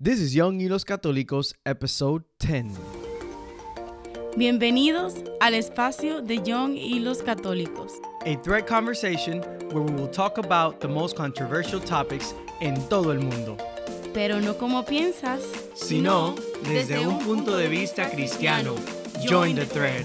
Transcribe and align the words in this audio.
This 0.00 0.18
is 0.18 0.34
Young 0.34 0.60
y 0.60 0.68
los 0.68 0.84
Católicos, 0.84 1.54
episode 1.64 2.24
10. 2.40 2.66
Bienvenidos 4.36 5.14
al 5.40 5.54
espacio 5.54 6.20
de 6.20 6.42
Young 6.42 6.76
y 6.76 6.98
los 6.98 7.22
Católicos. 7.22 7.92
A 8.26 8.34
thread 8.42 8.66
conversation 8.66 9.40
where 9.70 9.82
we 9.82 9.92
will 9.92 10.08
talk 10.10 10.38
about 10.38 10.80
the 10.80 10.88
most 10.88 11.16
controversial 11.16 11.80
topics 11.80 12.34
en 12.60 12.74
todo 12.88 13.12
el 13.12 13.20
mundo, 13.20 13.56
Pero 14.12 14.40
no 14.40 14.54
como 14.54 14.84
piensas, 14.84 15.40
sino 15.74 16.34
desde 16.64 17.06
un 17.06 17.20
punto 17.20 17.56
de 17.56 17.68
vista 17.68 18.10
cristiano. 18.10 18.74
Join 19.28 19.54
the 19.54 19.64
thread. 19.64 20.04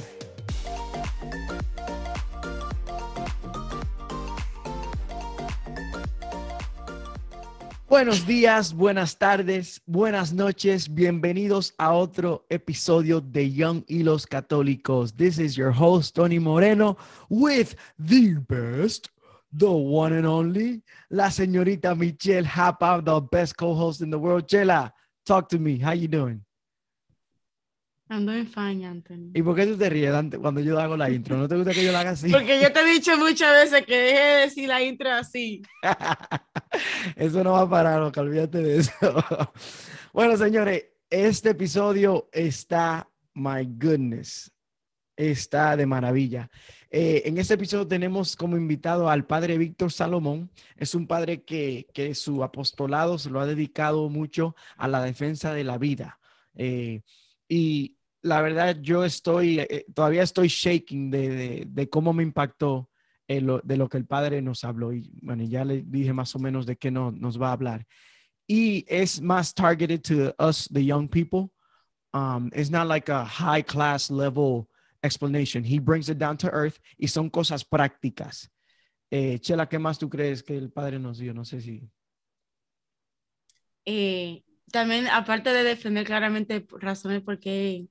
Buenos 7.90 8.28
días, 8.28 8.76
buenas 8.76 9.18
tardes, 9.18 9.82
buenas 9.88 10.32
noches. 10.32 10.94
Bienvenidos 10.94 11.74
a 11.79 11.92
otro 11.92 12.46
episodio 12.48 13.20
de 13.20 13.52
Young 13.52 13.84
y 13.88 14.04
los 14.04 14.28
Católicos. 14.28 15.15
This 15.15 15.39
is 15.39 15.56
your 15.56 15.71
host, 15.71 16.15
Tony 16.15 16.38
Moreno, 16.38 16.98
with 17.29 17.74
the 17.98 18.36
best, 18.48 19.10
the 19.52 19.65
one 19.65 20.15
and 20.15 20.28
only, 20.28 20.84
la 21.10 21.32
señorita 21.32 21.96
Michelle 21.96 22.46
Hapa, 22.46 23.02
the 23.04 23.20
best 23.20 23.57
co-host 23.57 24.01
in 24.01 24.12
the 24.12 24.20
world. 24.20 24.48
Chela, 24.48 24.93
talk 25.26 25.50
to 25.50 25.57
me. 25.57 25.79
How 25.79 25.93
you 25.93 26.07
doing? 26.07 26.46
I'm 28.10 28.26
doing 28.26 28.48
fine, 28.48 28.84
Anthony. 28.84 29.32
¿Y 29.36 29.44
por 29.44 29.56
qué 29.56 29.68
tú 29.68 29.78
te 29.78 29.88
ríes 29.88 30.12
Dante, 30.12 30.40
cuando 30.40 30.62
yo 30.62 30.80
hago 30.80 30.98
la 30.98 31.12
intro? 31.12 31.38
¿No 31.38 31.48
te 31.48 31.56
gusta 31.56 31.74
que 31.74 31.86
yo 31.86 31.92
la 31.92 32.00
haga 32.00 32.12
así? 32.12 32.32
Porque 32.32 32.59
yo 32.59 32.73
te 32.73 32.80
he 32.80 32.86
dicho 32.86 33.16
muchas 33.20 33.52
veces 33.54 33.86
que 33.86 33.95
deje 33.95 34.20
de 34.20 34.42
decir 34.42 34.68
la 34.68 34.82
intro 34.82 35.12
así. 35.12 35.62
eso 37.16 37.44
no 37.44 37.52
va 37.52 37.62
a 37.62 37.70
parar, 37.70 38.00
loca, 38.00 38.22
olvídate 38.22 38.64
de 38.64 38.78
eso. 38.78 38.92
bueno, 40.14 40.36
señores, 40.38 40.86
este 41.08 41.52
episodio 41.52 42.30
está, 42.32 43.08
my 43.36 43.64
goodness, 43.66 44.52
está 45.16 45.78
de 45.78 45.86
maravilla. 45.86 46.50
Eh, 46.90 47.22
en 47.26 47.38
este 47.38 47.54
episodio 47.54 47.88
tenemos 47.88 48.36
como 48.36 48.58
invitado 48.58 49.08
al 49.08 49.28
padre 49.28 49.60
Víctor 49.60 49.92
Salomón. 49.92 50.50
Es 50.76 50.96
un 50.96 51.06
padre 51.06 51.44
que, 51.44 51.86
que 51.94 52.16
su 52.16 52.44
apostolado 52.44 53.20
se 53.20 53.30
lo 53.30 53.40
ha 53.40 53.46
dedicado 53.46 54.10
mucho 54.10 54.56
a 54.78 54.88
la 54.88 55.04
defensa 55.04 55.54
de 55.54 55.64
la 55.64 55.78
vida. 55.78 56.20
Eh, 56.56 57.02
y 57.48 57.98
la 58.22 58.42
verdad, 58.42 58.78
yo 58.81 59.03
estoy, 59.06 59.59
eh, 59.59 59.86
todavía 59.94 60.23
estoy 60.23 60.48
shaking 60.48 61.09
de, 61.12 61.30
de, 61.30 61.66
de 61.67 61.89
cómo 61.89 62.14
me 62.14 62.23
impactó 62.23 62.89
eh, 63.28 63.42
lo- 63.42 63.61
de 63.64 63.78
lo 63.78 63.88
que 63.88 63.98
el 63.98 64.06
padre 64.06 64.42
nos 64.42 64.64
habló. 64.64 64.92
Y 64.94 65.11
bueno, 65.22 65.44
ya 65.44 65.64
le 65.64 65.84
dije 65.86 66.14
más 66.14 66.36
o 66.36 66.39
menos 66.39 66.66
de 66.66 66.76
qué 66.78 66.92
no, 66.92 67.11
nos 67.11 67.39
va 67.42 67.50
a 67.50 67.53
hablar. 67.53 67.86
Y 68.48 68.84
es 68.88 69.22
más 69.22 69.53
targeted 69.53 70.02
to 70.02 70.34
us, 70.44 70.67
the 70.73 70.84
young 70.84 71.08
people. 71.08 71.52
Um, 72.14 72.50
it's 72.53 72.72
not 72.72 72.88
like 72.88 73.09
a 73.11 73.23
high 73.23 73.61
class 73.64 74.09
level 74.09 74.67
explanation. 75.04 75.64
He 75.64 75.80
brings 75.80 76.09
it 76.09 76.17
down 76.17 76.36
to 76.38 76.48
earth 76.52 76.80
y 76.98 77.08
son 77.08 77.30
cosas 77.30 77.64
prácticas. 77.64 78.50
Eh, 79.11 79.38
Chela, 79.39 79.67
¿qué 79.70 79.78
más 79.80 79.98
tú 80.00 80.09
crees 80.09 80.42
que 80.44 80.58
el 80.58 80.72
padre 80.72 80.98
nos 81.00 81.20
dio? 81.20 81.33
No 81.33 81.45
sé 81.45 81.61
si. 81.61 81.88
Eh, 83.86 84.44
también, 84.72 85.08
aparte 85.08 85.52
de 85.52 85.64
defender 85.64 86.06
claramente 86.06 86.66
razones 86.80 87.22
por 87.22 87.39
qué 87.39 87.88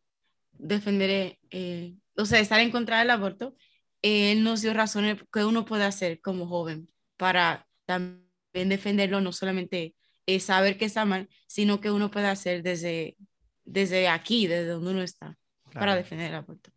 defender, 0.59 1.39
eh, 1.51 1.95
o 2.17 2.25
sea, 2.25 2.41
estar 2.41 2.61
en 2.61 2.71
contra 2.71 2.99
del 2.99 3.11
aborto, 3.11 3.57
eh, 4.03 4.33
él 4.33 4.45
nos 4.45 4.63
dio 4.63 4.75
razones 4.75 5.23
que 5.33 5.45
uno 5.45 5.65
puede 5.65 5.85
hacer 5.85 6.21
como 6.21 6.47
joven 6.47 6.89
para 7.17 7.67
también 7.87 8.69
defenderlo, 8.69 9.21
no 9.21 9.33
solamente 9.33 9.95
eh, 10.27 10.41
saber 10.41 10.77
que 10.77 10.85
está 10.85 11.05
mal, 11.05 11.29
sino 11.47 11.81
que 11.81 11.91
uno 11.91 12.11
puede 12.11 12.27
hacer 12.27 12.63
desde, 12.63 13.17
desde 13.65 14.09
aquí, 14.09 14.47
desde 14.47 14.67
donde 14.67 14.91
uno 14.91 15.03
está, 15.03 15.37
para 15.73 15.97
defender 15.97 16.29
el 16.29 16.37
aborto. 16.37 16.71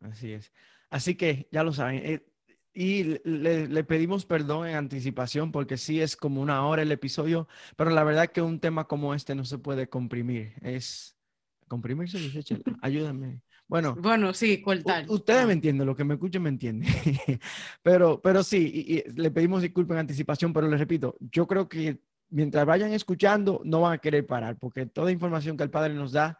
Así 0.00 0.32
es. 0.32 0.52
Así 0.90 1.14
que 1.14 1.48
ya 1.50 1.62
lo 1.62 1.72
saben. 1.72 2.02
eh, 2.04 2.26
y 2.72 3.18
le, 3.24 3.68
le 3.68 3.84
pedimos 3.84 4.26
perdón 4.26 4.68
en 4.68 4.74
anticipación 4.74 5.50
porque 5.50 5.78
sí 5.78 6.02
es 6.02 6.14
como 6.14 6.42
una 6.42 6.66
hora 6.66 6.82
el 6.82 6.92
episodio, 6.92 7.48
pero 7.74 7.88
la 7.88 8.04
verdad 8.04 8.28
que 8.28 8.42
un 8.42 8.60
tema 8.60 8.86
como 8.86 9.14
este 9.14 9.34
no 9.34 9.46
se 9.46 9.56
puede 9.56 9.88
comprimir. 9.88 10.52
Es 10.60 11.15
comprimirse, 11.68 12.18
dice 12.18 12.42
Chela. 12.42 12.62
Ayúdame. 12.82 13.42
Bueno, 13.68 13.96
Bueno, 13.96 14.32
sí, 14.32 14.62
cortar. 14.62 15.04
ustedes 15.08 15.42
Ah. 15.42 15.46
me 15.46 15.52
entienden, 15.54 15.86
lo 15.86 15.96
que 15.96 16.04
me 16.04 16.14
escuchen 16.14 16.42
me 16.42 16.50
entienden. 16.50 16.88
pero, 17.82 18.20
pero 18.22 18.42
sí, 18.42 18.70
y- 18.72 18.98
y 18.98 19.02
le 19.20 19.30
pedimos 19.30 19.62
disculpas 19.62 19.96
en 19.96 20.00
anticipación, 20.00 20.52
pero 20.52 20.68
les 20.68 20.78
repito, 20.78 21.16
yo 21.20 21.46
creo 21.46 21.68
que 21.68 21.98
mientras 22.30 22.64
vayan 22.66 22.92
escuchando, 22.92 23.60
no 23.64 23.80
van 23.82 23.94
a 23.94 23.98
querer 23.98 24.24
parar, 24.26 24.56
porque 24.58 24.86
toda 24.86 25.10
información 25.10 25.56
que 25.56 25.64
el 25.64 25.70
Padre 25.70 25.94
nos 25.94 26.12
da 26.12 26.38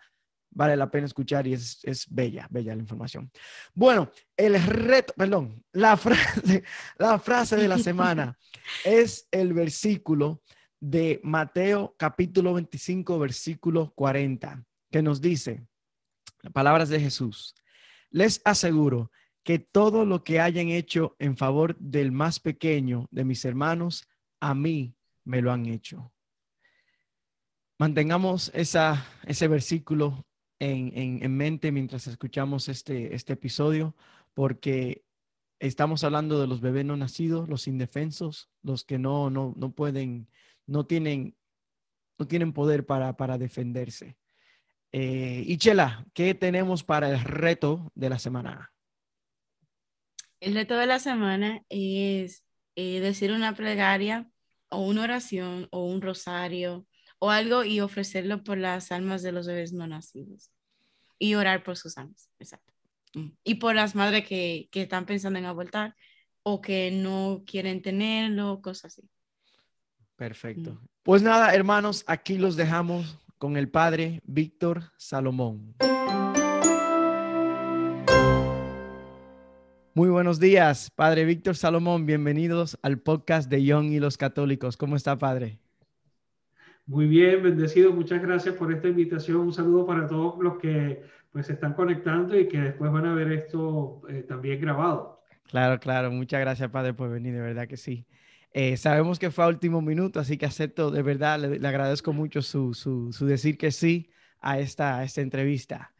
vale 0.50 0.74
la 0.76 0.90
pena 0.90 1.04
escuchar 1.06 1.46
y 1.46 1.52
es, 1.52 1.80
es 1.82 2.06
bella, 2.08 2.46
bella 2.50 2.74
la 2.74 2.80
información. 2.80 3.30
Bueno, 3.74 4.10
el 4.36 4.54
reto, 4.62 5.12
perdón, 5.14 5.62
la 5.72 5.96
frase, 5.98 6.62
la 6.98 7.18
frase 7.18 7.56
de 7.56 7.68
la 7.68 7.76
semana 7.78 8.38
es 8.84 9.28
el 9.32 9.52
versículo 9.52 10.42
de 10.80 11.20
Mateo 11.24 11.94
capítulo 11.98 12.54
25, 12.54 13.18
versículo 13.18 13.92
40, 13.94 14.64
que 14.90 15.02
nos 15.02 15.20
dice, 15.20 15.66
palabras 16.52 16.88
de 16.88 17.00
Jesús, 17.00 17.54
les 18.10 18.40
aseguro 18.44 19.10
que 19.42 19.58
todo 19.58 20.04
lo 20.04 20.24
que 20.24 20.40
hayan 20.40 20.68
hecho 20.68 21.14
en 21.18 21.36
favor 21.36 21.76
del 21.78 22.12
más 22.12 22.40
pequeño 22.40 23.06
de 23.10 23.24
mis 23.24 23.44
hermanos, 23.44 24.08
a 24.40 24.54
mí 24.54 24.96
me 25.24 25.40
lo 25.40 25.52
han 25.52 25.66
hecho. 25.66 26.12
Mantengamos 27.78 28.50
esa, 28.54 29.06
ese 29.24 29.48
versículo 29.48 30.26
en, 30.58 30.96
en- 30.96 31.22
en 31.22 31.36
mente 31.36 31.70
mientras 31.72 32.06
escuchamos 32.06 32.68
este, 32.68 33.14
este 33.14 33.34
episodio, 33.34 33.94
porque 34.34 35.04
estamos 35.60 36.02
hablando 36.04 36.40
de 36.40 36.46
los 36.46 36.60
bebés 36.60 36.84
no 36.84 36.96
nacidos, 36.96 37.48
los 37.48 37.66
indefensos, 37.68 38.50
los 38.62 38.84
que 38.84 38.98
no, 38.98 39.30
no, 39.30 39.52
no 39.56 39.72
pueden, 39.72 40.28
no 40.66 40.86
tienen, 40.86 41.36
no 42.18 42.26
tienen 42.26 42.52
poder 42.52 42.86
para, 42.86 43.16
para 43.16 43.36
defenderse. 43.38 44.16
Eh, 44.98 45.44
y 45.46 45.58
Chela, 45.58 46.06
¿qué 46.14 46.32
tenemos 46.32 46.82
para 46.82 47.10
el 47.10 47.20
reto 47.20 47.92
de 47.94 48.08
la 48.08 48.18
semana? 48.18 48.72
El 50.40 50.54
reto 50.54 50.78
de 50.78 50.86
la 50.86 50.98
semana 50.98 51.62
es 51.68 52.46
eh, 52.76 53.00
decir 53.00 53.30
una 53.30 53.54
plegaria 53.54 54.26
o 54.70 54.86
una 54.86 55.02
oración 55.02 55.68
o 55.70 55.84
un 55.84 56.00
rosario 56.00 56.86
o 57.18 57.28
algo 57.28 57.62
y 57.62 57.80
ofrecerlo 57.80 58.42
por 58.42 58.56
las 58.56 58.90
almas 58.90 59.22
de 59.22 59.32
los 59.32 59.46
bebés 59.46 59.74
no 59.74 59.86
nacidos 59.86 60.50
y 61.18 61.34
orar 61.34 61.62
por 61.62 61.76
sus 61.76 61.98
almas, 61.98 62.30
exacto. 62.38 62.72
Mm. 63.12 63.32
Y 63.44 63.56
por 63.56 63.74
las 63.74 63.94
madres 63.94 64.26
que, 64.26 64.70
que 64.72 64.80
están 64.80 65.04
pensando 65.04 65.38
en 65.38 65.44
abortar 65.44 65.94
o 66.42 66.62
que 66.62 66.90
no 66.90 67.42
quieren 67.46 67.82
tenerlo, 67.82 68.62
cosas 68.62 68.96
así. 68.96 69.06
Perfecto. 70.16 70.72
Mm. 70.72 70.86
Pues 71.02 71.20
nada, 71.20 71.54
hermanos, 71.54 72.02
aquí 72.06 72.38
los 72.38 72.56
dejamos 72.56 73.18
con 73.38 73.56
el 73.56 73.68
padre 73.68 74.22
Víctor 74.24 74.84
Salomón. 74.96 75.74
Muy 79.94 80.10
buenos 80.10 80.38
días, 80.38 80.90
padre 80.90 81.24
Víctor 81.24 81.56
Salomón. 81.56 82.04
Bienvenidos 82.04 82.78
al 82.82 82.98
podcast 82.98 83.50
de 83.50 83.64
Young 83.64 83.92
y 83.92 83.98
los 83.98 84.18
Católicos. 84.18 84.76
¿Cómo 84.76 84.96
está, 84.96 85.16
padre? 85.16 85.58
Muy 86.86 87.06
bien, 87.06 87.42
bendecido. 87.42 87.92
Muchas 87.92 88.22
gracias 88.22 88.54
por 88.54 88.72
esta 88.72 88.88
invitación. 88.88 89.38
Un 89.38 89.52
saludo 89.52 89.86
para 89.86 90.06
todos 90.06 90.38
los 90.38 90.58
que 90.58 91.02
pues 91.32 91.46
se 91.46 91.54
están 91.54 91.74
conectando 91.74 92.38
y 92.38 92.46
que 92.46 92.60
después 92.60 92.92
van 92.92 93.06
a 93.06 93.14
ver 93.14 93.32
esto 93.32 94.02
eh, 94.08 94.22
también 94.22 94.60
grabado. 94.60 95.22
Claro, 95.44 95.80
claro. 95.80 96.10
Muchas 96.10 96.40
gracias, 96.40 96.70
padre, 96.70 96.94
por 96.94 97.10
venir. 97.10 97.34
De 97.34 97.40
verdad 97.40 97.66
que 97.66 97.76
sí. 97.76 98.06
Eh, 98.58 98.78
sabemos 98.78 99.18
que 99.18 99.30
fue 99.30 99.44
a 99.44 99.48
último 99.48 99.82
minuto, 99.82 100.18
así 100.18 100.38
que 100.38 100.46
acepto, 100.46 100.90
de 100.90 101.02
verdad, 101.02 101.38
le, 101.38 101.58
le 101.58 101.68
agradezco 101.68 102.14
mucho 102.14 102.40
su, 102.40 102.72
su, 102.72 103.12
su 103.12 103.26
decir 103.26 103.58
que 103.58 103.70
sí 103.70 104.08
a 104.40 104.58
esta, 104.58 104.96
a 104.96 105.04
esta 105.04 105.20
entrevista. 105.20 105.92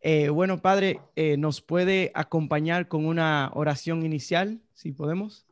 Eh, 0.00 0.30
bueno, 0.30 0.62
padre, 0.62 1.00
eh, 1.16 1.36
¿nos 1.36 1.60
puede 1.60 2.10
acompañar 2.14 2.88
con 2.88 3.04
una 3.04 3.50
oración 3.52 4.06
inicial, 4.06 4.58
si 4.72 4.92
podemos? 4.92 5.44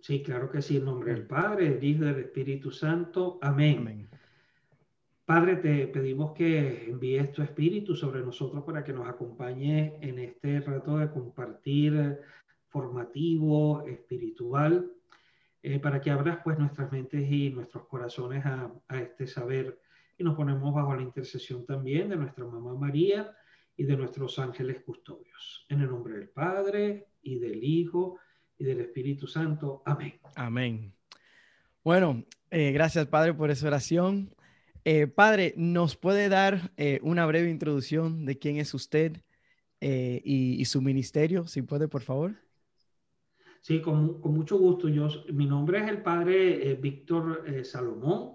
Sí, 0.00 0.24
claro 0.24 0.50
que 0.50 0.62
sí. 0.62 0.78
En 0.78 0.84
nombre 0.84 1.12
del 1.12 1.28
Padre, 1.28 1.70
del 1.70 1.84
Hijo 1.84 2.02
y 2.02 2.06
del 2.06 2.18
Espíritu 2.18 2.72
Santo. 2.72 3.38
Amén. 3.40 3.78
Amén. 3.78 4.08
Padre, 5.24 5.54
te 5.58 5.86
pedimos 5.86 6.32
que 6.32 6.86
envíes 6.90 7.30
tu 7.30 7.40
Espíritu 7.40 7.94
sobre 7.94 8.22
nosotros 8.22 8.64
para 8.64 8.82
que 8.82 8.92
nos 8.92 9.08
acompañe 9.08 9.94
en 10.00 10.18
este 10.18 10.60
rato 10.60 10.98
de 10.98 11.08
compartir 11.08 11.94
eh, 11.94 12.18
formativo, 12.68 13.86
espiritual, 13.86 14.90
eh, 15.64 15.78
para 15.78 16.00
que 16.00 16.10
abras 16.10 16.40
pues 16.42 16.58
nuestras 16.58 16.90
mentes 16.90 17.30
y 17.30 17.50
nuestros 17.50 17.86
corazones 17.86 18.44
a, 18.44 18.72
este 19.00 19.28
saber. 19.28 19.80
Y 20.18 20.24
nos 20.24 20.34
ponemos 20.34 20.74
bajo 20.74 20.94
la 20.96 21.02
intercesión 21.02 21.64
también 21.64 22.08
de 22.08 22.16
nuestra 22.16 22.44
mamá 22.44 22.74
María 22.74 23.32
y 23.76 23.84
de 23.84 23.96
nuestros 23.96 24.40
ángeles 24.40 24.80
custodios. 24.82 25.64
En 25.68 25.80
el 25.80 25.88
nombre 25.88 26.14
del 26.14 26.28
Padre 26.30 27.06
y 27.22 27.38
del 27.38 27.62
Hijo 27.62 28.18
y 28.58 28.64
del 28.64 28.80
Espíritu 28.80 29.28
Santo. 29.28 29.82
Amén. 29.86 30.18
Amén. 30.34 30.92
Bueno, 31.84 32.24
eh, 32.50 32.72
gracias, 32.72 33.06
Padre, 33.06 33.32
por 33.32 33.52
esa 33.52 33.68
oración. 33.68 34.34
Eh, 34.84 35.06
padre, 35.06 35.54
¿nos 35.56 35.94
puede 35.96 36.28
dar 36.28 36.72
una 37.02 37.24
breve 37.24 37.48
introducción 37.48 38.24
de 38.26 38.36
quién 38.36 38.56
es 38.56 38.74
usted 38.74 39.22
y, 39.80 40.64
su 40.64 40.82
ministerio, 40.82 41.46
si 41.46 41.62
puede, 41.62 41.86
por 41.86 42.02
favor? 42.02 42.34
Sí, 43.62 43.80
con, 43.80 44.20
mucho 44.20 44.58
gusto. 44.58 44.88
Yo, 44.88 45.08
mi 45.32 45.46
nombre 45.46 45.78
es 45.78 45.88
el 45.88 46.02
padre 46.02 46.74
Víctor 46.74 47.44
Salomón. 47.64 48.34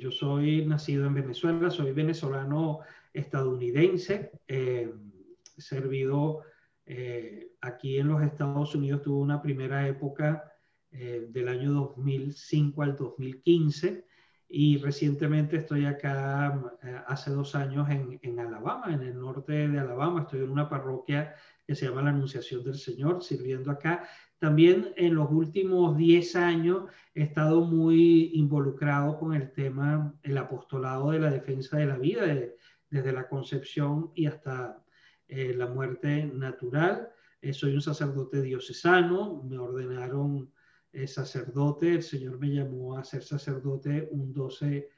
yo 0.00 0.10
soy 0.10 0.64
nacido 0.64 1.06
en 1.06 1.14
Venezuela, 1.14 1.68
soy 1.68 1.92
venezolano 1.92 2.80
estadounidense, 3.12 4.30
servido 5.58 6.42
aquí 7.60 7.98
en 7.98 8.08
los 8.08 8.22
Estados 8.22 8.74
Unidos, 8.74 9.02
tuve 9.02 9.18
una 9.18 9.42
primera 9.42 9.86
época 9.86 10.52
del 10.90 11.48
año 11.48 11.72
2005 11.72 12.82
al 12.82 12.96
2015 12.96 14.06
y 14.48 14.78
recientemente 14.78 15.56
estoy 15.56 15.86
acá 15.86 16.78
eh, 16.82 17.00
hace 17.06 17.30
dos 17.32 17.54
años 17.54 17.88
en, 17.90 18.18
en, 18.22 18.38
Alabama, 18.38 18.94
en 18.94 19.02
el 19.02 19.18
norte 19.18 19.68
de 19.68 19.78
Alabama. 19.78 20.22
Estoy 20.22 20.40
en 20.40 20.50
una 20.50 20.68
parroquia 20.68 21.34
que 21.66 21.74
se 21.74 21.86
llama 21.86 22.02
la 22.02 22.10
Anunciación 22.10 22.62
del 22.62 22.76
Señor, 22.76 23.22
sirviendo 23.22 23.70
acá. 23.70 24.08
También 24.38 24.92
en 24.96 25.14
los 25.14 25.30
últimos 25.30 25.96
10 25.96 26.36
años 26.36 26.90
he 27.14 27.22
estado 27.22 27.62
muy 27.62 28.32
involucrado 28.34 29.18
con 29.18 29.34
el 29.34 29.50
tema, 29.52 30.14
el 30.22 30.36
apostolado 30.36 31.10
de 31.10 31.20
la 31.20 31.30
defensa 31.30 31.78
de 31.78 31.86
la 31.86 31.96
vida, 31.96 32.26
desde 32.90 33.12
la 33.12 33.28
concepción 33.28 34.10
y 34.14 34.26
hasta 34.26 34.82
eh, 35.28 35.54
la 35.54 35.66
muerte 35.66 36.26
natural. 36.26 37.08
Eh, 37.40 37.52
soy 37.52 37.74
un 37.74 37.80
sacerdote 37.80 38.42
diocesano, 38.42 39.42
me 39.42 39.58
ordenaron 39.58 40.50
sacerdote, 41.06 41.92
el 41.92 42.02
Señor 42.02 42.38
me 42.38 42.48
llamó 42.48 42.96
a 42.96 43.04
ser 43.04 43.22
sacerdote 43.22 44.08
un 44.12 44.32
12 44.32 44.88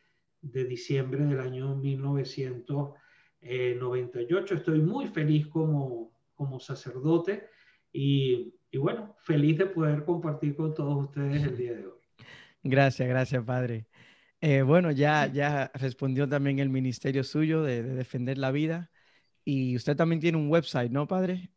de 0.42 0.64
diciembre 0.64 1.24
del 1.24 1.40
año 1.40 1.74
1998. 1.74 4.54
Estoy 4.54 4.80
muy 4.80 5.08
feliz 5.08 5.48
como, 5.48 6.12
como 6.36 6.60
sacerdote 6.60 7.48
y, 7.92 8.54
y 8.70 8.78
bueno, 8.78 9.14
feliz 9.20 9.58
de 9.58 9.66
poder 9.66 10.04
compartir 10.04 10.54
con 10.56 10.74
todos 10.74 11.04
ustedes 11.04 11.42
el 11.42 11.56
día 11.56 11.72
de 11.74 11.86
hoy. 11.86 11.98
Gracias, 12.62 13.08
gracias, 13.08 13.44
Padre. 13.44 13.86
Eh, 14.40 14.62
bueno, 14.62 14.90
ya, 14.90 15.26
ya 15.26 15.70
respondió 15.74 16.28
también 16.28 16.58
el 16.58 16.68
ministerio 16.68 17.24
suyo 17.24 17.62
de, 17.62 17.82
de, 17.82 17.94
defender 17.94 18.38
la 18.38 18.50
vida. 18.50 18.90
Y 19.44 19.74
usted 19.76 19.96
también 19.96 20.20
tiene 20.20 20.38
un 20.38 20.50
website, 20.50 20.92
¿no, 20.92 21.06
Padre? 21.06 21.50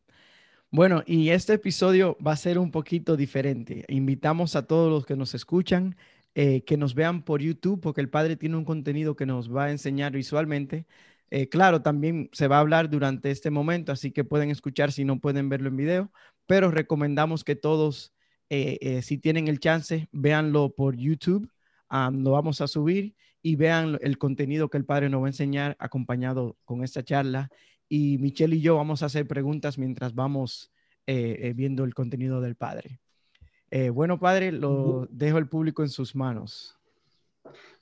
Bueno, 0.77 1.05
y 1.07 1.29
este 1.29 1.53
episodio 1.53 2.19
va 2.19 2.33
a 2.33 2.37
ser 2.37 2.59
un 2.59 2.73
poquito 2.73 3.17
diferente. 3.17 3.85
Invitamos 3.87 4.57
a 4.57 4.67
todos 4.67 4.91
los 4.91 5.07
que 5.07 5.15
nos 5.15 5.33
escuchan 5.33 5.97
eh, 6.35 6.63
que 6.65 6.77
nos 6.77 6.97
vean 6.97 7.23
por 7.23 7.41
YouTube, 7.41 7.81
porque 7.81 8.01
el 8.01 8.09
Padre 8.09 8.35
tiene 8.35 8.57
un 8.57 8.65
contenido 8.65 9.15
que 9.15 9.25
nos 9.25 9.55
va 9.55 9.67
a 9.67 9.71
enseñar 9.71 10.11
visualmente 10.11 10.85
eh, 11.31 11.49
claro, 11.49 11.81
también 11.83 12.29
se 12.33 12.49
va 12.49 12.57
a 12.57 12.61
hablar 12.61 12.91
durante 12.91 13.31
este 13.31 13.51
momento, 13.51 13.93
así 13.93 14.11
que 14.11 14.25
pueden 14.25 14.51
escuchar 14.51 14.91
si 14.91 15.05
no 15.05 15.21
pueden 15.21 15.49
verlo 15.49 15.69
en 15.69 15.77
video, 15.77 16.13
pero 16.47 16.73
recomendamos 16.73 17.45
que 17.45 17.55
todos, 17.55 18.13
eh, 18.51 19.01
si 19.03 19.19
tienen 19.19 19.47
el 19.47 19.61
chance, 19.61 20.09
véanlo 20.11 20.75
por 20.75 20.97
YouTube. 20.97 21.49
lo 21.91 22.33
vamos 22.33 22.61
a 22.61 22.67
subir 22.67 23.15
y 23.43 23.55
vean 23.55 23.99
el 24.03 24.19
contenido 24.19 24.69
que 24.69 24.79
el 24.79 24.85
padre 24.85 25.09
nos 25.09 25.23
va 25.23 25.27
a 25.27 25.31
enseñar 25.31 25.77
acompañado 25.79 26.57
con 26.65 26.83
esta 26.83 27.05
charla. 27.05 27.49
Y 27.97 28.19
Michelle 28.19 28.57
y 28.57 28.61
yo 28.61 28.75
vamos 28.75 29.05
a 29.05 29.07
hacer 29.07 29.25
preguntas 29.29 29.79
mientras 29.79 30.17
vamos 30.17 30.73
viendo 31.07 31.85
el 31.85 31.95
contenido 31.95 32.41
del 32.41 32.57
padre. 32.57 32.99
bueno, 33.93 34.19
padre, 34.19 34.51
lo 34.51 35.07
dejo 35.11 35.39
el 35.39 35.47
público 35.47 35.83
en 35.85 35.91
sus 35.91 36.17
manos. 36.17 36.77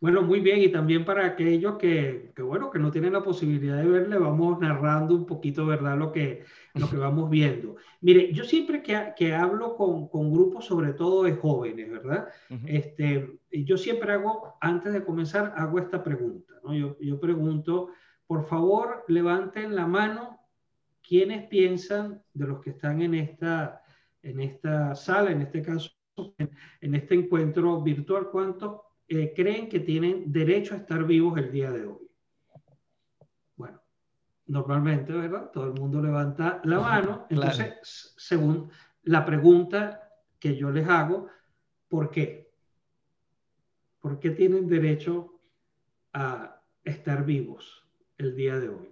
Bueno, 0.00 0.20
muy 0.20 0.40
bien, 0.40 0.60
y 0.60 0.68
también 0.68 1.06
para 1.06 1.24
aquellos 1.24 1.78
que, 1.78 2.32
que, 2.36 2.42
bueno, 2.42 2.70
que 2.70 2.78
no 2.78 2.90
tienen 2.90 3.14
la 3.14 3.22
posibilidad 3.22 3.78
de 3.78 3.88
verle, 3.88 4.18
vamos 4.18 4.60
narrando 4.60 5.14
un 5.14 5.24
poquito, 5.24 5.64
¿verdad?, 5.64 5.96
lo 5.96 6.12
que, 6.12 6.42
lo 6.74 6.90
que 6.90 6.96
vamos 6.96 7.30
viendo. 7.30 7.76
Mire, 8.02 8.32
yo 8.34 8.44
siempre 8.44 8.82
que, 8.82 9.14
que 9.16 9.32
hablo 9.32 9.76
con, 9.76 10.08
con, 10.08 10.30
grupos, 10.30 10.66
sobre 10.66 10.92
todo 10.92 11.22
de 11.22 11.36
jóvenes, 11.36 11.90
¿verdad? 11.90 12.28
este, 12.66 13.38
yo 13.50 13.78
siempre 13.78 14.12
hago, 14.12 14.58
antes 14.60 14.92
de 14.92 15.04
comenzar, 15.04 15.54
hago 15.56 15.78
esta 15.78 16.02
pregunta, 16.02 16.52
¿no? 16.64 16.74
Yo, 16.74 16.98
yo 17.00 17.18
pregunto, 17.18 17.90
por 18.26 18.46
favor, 18.46 19.04
levanten 19.08 19.74
la 19.74 19.86
mano 19.86 20.40
quienes 21.02 21.46
piensan 21.48 22.22
de 22.32 22.46
los 22.46 22.60
que 22.60 22.70
están 22.70 23.02
en 23.02 23.14
esta, 23.14 23.82
en 24.22 24.40
esta 24.40 24.94
sala, 24.94 25.32
en 25.32 25.42
este 25.42 25.62
caso, 25.62 25.90
en, 26.38 26.50
en 26.80 26.94
este 26.94 27.14
encuentro 27.14 27.82
virtual, 27.82 28.30
¿cuántos 28.30 28.80
eh, 29.08 29.32
creen 29.34 29.68
que 29.68 29.80
tienen 29.80 30.32
derecho 30.32 30.74
a 30.74 30.78
estar 30.78 31.04
vivos 31.04 31.36
el 31.38 31.50
día 31.50 31.70
de 31.70 31.84
hoy? 31.84 32.08
Bueno, 33.56 33.82
normalmente, 34.46 35.12
¿verdad? 35.12 35.50
Todo 35.50 35.66
el 35.66 35.74
mundo 35.74 36.00
levanta 36.00 36.60
la 36.64 36.80
mano. 36.80 37.26
Entonces, 37.28 38.14
según 38.16 38.70
la 39.02 39.24
pregunta 39.24 40.08
que 40.38 40.56
yo 40.56 40.70
les 40.70 40.88
hago, 40.88 41.28
¿por 41.88 42.10
qué? 42.10 42.52
¿Por 44.00 44.18
qué 44.18 44.30
tienen 44.30 44.66
derecho 44.68 45.40
a 46.12 46.62
estar 46.84 47.24
vivos 47.24 47.81
el 48.22 48.36
día 48.36 48.58
de 48.58 48.68
hoy? 48.68 48.88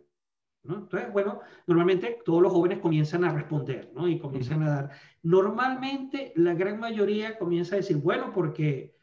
¿No? 0.63 0.77
Entonces, 0.77 1.13
bueno, 1.13 1.41
normalmente 1.67 2.19
todos 2.25 2.43
los 2.43 2.53
jóvenes 2.53 2.81
comienzan 2.81 3.25
a 3.25 3.33
responder, 3.33 3.91
¿no? 3.95 4.07
Y 4.09 4.19
comienzan 4.19 4.63
a 4.63 4.71
dar. 4.71 4.91
Normalmente 5.23 6.33
la 6.37 6.55
gran 6.55 6.79
mayoría 6.79 7.39
comienza 7.39 7.77
a 7.77 7.79
decir, 7.79 7.97
bueno, 7.97 8.31
porque 8.35 8.95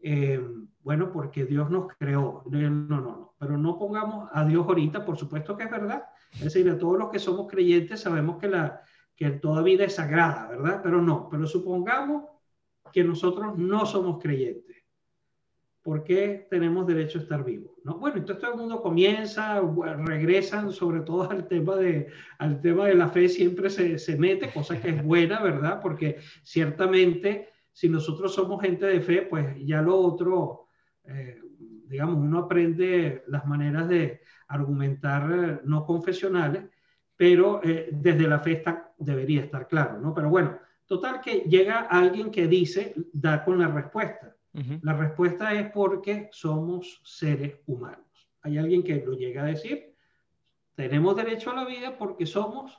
eh, 0.00 0.40
bueno, 0.86 1.10
porque 1.12 1.44
Dios 1.44 1.68
nos 1.68 1.88
creó. 1.98 2.44
No, 2.46 2.70
no, 2.70 3.00
no, 3.00 3.34
pero 3.38 3.58
no 3.58 3.76
pongamos 3.76 4.28
a 4.32 4.44
Dios 4.44 4.66
ahorita, 4.66 5.04
por 5.04 5.16
supuesto 5.16 5.56
que 5.56 5.64
es 5.64 5.70
verdad. 5.70 6.04
Es 6.32 6.44
decir, 6.44 6.70
a 6.70 6.78
todos 6.78 6.98
los 6.98 7.10
que 7.10 7.18
somos 7.18 7.50
creyentes 7.50 8.00
sabemos 8.00 8.38
que, 8.38 8.48
la, 8.48 8.82
que 9.16 9.30
toda 9.30 9.62
vida 9.62 9.84
es 9.84 9.96
sagrada, 9.96 10.46
¿verdad? 10.48 10.80
Pero 10.82 11.02
no, 11.02 11.28
pero 11.28 11.46
supongamos 11.46 12.24
que 12.92 13.02
nosotros 13.02 13.58
no 13.58 13.84
somos 13.84 14.22
creyentes. 14.22 14.76
¿Por 15.86 16.02
qué 16.02 16.48
tenemos 16.50 16.84
derecho 16.84 17.20
a 17.20 17.22
estar 17.22 17.44
vivos? 17.44 17.70
¿no? 17.84 17.96
Bueno, 17.96 18.16
entonces 18.16 18.42
todo 18.42 18.54
el 18.54 18.58
mundo 18.58 18.82
comienza, 18.82 19.62
regresan 20.04 20.72
sobre 20.72 21.02
todo 21.02 21.30
al 21.30 21.46
tema 21.46 21.76
de, 21.76 22.08
al 22.38 22.60
tema 22.60 22.86
de 22.86 22.96
la 22.96 23.08
fe, 23.08 23.28
siempre 23.28 23.70
se, 23.70 23.96
se 24.00 24.16
mete, 24.16 24.50
cosa 24.50 24.80
que 24.80 24.88
es 24.88 25.04
buena, 25.04 25.40
¿verdad? 25.40 25.78
Porque 25.80 26.18
ciertamente 26.42 27.50
si 27.76 27.88
nosotros 27.88 28.34
somos 28.34 28.60
gente 28.62 28.84
de 28.84 29.00
fe, 29.00 29.22
pues 29.22 29.54
ya 29.64 29.80
lo 29.80 29.96
otro, 29.96 30.70
eh, 31.04 31.40
digamos, 31.86 32.16
uno 32.16 32.38
aprende 32.40 33.22
las 33.28 33.46
maneras 33.46 33.88
de 33.88 34.22
argumentar 34.48 35.30
eh, 35.32 35.60
no 35.62 35.86
confesionales, 35.86 36.64
pero 37.14 37.60
eh, 37.62 37.90
desde 37.92 38.26
la 38.26 38.40
fe 38.40 38.54
está, 38.54 38.92
debería 38.98 39.42
estar 39.42 39.68
claro, 39.68 40.00
¿no? 40.00 40.12
Pero 40.12 40.30
bueno, 40.30 40.58
total 40.84 41.20
que 41.20 41.44
llega 41.48 41.82
alguien 41.82 42.32
que 42.32 42.48
dice, 42.48 42.92
da 43.12 43.44
con 43.44 43.60
la 43.60 43.68
respuesta. 43.68 44.35
La 44.82 44.94
respuesta 44.94 45.52
es 45.52 45.70
porque 45.70 46.30
somos 46.32 47.00
seres 47.04 47.60
humanos. 47.66 48.06
Hay 48.42 48.56
alguien 48.56 48.82
que 48.82 49.04
lo 49.04 49.12
llega 49.12 49.42
a 49.42 49.46
decir, 49.46 49.94
tenemos 50.74 51.14
derecho 51.16 51.50
a 51.50 51.54
la 51.54 51.64
vida 51.66 51.98
porque 51.98 52.24
somos 52.24 52.78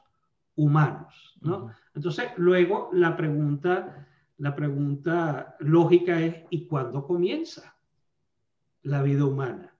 humanos, 0.55 1.37
¿no? 1.41 1.71
Entonces, 1.93 2.29
luego 2.37 2.89
la 2.93 3.15
pregunta 3.15 4.07
la 4.37 4.55
pregunta 4.55 5.55
lógica 5.59 6.21
es, 6.21 6.43
¿y 6.51 6.67
cuándo 6.67 7.05
comienza 7.05 7.75
la 8.83 9.01
vida 9.01 9.25
humana? 9.25 9.75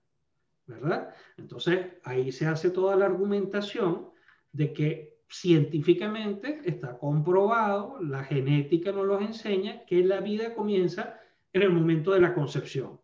¿Verdad? 0.66 1.14
Entonces, 1.36 1.86
ahí 2.04 2.32
se 2.32 2.46
hace 2.46 2.70
toda 2.70 2.96
la 2.96 3.06
argumentación 3.06 4.10
de 4.52 4.72
que 4.72 5.18
científicamente 5.30 6.60
está 6.64 6.98
comprobado, 6.98 8.00
la 8.02 8.24
genética 8.24 8.92
nos 8.92 9.06
lo 9.06 9.20
enseña, 9.20 9.84
que 9.86 10.02
la 10.02 10.20
vida 10.20 10.54
comienza 10.54 11.20
en 11.52 11.62
el 11.62 11.70
momento 11.70 12.12
de 12.12 12.20
la 12.20 12.34
concepción. 12.34 13.00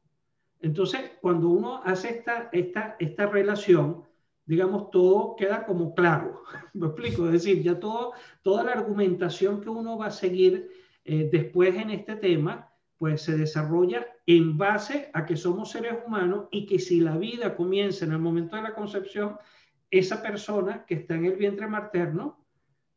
Entonces, 0.60 1.12
cuando 1.20 1.48
uno 1.48 1.82
hace 1.84 2.10
esta, 2.10 2.48
esta, 2.52 2.96
esta 2.98 3.26
relación, 3.26 4.04
digamos, 4.46 4.90
todo 4.90 5.36
queda 5.36 5.66
como 5.66 5.94
claro. 5.94 6.42
¿Me 6.74 6.86
explico? 6.86 7.26
Es 7.26 7.32
decir, 7.32 7.62
ya 7.62 7.78
todo, 7.78 8.12
toda 8.42 8.64
la 8.64 8.72
argumentación 8.72 9.60
que 9.60 9.68
uno 9.68 9.98
va 9.98 10.06
a 10.06 10.10
seguir 10.10 10.70
eh, 11.04 11.28
después 11.30 11.74
en 11.74 11.90
este 11.90 12.16
tema, 12.16 12.70
pues 12.98 13.22
se 13.22 13.36
desarrolla 13.36 14.06
en 14.26 14.56
base 14.56 15.10
a 15.12 15.26
que 15.26 15.36
somos 15.36 15.70
seres 15.70 15.98
humanos 16.06 16.46
y 16.50 16.64
que 16.64 16.78
si 16.78 17.00
la 17.00 17.18
vida 17.18 17.54
comienza 17.56 18.04
en 18.04 18.12
el 18.12 18.18
momento 18.18 18.56
de 18.56 18.62
la 18.62 18.74
concepción, 18.74 19.36
esa 19.90 20.22
persona 20.22 20.84
que 20.86 20.94
está 20.94 21.14
en 21.14 21.26
el 21.26 21.36
vientre 21.36 21.66
materno 21.66 22.43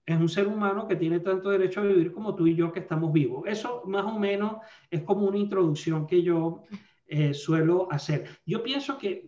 es 0.07 0.17
un 0.17 0.29
ser 0.29 0.47
humano 0.47 0.87
que 0.87 0.95
tiene 0.95 1.19
tanto 1.19 1.49
derecho 1.49 1.81
a 1.81 1.83
vivir 1.83 2.13
como 2.13 2.33
tú 2.33 2.47
y 2.47 2.55
yo 2.55 2.71
que 2.71 2.79
estamos 2.79 3.11
vivos. 3.11 3.43
Eso 3.45 3.83
más 3.85 4.05
o 4.05 4.17
menos 4.17 4.55
es 4.89 5.01
como 5.01 5.27
una 5.27 5.37
introducción 5.37 6.07
que 6.07 6.23
yo 6.23 6.63
eh, 7.05 7.33
suelo 7.33 7.91
hacer. 7.91 8.25
Yo 8.45 8.63
pienso 8.63 8.97
que 8.97 9.25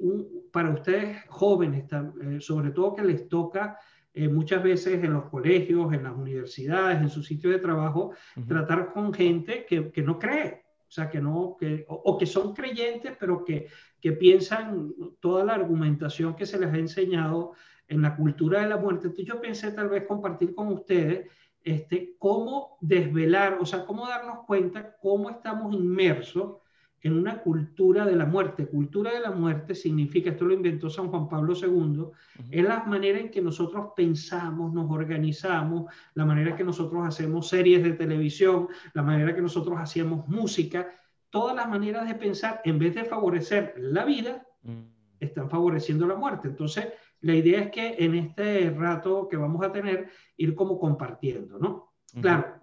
para 0.54 0.70
ustedes 0.70 1.26
jóvenes, 1.28 1.84
eh, 1.92 2.40
sobre 2.40 2.72
todo 2.72 2.96
que 2.96 3.04
les 3.04 3.28
toca 3.28 3.78
eh, 4.14 4.30
muchas 4.30 4.64
veces 4.64 5.04
en 5.04 5.14
los 5.14 5.26
colegios, 5.26 5.94
en 5.94 6.04
las 6.04 6.16
universidades, 6.16 7.02
en 7.02 7.10
su 7.10 7.24
sitio 7.24 7.50
de 7.50 7.60
trabajo, 7.60 8.14
tratar 8.48 8.94
con 8.94 9.14
gente 9.14 9.66
que, 9.68 9.92
que, 9.92 10.02
no 10.02 10.18
cree, 10.18 10.64
o 10.88 10.92
sea, 10.92 11.10
que 11.10 11.20
no, 11.20 11.58
que, 11.60 11.86
o, 11.90 12.18
que 12.18 12.26
son 12.26 12.54
creyentes, 12.54 13.18
pero 13.20 13.44
que, 13.44 13.68
que 14.00 14.14
piensan 14.14 14.94
toda 15.20 15.44
la 15.44 15.56
argumentación 15.56 16.38
que 16.38 16.46
se 16.46 16.58
les 16.58 16.74
ha 16.74 16.78
enseñado 16.78 17.52
en 17.90 18.02
la 18.02 18.16
cultura 18.16 18.62
de 18.62 18.70
la 18.70 18.78
muerte. 18.78 19.08
Entonces 19.08 19.26
yo 19.26 19.42
pensé 19.42 19.72
tal 19.72 19.90
vez 19.90 20.06
compartir 20.08 20.56
con 20.56 20.68
ustedes 20.70 21.28
este, 21.64 22.16
cómo 22.18 22.78
desvelar, 22.80 23.58
o 23.60 23.66
sea, 23.66 23.86
cómo 23.86 24.08
darnos 24.08 24.46
cuenta 24.46 24.96
cómo 25.02 25.30
estamos 25.30 25.74
inmersos 25.74 26.58
en 27.02 27.14
una 27.14 27.42
cultura 27.42 28.06
de 28.06 28.16
la 28.16 28.26
muerte. 28.26 28.68
Cultura 28.68 29.12
de 29.12 29.22
la 29.22 29.32
muerte 29.32 29.74
significa, 29.74 30.32
esto 30.32 30.46
lo 30.46 30.54
inventó 30.54 30.90
San 30.90 31.08
Juan 31.08 31.30
Pablo 31.30 31.54
II, 31.56 32.06
es 32.52 32.64
la 32.64 32.84
manera 32.84 33.20
en 33.20 33.32
que 33.32 33.42
nosotros 33.42 33.88
pensamos, 33.96 34.74
nos 34.74 34.92
organizamos, 34.92 35.92
la 36.14 36.26
manera 36.26 36.52
en 36.52 36.58
que 36.58 36.64
nosotros 36.64 37.08
hacemos 37.08 37.48
series 37.48 37.84
de 37.84 37.94
televisión, 37.94 38.68
la 38.94 39.02
manera 39.02 39.30
en 39.30 39.36
que 39.36 39.42
nosotros 39.42 39.78
hacíamos 39.80 40.28
música, 40.28 40.90
todas 41.30 41.56
las 41.56 41.70
maneras 41.70 42.08
de 42.08 42.16
pensar, 42.16 42.62
en 42.66 42.80
vez 42.80 42.96
de 42.96 43.06
favorecer 43.06 43.76
la 43.78 44.04
vida, 44.04 44.46
mm. 44.64 44.82
están 45.20 45.50
favoreciendo 45.50 46.06
la 46.06 46.16
muerte. 46.16 46.50
Entonces, 46.50 46.88
la 47.22 47.36
idea 47.36 47.62
es 47.62 47.72
que 47.72 47.96
en 48.00 48.16
este 48.16 48.70
rato 48.72 49.28
que 49.28 49.38
vamos 49.38 49.64
a 49.66 49.72
tener, 49.72 50.10
ir 50.38 50.56
como 50.56 50.80
compartiendo, 50.80 51.60
¿no? 51.60 51.94
Claro, 52.22 52.62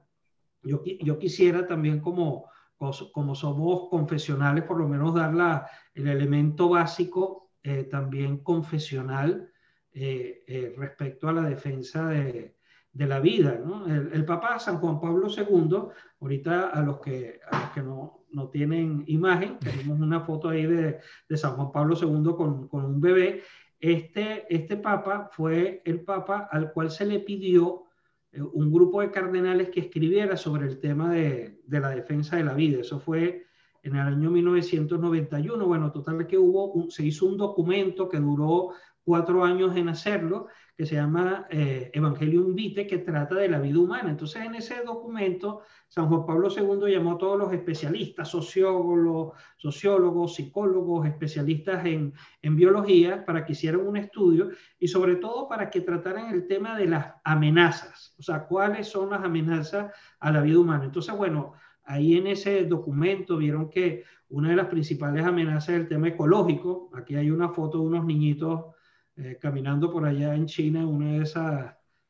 yo, 0.62 0.82
yo 0.84 1.18
quisiera 1.18 1.66
también 1.66 2.00
como 2.00 2.46
como 2.78 3.34
somos 3.34 3.88
confesionales, 3.88 4.64
por 4.64 4.78
lo 4.78 4.88
menos 4.88 5.14
dar 5.14 5.34
la, 5.34 5.66
el 5.94 6.08
elemento 6.08 6.68
básico 6.68 7.50
eh, 7.62 7.84
también 7.84 8.38
confesional 8.38 9.50
eh, 9.92 10.44
eh, 10.46 10.74
respecto 10.76 11.28
a 11.28 11.32
la 11.32 11.42
defensa 11.42 12.08
de, 12.08 12.56
de 12.92 13.06
la 13.06 13.18
vida. 13.18 13.58
¿no? 13.64 13.86
El, 13.86 14.12
el, 14.12 14.24
Papa 14.24 14.58
San 14.58 14.78
Juan 14.78 15.00
Pablo 15.00 15.28
II, 15.28 15.88
ahorita 16.20 16.68
a 16.68 16.82
los 16.82 17.00
que, 17.00 17.40
a 17.50 17.60
los 17.60 17.70
que 17.70 17.82
no, 17.82 18.26
no 18.30 18.48
tienen 18.48 19.04
imagen, 19.06 19.58
tenemos 19.58 19.98
una 19.98 20.20
foto 20.20 20.50
ahí 20.50 20.66
de, 20.66 21.00
de 21.28 21.36
San 21.36 21.54
Juan 21.56 21.72
Pablo 21.72 21.96
II 22.00 22.34
con, 22.36 22.68
con, 22.68 22.84
un 22.84 23.00
bebé. 23.00 23.42
Este, 23.80 24.46
este 24.54 24.76
Papa 24.76 25.28
fue 25.32 25.82
el 25.84 26.00
Papa 26.00 26.48
al 26.50 26.72
cual 26.72 26.90
se 26.90 27.04
le 27.04 27.20
pidió 27.20 27.84
eh, 28.32 28.40
un 28.40 28.72
grupo 28.72 29.00
de 29.00 29.10
cardenales 29.10 29.70
que 29.70 29.80
escribiera 29.80 30.36
sobre 30.36 30.66
el 30.66 30.80
tema 30.80 31.12
de, 31.12 31.60
de, 31.66 31.80
la 31.80 31.90
defensa 31.90 32.36
de 32.36 32.44
la 32.44 32.54
vida. 32.54 32.80
Eso 32.80 32.98
fue 33.00 33.46
en 33.82 33.96
el 33.96 34.00
año 34.00 34.30
1991. 34.30 35.66
Bueno, 35.66 35.92
total 35.92 36.26
que 36.26 36.38
hubo, 36.38 36.90
se 36.90 37.04
hizo 37.04 37.26
un 37.26 37.36
documento 37.36 38.08
que 38.08 38.18
duró 38.18 38.70
cuatro 39.06 39.44
años 39.44 39.76
en 39.76 39.88
hacerlo, 39.88 40.48
que 40.76 40.84
se 40.84 40.96
llama 40.96 41.46
eh, 41.48 41.92
Evangelium 41.94 42.56
Vitae, 42.56 42.88
que 42.88 42.98
trata 42.98 43.36
de 43.36 43.48
la 43.48 43.60
vida 43.60 43.78
humana. 43.78 44.10
Entonces, 44.10 44.44
en 44.44 44.56
ese 44.56 44.82
documento, 44.84 45.62
San 45.86 46.08
Juan 46.08 46.26
Pablo 46.26 46.48
II 46.50 46.92
llamó 46.92 47.12
a 47.12 47.18
todos 47.18 47.38
los 47.38 47.52
especialistas, 47.52 48.28
sociólogos, 48.28 49.38
sociólogos 49.56 50.34
psicólogos, 50.34 51.06
especialistas 51.06 51.86
en, 51.86 52.12
en 52.42 52.56
biología, 52.56 53.24
para 53.24 53.46
que 53.46 53.52
hicieran 53.52 53.86
un 53.86 53.96
estudio 53.96 54.50
y 54.76 54.88
sobre 54.88 55.16
todo 55.16 55.48
para 55.48 55.70
que 55.70 55.82
trataran 55.82 56.34
el 56.34 56.48
tema 56.48 56.76
de 56.76 56.86
las 56.86 57.14
amenazas, 57.22 58.12
o 58.18 58.22
sea, 58.22 58.44
cuáles 58.46 58.88
son 58.88 59.10
las 59.10 59.22
amenazas 59.22 59.94
a 60.18 60.32
la 60.32 60.42
vida 60.42 60.58
humana. 60.58 60.84
Entonces, 60.84 61.16
bueno, 61.16 61.52
ahí 61.84 62.16
en 62.16 62.26
ese 62.26 62.64
documento 62.64 63.36
vieron 63.36 63.70
que 63.70 64.02
una 64.30 64.50
de 64.50 64.56
las 64.56 64.66
principales 64.66 65.24
amenazas 65.24 65.68
es 65.68 65.76
el 65.76 65.88
tema 65.88 66.08
ecológico. 66.08 66.90
Aquí 66.92 67.14
hay 67.14 67.30
una 67.30 67.50
foto 67.50 67.78
de 67.78 67.86
unos 67.86 68.04
niñitos 68.04 68.75
eh, 69.16 69.38
caminando 69.40 69.90
por 69.90 70.04
allá 70.04 70.34
en 70.34 70.44
China, 70.46 70.86
uno 70.86 71.12
de 71.12 71.22
esos 71.22 71.50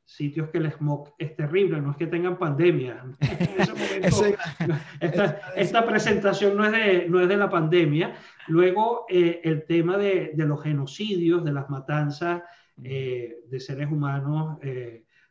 sitios 0.04 0.50
que 0.50 0.58
el 0.58 0.72
smog 0.72 1.14
es 1.18 1.36
terrible, 1.36 1.80
no 1.80 1.92
es 1.92 1.96
que 1.96 2.08
tengan 2.08 2.36
pandemia. 2.36 3.04
esta, 5.54 5.86
presentación 5.86 6.56
no 6.56 6.64
es, 6.64 6.72
de, 6.72 7.08
no 7.08 7.20
es 7.20 7.28
de 7.28 7.36
la 7.36 7.48
pandemia. 7.48 8.16
Luego, 8.48 9.06
eh, 9.08 9.40
el 9.44 9.64
tema 9.66 9.96
de, 9.96 10.32
de, 10.34 10.46
los 10.46 10.60
genocidios, 10.62 11.44
de 11.44 11.52
las 11.52 11.70
matanzas 11.70 12.42
eh, 12.82 13.36
de 13.48 13.60
seres 13.60 13.88
humanos 13.90 14.58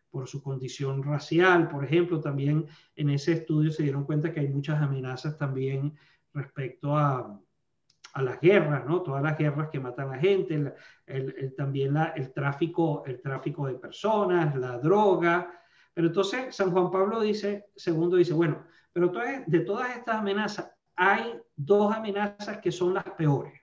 por 0.10 0.30
su 0.30 0.42
condición 0.42 1.04
racial, 1.04 1.68
por 1.68 1.84
ejemplo, 1.84 2.22
también 2.22 2.68
en 2.96 3.10
ese 3.10 3.34
estudio 3.34 3.70
se 3.70 3.84
dieron 3.84 4.06
cuenta 4.06 4.32
que 4.32 4.40
hay 4.40 4.48
muchas 4.48 4.82
amenazas 4.82 5.38
también 5.38 5.94
respecto 6.34 6.98
a, 6.98 7.38
a 8.16 8.22
las 8.22 8.40
guerras, 8.40 8.86
¿no? 8.86 9.02
Todas 9.02 9.22
las 9.22 9.38
guerras 9.38 9.68
que 9.70 9.80
matan 9.80 10.14
a 10.14 10.18
gente, 10.18 10.74
el, 11.06 11.56
también 11.56 11.94
la, 11.94 12.06
el, 12.16 12.32
tráfico, 12.32 13.04
el 13.06 13.22
tráfico 13.22 13.68
de 13.68 13.76
personas, 13.76 14.56
la 14.56 14.80
droga. 14.80 15.52
Pero 15.94 16.08
entonces 16.08 16.56
San 16.56 16.72
Juan 16.72 16.90
Pablo 16.92 17.20
dice, 17.20 17.66
segundo 17.76 18.16
dice, 18.16 18.34
bueno, 18.34 18.64
pero 18.94 19.12
de 19.46 19.60
todas 19.60 19.98
estas 19.98 20.16
amenazas 20.16 20.72
hay 20.96 21.42
dos 21.58 21.94
amenazas 21.94 22.60
que 22.60 22.72
son 22.72 22.94
las 22.94 23.04
peores, 23.04 23.62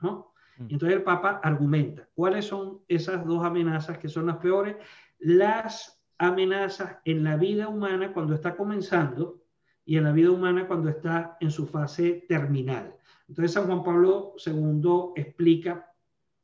¿no? 0.00 0.32
Mm. 0.56 0.68
Entonces 0.70 0.96
el 0.96 1.02
Papa 1.02 1.38
argumenta, 1.42 2.08
¿cuáles 2.14 2.46
son 2.46 2.80
esas 2.88 3.26
dos 3.26 3.44
amenazas 3.44 3.98
que 3.98 4.08
son 4.08 4.26
las 4.28 4.38
peores? 4.38 4.76
Las 5.18 6.02
amenazas 6.16 6.96
en 7.04 7.22
la 7.22 7.36
vida 7.36 7.68
humana 7.68 8.14
cuando 8.14 8.32
está 8.32 8.56
comenzando 8.56 9.42
y 9.84 9.98
en 9.98 10.04
la 10.04 10.12
vida 10.12 10.30
humana 10.30 10.66
cuando 10.66 10.88
está 10.88 11.36
en 11.40 11.50
su 11.50 11.66
fase 11.66 12.24
terminal. 12.26 12.96
Entonces 13.30 13.52
San 13.52 13.66
Juan 13.66 13.84
Pablo 13.84 14.34
II 14.44 15.12
explica 15.14 15.94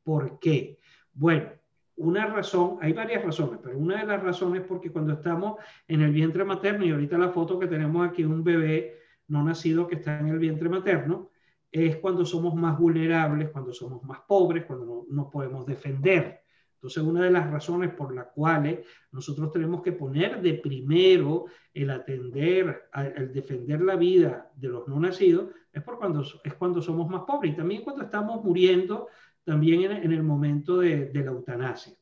por 0.03 0.39
qué. 0.39 0.79
Bueno, 1.13 1.49
una 1.97 2.27
razón, 2.27 2.77
hay 2.79 2.93
varias 2.93 3.25
razones, 3.25 3.59
pero 3.61 3.77
una 3.77 3.97
de 3.97 4.05
las 4.05 4.23
razones 4.23 4.61
es 4.61 4.67
porque 4.67 4.89
cuando 4.89 5.11
estamos 5.13 5.59
en 5.85 6.01
el 6.01 6.13
vientre 6.13 6.45
materno, 6.45 6.85
y 6.85 6.91
ahorita 6.91 7.17
la 7.17 7.29
foto 7.29 7.59
que 7.59 7.67
tenemos 7.67 8.07
aquí, 8.07 8.23
un 8.23 8.41
bebé 8.41 8.99
no 9.27 9.43
nacido 9.43 9.85
que 9.85 9.95
está 9.95 10.17
en 10.17 10.29
el 10.29 10.39
vientre 10.39 10.69
materno, 10.69 11.29
es 11.69 11.97
cuando 11.97 12.25
somos 12.25 12.55
más 12.55 12.79
vulnerables, 12.79 13.49
cuando 13.49 13.73
somos 13.73 14.01
más 14.03 14.21
pobres, 14.21 14.63
cuando 14.63 14.85
no 14.85 15.05
nos 15.09 15.29
podemos 15.29 15.65
defender. 15.65 16.41
Entonces, 16.87 17.03
una 17.03 17.25
de 17.25 17.31
las 17.31 17.51
razones 17.51 17.93
por 17.93 18.15
las 18.15 18.27
cuales 18.27 18.85
nosotros 19.11 19.51
tenemos 19.51 19.81
que 19.81 19.91
poner 19.91 20.41
de 20.41 20.53
primero 20.53 21.47
el 21.73 21.89
atender, 21.89 22.89
el 23.13 23.33
defender 23.33 23.81
la 23.81 23.97
vida 23.97 24.49
de 24.55 24.69
los 24.69 24.87
no 24.87 24.97
nacidos, 24.97 25.49
es, 25.73 25.83
por 25.83 25.97
cuando, 25.99 26.21
es 26.21 26.53
cuando 26.53 26.81
somos 26.81 27.09
más 27.09 27.23
pobres 27.23 27.51
y 27.51 27.57
también 27.57 27.83
cuando 27.83 28.03
estamos 28.03 28.41
muriendo, 28.41 29.09
también 29.43 29.91
en, 29.91 30.13
el 30.13 30.23
momento 30.23 30.77
de, 30.77 31.11
la 31.13 31.31
eutanasia. 31.31 31.93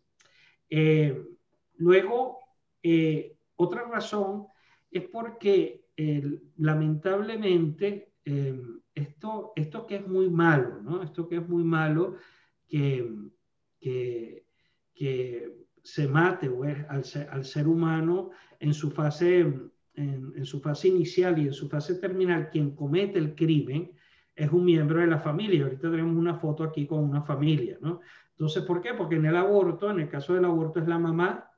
Eh, 0.70 1.20
luego, 1.78 2.42
eh, 2.84 3.38
otra 3.56 3.88
razón 3.88 4.46
es 4.92 5.04
porque 5.08 5.84
lamentablemente 6.58 8.12
eh, 8.24 8.62
esto, 8.94 9.52
esto 9.56 9.88
que 9.88 9.96
es 9.96 10.08
muy 10.08 10.30
malo, 10.30 10.80
¿no? 10.84 11.02
Esto 11.02 11.28
que 11.28 11.38
es 11.38 11.48
muy 11.50 11.64
malo, 11.64 12.18
que, 12.68 13.08
que 13.80 14.45
que 14.96 15.66
se 15.84 16.08
mate 16.08 16.50
al, 16.90 17.04
ser, 17.04 17.30
al 17.30 17.46
ser 17.46 17.68
humano 17.68 18.32
en 18.60 18.74
su 18.74 18.90
fase, 18.90 19.54
en, 19.94 20.46
su 20.46 20.60
fase 20.62 20.88
inicial 20.88 21.38
y 21.38 21.48
en 21.48 21.54
su 21.54 21.70
fase 21.70 21.96
terminal, 21.96 22.50
quien 22.50 22.76
comete 22.76 23.20
el 23.20 23.36
crimen 23.36 23.92
es 24.36 24.52
un 24.52 24.66
miembro 24.66 25.00
de 25.00 25.08
la 25.08 25.20
familia. 25.20 25.64
Ahorita 25.64 25.92
tenemos 25.92 26.16
una 26.16 26.36
foto 26.36 26.64
aquí 26.64 26.88
con 26.88 27.04
una 27.04 27.22
familia, 27.22 27.78
¿no? 27.82 28.02
Entonces, 28.32 28.64
¿por 28.64 28.82
qué? 28.82 28.94
Porque 28.94 29.16
en 29.16 29.26
el 29.26 29.36
aborto, 29.36 29.92
en 29.92 30.00
el 30.00 30.10
caso 30.10 30.34
del 30.34 30.46
aborto, 30.46 30.80
es 30.80 30.88
la 30.88 30.98
mamá 30.98 31.52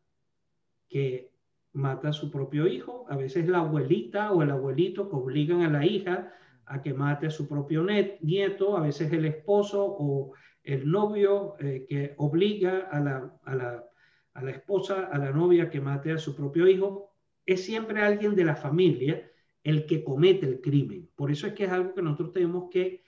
que 0.90 1.32
mata 1.74 2.10
a 2.10 2.14
su 2.14 2.30
propio 2.30 2.68
hijo, 2.68 3.06
a 3.10 3.16
veces 3.16 3.48
la 3.48 3.60
abuelita 3.60 4.32
o 4.32 4.42
el 4.42 4.52
abuelito 4.52 5.10
que 5.10 5.16
obligan 5.16 5.62
a 5.62 5.70
la 5.70 5.86
hija 5.86 6.34
a 6.66 6.82
que 6.82 6.94
mate 6.94 7.28
a 7.28 7.32
su 7.32 7.48
propio 7.48 7.86
nieto, 8.22 8.78
a 8.78 8.82
veces 8.82 9.12
el 9.14 9.26
esposo 9.26 9.86
o 9.88 10.34
el 10.68 10.92
novio 10.92 11.56
eh, 11.60 11.86
que 11.88 12.14
obliga 12.18 12.90
a 12.92 13.00
la, 13.00 13.40
a, 13.46 13.56
la, 13.56 13.86
a 14.34 14.44
la, 14.44 14.52
esposa, 14.52 15.06
a 15.06 15.18
la 15.18 15.32
novia 15.32 15.70
que 15.70 15.80
mate 15.80 16.12
a 16.12 16.18
su 16.18 16.36
propio 16.36 16.68
hijo, 16.68 17.10
es 17.46 17.64
siempre 17.64 18.02
alguien 18.02 18.36
de 18.36 18.44
la 18.44 18.56
familia 18.58 19.32
el 19.64 19.86
que 19.86 20.04
comete 20.04 20.46
el 20.46 20.60
crimen. 20.60 21.10
Por 21.16 21.32
eso 21.32 21.48
es 21.48 21.54
que 21.54 21.64
es 21.64 21.72
algo 21.72 21.94
que 21.94 22.02
nosotros 22.02 22.34
tenemos 22.34 22.70
que 22.70 23.02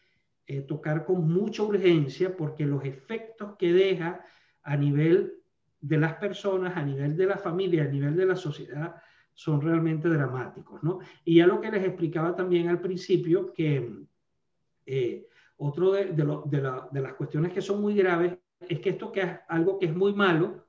eh, 0.48 0.62
tocar 0.62 1.04
con 1.04 1.28
mucha 1.28 1.64
urgencia 1.64 2.36
porque 2.36 2.66
los 2.66 2.86
efectos 2.86 3.58
que 3.58 3.74
deja 3.74 4.26
a 4.64 4.78
nivel 4.78 5.34
de 5.82 5.98
las 5.98 6.14
personas, 6.14 6.78
a 6.78 6.82
nivel 6.82 7.18
de 7.18 7.26
la 7.26 7.38
familia, 7.38 7.84
a 7.84 7.88
nivel 7.88 8.16
de 8.16 8.26
la 8.26 8.38
sociedad, 8.38 8.96
son 9.34 9.60
realmente 9.60 10.08
dramáticos, 10.08 10.82
¿no? 10.82 11.00
Y 11.26 11.36
ya 11.36 11.48
lo 11.48 11.60
que 11.60 11.72
les 11.72 11.86
explicaba 11.86 12.36
también 12.36 12.70
al 12.70 12.80
principio, 12.80 13.52
que 13.52 14.06
eh, 14.86 15.29
otro 15.60 15.92
de, 15.92 16.06
de, 16.06 17.02
las 17.02 17.14
cuestiones 17.14 17.54
que 17.54 17.62
son 17.62 17.82
muy 17.82 17.94
graves 17.94 18.38
es 18.62 18.80
que 18.80 18.92
esto 18.92 19.12
que 19.12 19.22
es 19.22 19.40
algo 19.48 19.78
que 19.78 19.88
es 19.88 19.96
muy 19.96 20.14
malo 20.14 20.66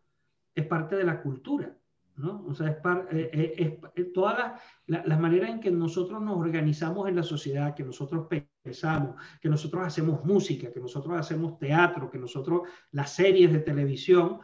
es 0.54 0.66
parte 0.66 0.97
de 0.97 1.04
la 1.04 1.23
cultura, 1.23 1.76
¿no? 2.16 2.44
O 2.47 2.54
sea, 2.54 2.68
es, 2.68 2.76
eh, 3.12 3.30
eh, 3.32 3.80
es, 3.94 4.12
todas 4.12 4.61
las, 4.87 5.06
las 5.06 5.20
maneras 5.20 5.50
en 5.50 5.61
que 5.61 5.70
nosotros 5.70 6.20
nos 6.20 6.37
organizamos 6.37 7.09
en 7.09 7.16
la 7.16 7.23
sociedad, 7.23 7.75
que 7.75 7.85
nosotros 7.85 8.26
pensamos, 8.62 9.14
que 9.40 9.49
nosotros 9.49 9.87
hacemos 9.87 10.25
música, 10.25 10.73
que 10.73 10.80
nosotros 10.80 11.16
hacemos 11.16 11.59
teatro, 11.59 12.11
que 12.11 12.18
nosotros 12.18 12.62
las 12.90 13.12
series 13.12 13.52
de 13.52 13.61
televisión, 13.61 14.40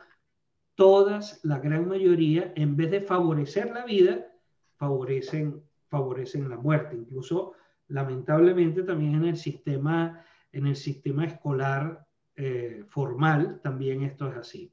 todas, 0.76 1.40
la 1.42 1.58
gran 1.58 1.88
mayoría, 1.88 2.52
en 2.54 2.76
vez 2.76 2.90
de 2.92 3.00
favorecer 3.00 3.72
la 3.72 3.84
vida, 3.84 4.28
favorecen, 4.76 5.62
favorecen 5.88 6.48
la 6.48 6.56
muerte. 6.56 6.94
Incluso, 6.94 7.54
lamentablemente, 7.88 8.82
también 8.84 9.16
en 9.16 9.24
el 9.24 9.36
sistema, 9.36 10.24
en 10.56 10.66
el 10.66 10.76
sistema 10.76 11.26
escolar 11.26 12.06
eh, 12.34 12.84
formal, 12.88 13.60
también 13.62 14.02
esto 14.02 14.28
es 14.28 14.36
así. 14.36 14.72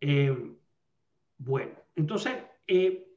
Eh, 0.00 0.54
bueno, 1.38 1.72
entonces, 1.96 2.34
eh, 2.66 3.08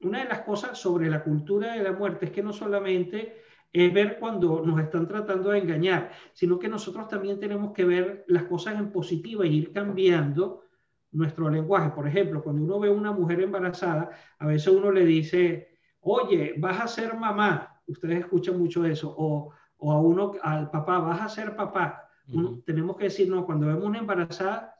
una 0.00 0.20
de 0.20 0.28
las 0.30 0.40
cosas 0.40 0.78
sobre 0.78 1.10
la 1.10 1.22
cultura 1.22 1.74
de 1.74 1.82
la 1.82 1.92
muerte 1.92 2.26
es 2.26 2.32
que 2.32 2.42
no 2.42 2.54
solamente 2.54 3.42
es 3.70 3.92
ver 3.92 4.18
cuando 4.18 4.64
nos 4.64 4.80
están 4.80 5.06
tratando 5.06 5.50
de 5.50 5.58
engañar, 5.58 6.10
sino 6.32 6.58
que 6.58 6.68
nosotros 6.68 7.06
también 7.06 7.38
tenemos 7.38 7.74
que 7.74 7.84
ver 7.84 8.24
las 8.28 8.44
cosas 8.44 8.78
en 8.78 8.90
positiva 8.90 9.44
e 9.44 9.48
ir 9.48 9.72
cambiando 9.72 10.64
nuestro 11.12 11.50
lenguaje. 11.50 11.90
Por 11.90 12.08
ejemplo, 12.08 12.42
cuando 12.42 12.62
uno 12.62 12.80
ve 12.80 12.88
a 12.88 12.92
una 12.92 13.12
mujer 13.12 13.42
embarazada, 13.42 14.10
a 14.38 14.46
veces 14.46 14.68
uno 14.68 14.90
le 14.90 15.04
dice, 15.04 15.68
oye, 16.00 16.54
vas 16.56 16.80
a 16.80 16.88
ser 16.88 17.14
mamá. 17.14 17.82
Ustedes 17.86 18.20
escuchan 18.20 18.58
mucho 18.58 18.86
eso. 18.86 19.14
O, 19.18 19.52
o 19.78 19.92
a 19.92 20.00
uno, 20.00 20.32
al 20.42 20.70
papá, 20.70 20.98
vas 20.98 21.20
a 21.20 21.28
ser 21.28 21.56
papá. 21.56 22.10
Tenemos 22.64 22.96
que 22.96 23.04
decir, 23.04 23.28
no, 23.28 23.46
cuando 23.46 23.66
vemos 23.66 23.84
una 23.84 23.98
embarazada, 23.98 24.76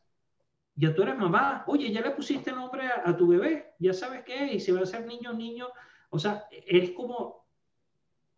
ya 0.74 0.94
tú 0.94 1.02
eres 1.02 1.18
mamá. 1.18 1.64
Oye, 1.66 1.90
ya 1.90 2.02
le 2.02 2.10
pusiste 2.10 2.52
nombre 2.52 2.86
a, 2.86 3.16
tu 3.16 3.28
bebé. 3.28 3.74
Ya 3.78 3.92
sabes 3.92 4.22
qué 4.24 4.52
Y 4.54 4.60
si 4.60 4.70
va 4.70 4.82
a 4.82 4.86
ser 4.86 5.06
niño, 5.06 5.32
niño. 5.32 5.68
O 6.10 6.18
sea, 6.18 6.44
es 6.50 6.90
como 6.90 7.46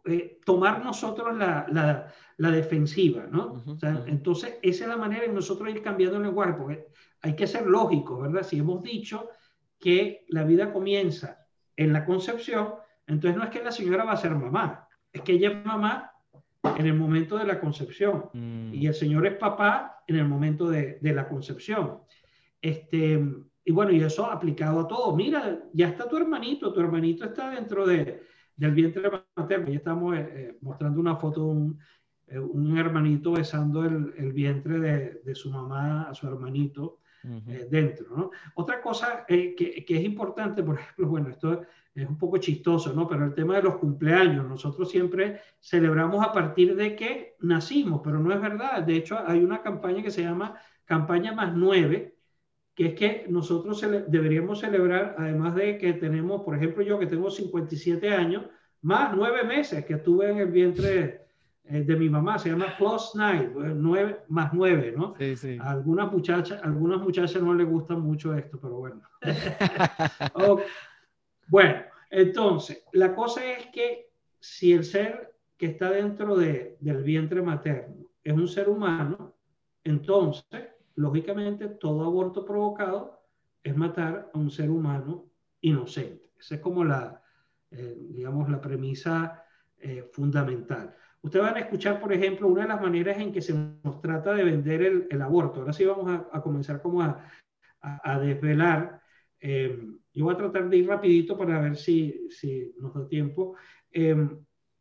eh, 0.05 0.41
tomar 0.45 0.85
nosotros 0.85 1.37
la, 1.37 1.67
la, 1.71 2.13
la 2.41 2.51
defensiva, 2.51 3.27
¿no? 3.31 3.63
o 3.67 3.79
sea, 3.79 4.03
entonces, 4.07 4.57
esa 4.63 4.85
es 4.85 4.89
la 4.89 4.97
manera 4.97 5.27
de 5.27 5.33
nosotros 5.33 5.69
ir 5.69 5.83
cambiando 5.83 6.17
el 6.17 6.23
lenguaje, 6.23 6.55
porque 6.55 6.87
hay 7.21 7.37
que 7.37 7.47
ser 7.47 7.67
lógicos, 7.67 8.23
¿verdad? 8.23 8.43
Si 8.43 8.59
hemos 8.59 8.83
dicho 8.83 9.29
que 9.79 10.25
la 10.29 10.45
vida 10.45 10.73
comienza 10.73 11.47
en 11.77 11.93
la 11.93 12.07
concepción, 12.07 12.77
entonces 13.07 13.37
no 13.37 13.45
es 13.45 13.51
que 13.51 13.63
la 13.63 13.71
señora 13.71 14.05
va 14.05 14.13
a 14.13 14.17
ser 14.17 14.35
mamá, 14.35 14.89
es 15.13 15.21
que 15.21 15.33
ella 15.33 15.51
es 15.51 15.67
mamá 15.67 16.13
en 16.63 16.87
el 16.87 16.95
momento 16.95 17.39
de 17.39 17.47
la 17.47 17.61
concepción 17.61 18.27
mm. 18.33 18.75
y 18.75 18.87
el 18.87 18.95
señor 18.95 19.27
es 19.27 19.37
papá 19.37 20.03
en 20.07 20.17
el 20.17 20.29
momento 20.29 20.69
de, 20.69 20.99
de, 21.01 21.13
la 21.13 21.29
concepción. 21.29 22.01
Este, 22.61 23.21
y 23.65 23.73
bueno, 23.73 23.93
y 23.93 24.03
eso 24.03 24.27
aplicado 24.27 24.81
a 24.81 24.89
todo. 24.89 25.15
Mira, 25.15 25.61
ya 25.73 25.89
está 25.89 26.09
tu 26.09 26.17
hermanito, 26.17 26.73
tu 26.73 26.81
hermanito 26.81 27.25
está 27.25 27.51
dentro 27.51 27.87
de, 27.87 28.23
del 28.57 28.73
vientre 28.73 29.11
materno. 29.37 29.69
Ya 29.69 29.77
estamos 29.77 30.17
eh, 30.17 30.29
eh, 30.33 30.59
mostrando 30.61 31.01
una 31.01 31.17
foto 31.17 31.41
de 31.41 31.51
un, 31.51 31.79
eh, 32.27 32.39
un 32.39 32.77
hermanito 32.77 33.33
besando 33.33 33.85
el, 33.85 34.13
el 34.17 34.33
vientre 34.33 34.79
de, 34.79 35.21
de, 35.25 35.35
su 35.35 35.51
mamá 35.51 36.11
a 36.11 36.15
su 36.15 36.27
hermanito. 36.27 37.01
Eh, 37.23 37.67
dentro. 37.69 38.17
¿no? 38.17 38.31
Otra 38.55 38.81
cosa 38.81 39.27
eh, 39.29 39.55
que, 39.55 39.85
que, 39.85 39.97
es 39.99 40.05
importante, 40.05 40.63
por 40.63 40.79
ejemplo, 40.79 41.07
bueno, 41.07 41.29
esto 41.29 41.63
es 41.95 42.09
un 42.09 42.17
poco 42.17 42.39
chistoso, 42.39 42.95
¿no? 42.95 43.07
Pero 43.07 43.27
el 43.27 43.35
tema 43.35 43.57
de 43.57 43.63
los 43.63 43.77
cumpleaños, 43.77 44.47
nosotros 44.47 44.91
siempre 44.91 45.41
celebramos 45.61 46.25
a 46.25 46.33
partir 46.33 46.75
de 46.77 46.97
que 46.97 47.37
nacimos, 47.41 48.01
pero 48.03 48.19
no 48.19 48.33
es 48.33 48.41
verdad. 48.41 48.83
De 48.83 48.97
hecho, 48.97 49.19
hay 49.19 49.45
una 49.45 49.61
campaña 49.61 50.03
que 50.03 50.11
se 50.11 50.23
llama 50.23 50.57
Campaña 50.87 51.35
Más 51.35 51.55
9, 51.55 52.17
que 52.75 52.87
es 52.87 52.95
que 52.95 53.27
nosotros 53.29 53.85
deberíamos 54.09 54.61
celebrar, 54.61 55.15
además 55.19 55.55
de 55.55 55.77
que 55.77 55.93
tenemos, 55.93 56.43
por 56.43 56.57
ejemplo, 56.57 56.83
yo 56.83 56.99
que 56.99 57.07
tengo 57.07 57.31
57 57.31 58.15
años, 58.15 58.47
más 58.83 59.15
nueve 59.15 59.45
meses 59.45 59.85
que 59.85 59.95
estuve 59.95 60.31
en 60.31 60.39
el 60.39 60.51
vientre 60.51 61.27
eh, 61.71 61.85
de 61.85 61.97
mi 61.97 62.09
mamá, 62.09 62.39
se 62.39 62.51
llama 62.51 62.75
Plus 62.77 63.13
Nine, 63.15 63.51
pues, 63.55 63.75
nueve 63.77 64.25
más 64.29 64.53
nueve, 64.53 64.93
¿no? 64.97 65.15
Sí, 65.17 65.37
sí. 65.37 65.57
A 65.61 65.71
algunas 65.71 66.11
muchachas, 66.11 66.61
algunas 66.65 67.01
muchachas 67.01 67.41
no 67.43 67.55
les 67.55 67.69
gusta 67.69 67.95
mucho 67.95 68.35
esto, 68.35 68.61
pero 68.61 68.77
bueno. 68.79 69.03
Bueno, 71.49 71.83
entonces, 72.11 72.85
la 72.93 73.13
cosa 73.13 73.45
es 73.45 73.67
que 73.73 74.13
si 74.39 74.73
el 74.73 74.85
ser 74.85 75.35
que 75.57 75.67
está 75.67 75.91
dentro 75.91 76.37
de, 76.37 76.77
del 76.79 77.03
vientre 77.03 77.43
materno 77.43 78.07
es 78.23 78.33
un 78.33 78.47
ser 78.47 78.69
humano, 78.69 79.35
entonces, 79.83 80.69
lógicamente, 80.95 81.67
todo 81.69 82.05
aborto 82.05 82.45
provocado 82.45 83.25
es 83.65 83.77
matar 83.77 84.31
a 84.33 84.39
un 84.39 84.51
ser 84.51 84.71
humano 84.71 85.27
inocente. 85.61 86.31
Esa 86.39 86.55
es 86.55 86.61
como 86.61 86.85
la, 86.85 87.21
eh, 87.73 87.97
digamos, 88.11 88.49
la 88.49 88.61
premisa 88.61 89.45
eh, 89.79 90.09
fundamental. 90.13 90.95
Ustedes 91.23 91.45
van 91.45 91.57
a 91.57 91.61
escuchar, 91.61 92.01
por 92.01 92.13
ejemplo, 92.13 92.49
una 92.49 92.63
de 92.63 92.69
las 92.69 92.81
maneras 92.81 93.19
en 93.19 93.33
que 93.33 93.43
se 93.43 93.53
nos 93.53 94.01
trata 94.01 94.33
de 94.33 94.45
vender 94.45 94.83
el, 94.83 95.07
el 95.11 95.23
aborto. 95.23 95.61
Ahora 95.61 95.73
sí 95.73 95.85
vamos 95.85 96.27
a, 96.33 96.41
comenzar 96.41 96.81
como 96.81 97.03
a, 97.03 97.27
a, 97.81 98.19
desvelar. 98.19 99.03
Eh, 99.39 99.79
yo 100.15 100.25
voy 100.25 100.35
a 100.35 100.39
tratar 100.39 100.69
de 100.69 100.79
ir 100.79 100.87
rapidito 100.87 101.37
para 101.37 101.61
ver 101.61 101.77
si, 101.77 102.29
si 102.31 102.73
nos 102.79 102.95
da 102.95 103.07
tiempo. 103.07 103.55
Eh, 103.91 104.17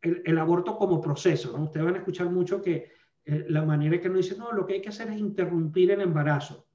el, 0.00 0.22
el, 0.24 0.38
aborto 0.38 0.76
como 0.76 1.00
proceso. 1.00 1.56
¿no? 1.56 1.64
Ustedes 1.64 1.84
van 1.84 1.96
a 1.96 1.98
escuchar 1.98 2.30
mucho 2.30 2.62
que 2.62 2.90
eh, 3.24 3.44
la 3.48 3.62
manera 3.62 4.00
que 4.00 4.08
nos 4.08 4.18
dice, 4.18 4.38
no, 4.38 4.50
lo 4.52 4.66
que 4.66 4.74
hay 4.74 4.80
que 4.80 4.88
hacer 4.88 5.08
es 5.10 5.18
interrumpir 5.18 5.90
el 5.90 6.00
embarazo. 6.00 6.66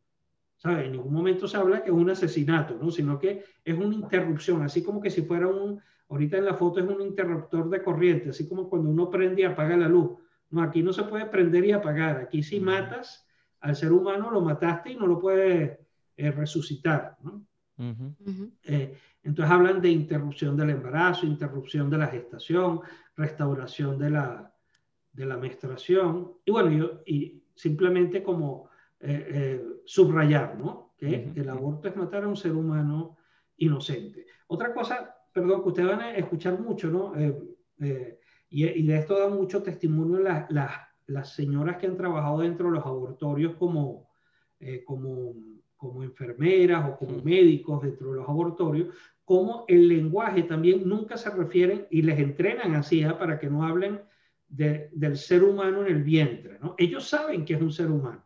¿Sabe? 0.57 0.85
En 0.85 0.93
ningún 0.93 1.11
momento 1.11 1.47
se 1.47 1.57
habla 1.57 1.83
que 1.83 1.89
es 1.89 1.95
un 1.95 2.09
asesinato, 2.09 2.77
¿no? 2.79 2.91
sino 2.91 3.19
que 3.19 3.43
es 3.63 3.75
una 3.75 3.93
interrupción, 3.93 4.61
así 4.61 4.81
como 4.81 5.01
que 5.01 5.09
si 5.09 5.23
fuera 5.23 5.47
un, 5.47 5.81
Ahorita 6.09 6.37
en 6.37 6.45
la 6.45 6.53
foto 6.53 6.79
es 6.79 6.87
un 6.87 7.01
interruptor 7.01 7.69
de 7.69 7.81
corriente, 7.81 8.29
así 8.29 8.47
como 8.47 8.69
cuando 8.69 8.89
uno 8.89 9.09
prende 9.09 9.41
y 9.41 9.45
apaga 9.45 9.75
la 9.75 9.89
luz. 9.89 10.11
No, 10.51 10.61
aquí 10.61 10.83
no 10.83 10.93
se 10.93 11.03
puede 11.03 11.25
prender 11.25 11.65
y 11.65 11.71
apagar. 11.71 12.17
Aquí 12.17 12.43
si 12.43 12.59
matas 12.59 13.27
al 13.59 13.75
ser 13.75 13.91
humano, 13.91 14.29
lo 14.29 14.41
mataste 14.41 14.91
y 14.91 14.95
no 14.95 15.07
lo 15.07 15.19
puedes 15.19 15.79
eh, 16.15 16.31
resucitar. 16.31 17.17
Eh, 18.63 18.95
entonces 19.23 19.51
hablan 19.51 19.81
de 19.81 19.89
interrupción 19.89 20.55
del 20.55 20.69
embarazo, 20.69 21.25
interrupción 21.25 21.89
de 21.89 21.97
la 21.97 22.07
gestación, 22.07 22.81
restauración 23.17 23.97
de 23.97 24.11
la, 24.11 24.53
de 25.11 25.25
la 25.25 25.37
menstruación. 25.37 26.33
Y 26.45 26.51
bueno, 26.51 26.71
yo, 26.71 27.01
y 27.07 27.43
simplemente 27.55 28.21
como 28.21 28.69
eh, 28.99 29.61
subrayar, 29.85 30.55
¿no? 30.57 30.93
Que 30.95 31.31
el 31.35 31.49
aborto 31.49 31.87
es 31.87 31.95
matar 31.95 32.23
a 32.23 32.27
un 32.27 32.37
ser 32.37 32.53
humano 32.53 33.17
inocente. 33.57 34.27
Otra 34.47 34.73
cosa 34.73 35.14
perdón, 35.35 35.63
que 35.63 35.67
ustedes 35.67 35.89
van 35.89 35.99
a 35.99 36.15
escuchar 36.15 36.57
mucho, 36.57 36.89
¿no? 36.89 37.13
Eh, 37.17 37.37
eh, 37.81 38.19
y, 38.49 38.87
de 38.87 38.97
esto 38.97 39.19
da 39.19 39.27
mucho 39.27 39.61
testimonio 39.61 40.19
las 40.19 41.35
señoras 41.35 41.75
que 41.75 41.87
han 41.87 41.97
trabajado 41.97 42.39
dentro 42.39 42.67
de 42.67 42.75
los 42.75 42.85
abortorios 42.85 43.55
como, 43.55 44.07
eh, 44.61 44.81
como, 44.85 45.33
como 45.75 46.03
enfermeras 46.03 46.89
o 46.89 46.95
como 46.95 47.21
médicos 47.21 47.81
dentro 47.81 48.11
de 48.11 48.19
los 48.19 48.29
abortorios, 48.29 48.95
como 49.25 49.65
el 49.67 49.89
lenguaje 49.89 50.43
también 50.43 50.87
nunca 50.87 51.17
se 51.17 51.29
refieren 51.29 51.85
y 51.91 52.01
les 52.01 52.17
entrenan 52.17 52.73
así 52.75 53.03
¿ah? 53.03 53.19
para 53.19 53.37
que 53.37 53.49
no 53.49 53.65
hablen 53.65 53.99
de, 54.47 54.89
del 54.93 55.17
ser 55.17 55.43
humano 55.43 55.85
en 55.85 55.93
el 55.93 56.03
vientre, 56.03 56.59
¿no? 56.61 56.75
Ellos 56.77 57.09
saben 57.09 57.43
que 57.43 57.55
es 57.55 57.61
un 57.61 57.73
ser 57.73 57.91
humano, 57.91 58.23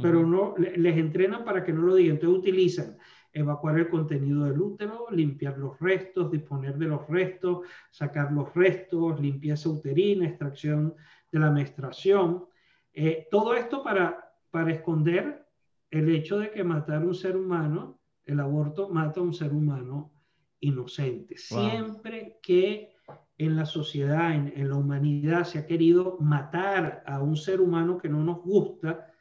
pero 0.00 0.24
no 0.24 0.54
les 0.58 0.96
entrenan 0.96 1.44
para 1.44 1.64
que 1.64 1.72
no 1.72 1.82
lo 1.82 1.96
digan, 1.96 2.16
entonces 2.16 2.38
utilizan 2.38 2.96
evacuar 3.36 3.78
el 3.78 3.88
contenido 3.88 4.44
del 4.44 4.60
útero, 4.60 5.06
limpiar 5.10 5.58
los 5.58 5.78
restos, 5.78 6.30
disponer 6.30 6.78
de 6.78 6.86
los 6.86 7.06
restos, 7.06 7.66
sacar 7.90 8.32
los 8.32 8.52
restos, 8.54 9.20
limpieza 9.20 9.68
uterina, 9.68 10.26
extracción 10.26 10.94
de 11.30 11.38
la 11.38 11.50
menstruación. 11.50 12.46
Eh, 12.94 13.28
todo 13.30 13.54
esto 13.54 13.82
para, 13.82 14.32
para 14.50 14.72
esconder 14.72 15.46
el 15.90 16.08
hecho 16.08 16.38
de 16.38 16.50
que 16.50 16.64
matar 16.64 17.02
a 17.02 17.06
un 17.06 17.14
ser 17.14 17.36
humano, 17.36 18.00
el 18.24 18.40
aborto 18.40 18.88
mata 18.88 19.20
a 19.20 19.22
un 19.22 19.34
ser 19.34 19.52
humano 19.52 20.12
inocente. 20.60 21.36
Siempre 21.36 22.38
que 22.42 22.94
en 23.36 23.54
la 23.54 23.66
sociedad, 23.66 24.34
en, 24.34 24.68
la 24.68 24.76
humanidad 24.76 25.44
se 25.44 25.58
ha 25.58 25.66
querido 25.66 26.16
matar 26.20 27.02
a 27.06 27.20
un 27.20 27.36
ser 27.36 27.60
humano 27.60 27.98
que 27.98 28.08
no 28.08 28.24
nos 28.24 28.42
gusta, 28.42 29.12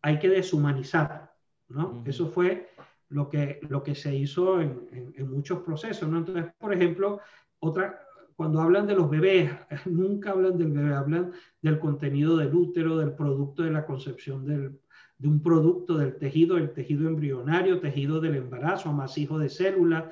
hay 0.00 0.18
que 0.18 0.30
deshumanizar, 0.30 1.34
¿no? 1.68 2.02
Eso 2.06 2.28
fue 2.28 2.70
lo 3.10 3.28
que, 3.28 3.60
lo 3.68 3.82
que 3.82 3.94
se 3.94 4.14
hizo 4.14 4.60
en, 4.60 5.14
en, 5.16 5.30
muchos 5.30 5.62
procesos. 5.62 6.08
¿no? 6.08 6.18
Entonces, 6.18 6.46
por 6.58 6.72
ejemplo, 6.72 7.20
otra, 7.58 8.00
cuando 8.36 8.60
hablan 8.60 8.86
de 8.86 8.94
los 8.94 9.08
bebés, 9.08 9.50
nunca 9.86 10.30
hablan 10.30 10.58
del 10.58 10.72
bebé, 10.72 10.94
hablan 10.94 11.32
del 11.62 11.78
contenido 11.78 12.36
del 12.36 12.54
útero, 12.54 12.96
del 12.98 13.12
producto 13.12 13.62
de 13.62 13.70
la 13.70 13.86
concepción 13.86 14.44
del, 14.44 14.78
de 15.18 15.28
un 15.28 15.42
producto 15.42 15.96
del 15.96 16.16
tejido, 16.16 16.56
el 16.56 16.72
tejido 16.72 17.08
embrionario, 17.08 17.80
tejido 17.80 18.20
del 18.20 18.36
embarazo, 18.36 18.90
amasijo 18.90 19.38
de 19.38 19.48
células, 19.48 20.04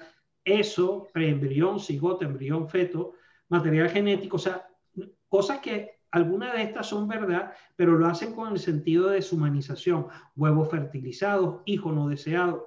eso, 0.45 1.09
preembrión, 1.13 1.81
cigoto, 1.81 2.25
embrión, 2.25 2.69
feto, 2.69 3.13
material 3.49 3.89
genético, 3.91 4.37
o 4.37 4.41
sea, 4.41 4.67
cosas 5.29 5.59
que 5.61 5.97
algunas 6.11 6.55
de 6.55 6.63
estas 6.63 6.89
son 6.89 7.09
verdad, 7.09 7.53
pero 7.75 7.99
lo 7.99 8.07
hacen 8.07 8.33
con 8.35 8.53
el 8.53 8.59
sentido 8.59 9.09
de 9.09 9.17
deshumanización, 9.17 10.07
huevos 10.35 10.71
fertilizados, 10.71 11.61
hijos 11.67 11.95
no 11.95 12.09
deseados. 12.09 12.63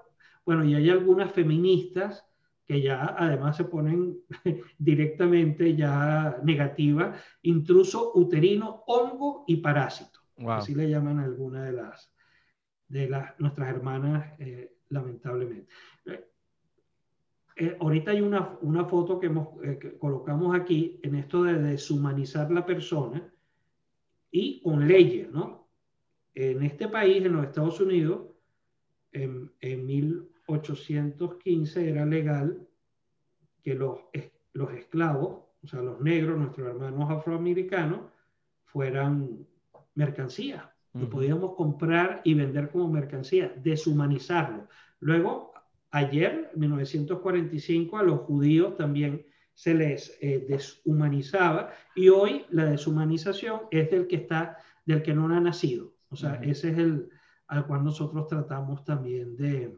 Bueno, 0.50 0.66
y 0.66 0.74
hay 0.74 0.90
algunas 0.90 1.32
feministas 1.32 2.28
que 2.66 2.82
ya 2.82 3.16
además 3.16 3.56
se 3.56 3.66
ponen 3.66 4.18
directamente 4.80 5.76
ya 5.76 6.40
negativa, 6.44 7.14
intruso 7.44 8.14
uterino, 8.16 8.84
hongo 8.88 9.44
y 9.46 9.58
parásito. 9.58 10.22
Así 10.48 10.74
le 10.74 10.90
llaman 10.90 11.20
a 11.20 11.26
algunas 11.26 11.66
de 11.66 11.74
las 11.74 12.12
de 12.88 13.08
las, 13.08 13.40
nuestras 13.40 13.70
hermanas, 13.70 14.40
eh, 14.40 14.74
lamentablemente. 14.90 15.68
Eh, 16.08 16.28
eh, 17.58 17.78
ahorita 17.80 18.10
hay 18.10 18.22
una, 18.22 18.58
una 18.62 18.86
foto 18.86 19.20
que, 19.20 19.28
hemos, 19.28 19.50
que 19.62 20.00
colocamos 20.00 20.60
aquí 20.60 21.00
en 21.04 21.14
esto 21.14 21.44
de 21.44 21.62
deshumanizar 21.62 22.50
la 22.50 22.66
persona 22.66 23.32
y 24.32 24.62
con 24.62 24.88
leyes, 24.88 25.30
¿no? 25.32 25.70
En 26.34 26.64
este 26.64 26.88
país, 26.88 27.24
en 27.24 27.34
los 27.34 27.46
Estados 27.46 27.80
Unidos, 27.80 28.30
en, 29.12 29.52
en 29.62 29.86
1815 30.50 31.90
era 31.90 32.06
legal 32.06 32.68
que 33.64 33.76
los, 33.76 34.00
los 34.54 34.74
esclavos, 34.74 35.44
o 35.64 35.68
sea, 35.68 35.82
los 35.82 36.00
negros, 36.02 36.38
nuestros 36.38 36.68
hermanos 36.68 37.10
afroamericanos, 37.10 38.02
fueran 38.66 39.46
mercancía. 39.96 40.74
Lo 40.94 41.08
podíamos 41.08 41.56
comprar 41.56 42.22
y 42.24 42.34
vender 42.34 42.72
como 42.72 42.90
mercancía, 42.90 43.54
deshumanizarlo. 43.62 44.68
Luego, 45.00 45.54
ayer, 45.92 46.50
en 46.54 46.60
1945, 46.60 47.98
a 47.98 48.04
los 48.04 48.22
judíos 48.22 48.76
también 48.76 49.26
se 49.54 49.76
les 49.76 50.18
eh, 50.22 50.46
deshumanizaba 50.48 51.72
y 51.96 52.10
hoy 52.10 52.46
la 52.50 52.66
deshumanización 52.66 53.62
es 53.70 53.92
del 53.92 54.08
que 54.08 54.16
está, 54.16 54.58
del 54.86 55.04
que 55.04 55.14
no 55.14 55.28
ha 55.28 55.40
nacido. 55.40 55.94
O 56.10 56.16
sea, 56.16 56.36
ese 56.42 56.72
es 56.72 56.78
el 56.80 57.10
al 57.50 57.66
cual 57.66 57.84
nosotros 57.84 58.28
tratamos 58.28 58.86
también 58.86 59.36
de, 59.36 59.76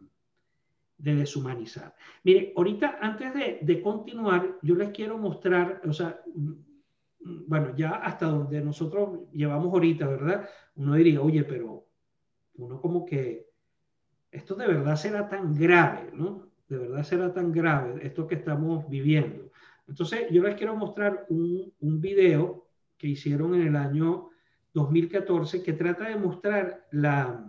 de 1.02 1.16
deshumanizar. 1.16 1.96
Mire, 2.24 2.54
ahorita 2.56 3.00
antes 3.02 3.34
de, 3.34 3.82
continuar, 3.82 4.58
yo 4.62 4.76
les 4.76 4.90
quiero 4.92 5.18
mostrar, 5.18 5.82
o 5.86 5.94
sea, 5.94 6.22
bueno, 7.48 7.76
ya 7.76 7.96
hasta 7.96 8.28
donde 8.28 8.62
nosotros 8.62 9.22
llevamos 9.32 9.74
ahorita, 9.74 10.08
¿verdad? 10.08 10.48
Uno 10.76 10.94
diría, 10.96 11.22
oye, 11.22 11.44
pero 11.44 11.88
uno 12.56 12.80
como 12.80 13.06
que, 13.06 13.50
esto 14.30 14.56
de 14.56 14.68
verdad 14.68 14.96
será 14.96 15.28
tan 15.28 15.56
grave, 15.56 16.12
¿no? 16.14 16.50
De 16.70 16.78
verdad 16.78 17.04
será 17.04 17.34
tan 17.34 17.52
grave 17.52 18.06
esto 18.06 18.28
que 18.28 18.36
estamos 18.36 18.88
viviendo. 18.88 19.52
Entonces, 19.88 20.28
yo 20.32 20.44
les 20.44 20.56
quiero 20.56 20.76
mostrar 20.76 21.26
un, 21.30 21.74
un 21.80 22.00
video 22.00 22.68
que 22.98 23.08
hicieron 23.08 23.56
en 23.56 23.68
el 23.68 23.76
año 23.76 24.30
2014 24.74 25.64
que 25.64 25.74
trata 25.74 26.08
de 26.08 26.16
mostrar 26.16 26.88
la... 26.92 27.46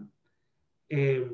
Eh, 0.89 1.31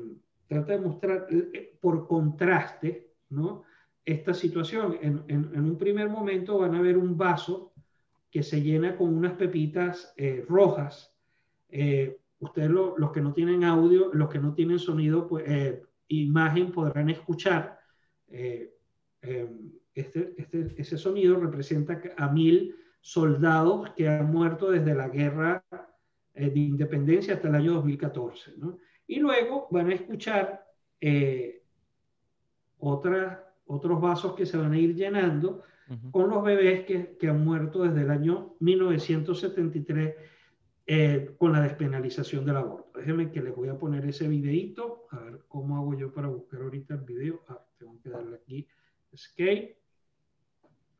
trata 0.49 0.73
de 0.73 0.79
mostrar 0.79 1.27
eh, 1.29 1.77
por 1.79 2.07
contraste, 2.07 3.13
¿no? 3.29 3.63
Esta 4.03 4.33
situación. 4.33 4.97
En, 4.99 5.55
un 5.55 5.77
primer 5.77 6.09
momento 6.09 6.57
van 6.57 6.73
a 6.73 6.81
ver 6.81 6.97
un 6.97 7.15
vaso 7.15 7.71
que 8.31 8.41
se 8.41 8.61
llena 8.61 8.97
con 8.97 9.15
unas 9.15 9.33
pepitas 9.33 10.11
eh, 10.17 10.43
rojas. 10.49 11.15
Eh, 11.69 12.17
ustedes 12.39 12.71
los 12.71 13.11
que 13.11 13.21
no 13.21 13.33
tienen 13.33 13.63
audio, 13.63 14.09
los 14.11 14.29
que 14.29 14.39
no 14.39 14.55
tienen 14.55 14.79
sonido, 14.79 15.27
pues 15.27 15.45
imagen 16.07 16.71
podrán 16.71 17.11
escuchar. 17.11 17.79
Este, 18.27 18.73
este, 19.93 20.73
ese 20.77 20.97
sonido 20.97 21.39
representa 21.39 22.01
a 22.17 22.29
mil 22.29 22.75
soldados 23.01 23.91
que 23.91 24.07
han 24.07 24.31
muerto 24.31 24.71
desde 24.71 24.95
la 24.95 25.09
guerra 25.09 25.63
de 26.33 26.59
independencia 26.59 27.35
hasta 27.35 27.49
el 27.49 27.55
año 27.55 27.73
2014. 27.73 28.53
¿no? 28.57 28.79
Y 29.09 29.19
luego 29.19 29.67
van 29.71 29.89
a 29.89 29.95
escuchar 29.95 30.63
eh, 31.01 31.63
otros 32.77 33.99
vasos 33.99 34.35
que 34.35 34.45
se 34.45 34.55
van 34.55 34.71
a 34.73 34.77
ir 34.77 34.93
llenando 34.95 35.63
con 36.11 36.29
los 36.29 36.43
bebés 36.43 36.85
que, 36.85 37.17
que, 37.17 37.27
han 37.27 37.43
muerto 37.43 37.81
desde 37.81 38.01
el 38.01 38.11
año 38.11 38.53
1973 38.59 40.15
eh, 40.85 41.31
con 41.39 41.53
la 41.53 41.61
despenalización 41.61 42.45
del 42.45 42.57
aborto. 42.57 42.99
Déjenme 42.99 43.31
que 43.31 43.41
les 43.41 43.55
voy 43.55 43.69
a 43.69 43.79
poner 43.79 44.05
ese 44.05 44.27
videito. 44.27 45.07
A 45.09 45.17
ver 45.21 45.39
cómo 45.47 45.77
hago 45.77 45.97
yo 45.97 46.13
para 46.13 46.27
buscar 46.27 46.61
ahorita 46.61 46.93
el 46.93 47.01
video. 47.01 47.41
Ah, 47.47 47.65
tengo 47.79 47.99
que 48.03 48.09
darle 48.09 48.35
aquí 48.35 48.67
escape. 49.11 49.75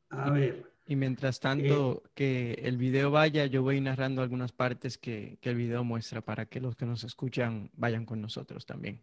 A 0.10 0.32
ver. 0.32 0.65
Y 0.89 0.95
mientras 0.95 1.39
tanto 1.39 2.02
eh, 2.04 2.10
que 2.15 2.54
el 2.63 2.75
video 2.78 3.12
vaya, 3.12 3.45
yo 3.45 3.62
voy 3.62 3.80
narrando 3.80 4.23
algunas 4.23 4.52
partes 4.52 4.97
que, 4.97 5.38
que, 5.39 5.52
el 5.52 5.56
video 5.56 5.84
muestra 5.84 6.21
para 6.21 6.47
que 6.47 6.60
los 6.60 6.75
que 6.75 6.88
nos 6.88 7.04
escuchan 7.04 7.69
vayan 7.73 8.08
con 8.08 8.19
nosotros 8.19 8.65
también. 8.65 8.99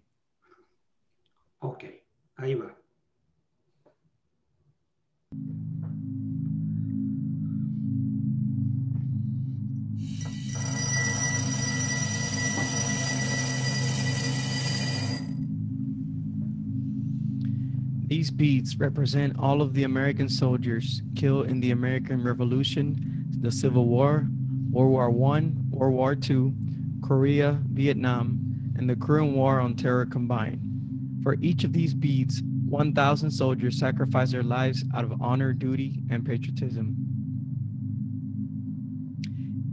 Ok, 1.61 1.85
ahí 2.35 2.57
va. 2.57 2.77
These 18.17 18.31
beads 18.31 18.79
represent 18.79 19.39
all 19.39 19.61
of 19.61 19.75
the 19.75 19.83
American 19.83 20.31
soldiers 20.31 21.03
killed 21.17 21.49
in 21.49 21.61
the 21.61 21.73
American 21.73 22.25
Revolution, 22.25 23.27
the 23.43 23.53
Civil 23.53 23.85
War, 23.85 24.27
World 24.71 24.91
War 24.91 25.37
I, 25.37 25.53
World 25.69 25.95
War 25.95 26.17
II, 26.19 26.55
Korea, 27.07 27.61
Vietnam, 27.69 28.73
and 28.79 28.89
the 28.89 28.97
Korean 28.97 29.35
War 29.35 29.61
on 29.61 29.75
Terror 29.75 30.07
combined. 30.07 30.63
For 31.23 31.35
each 31.43 31.63
of 31.65 31.75
these 31.75 31.93
beads, 31.93 32.43
1,000 32.71 33.31
soldiers 33.31 33.79
sacrificed 33.79 34.33
their 34.33 34.43
lives 34.43 34.83
out 34.95 35.05
of 35.05 35.21
honor, 35.21 35.53
duty, 35.53 36.01
and 36.09 36.25
patriotism. 36.25 36.97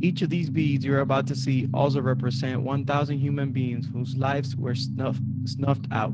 Each 0.02 0.22
of 0.22 0.30
these 0.30 0.50
beads 0.50 0.84
you're 0.84 1.00
about 1.00 1.28
to 1.28 1.36
see 1.38 1.70
also 1.74 2.02
represent 2.02 2.62
1,000 2.62 3.20
human 3.20 3.54
beings 3.54 3.88
whose 3.94 4.18
lives 4.18 4.58
were 4.58 4.76
snuff, 4.76 5.18
snuffed 5.46 5.88
out 5.94 6.14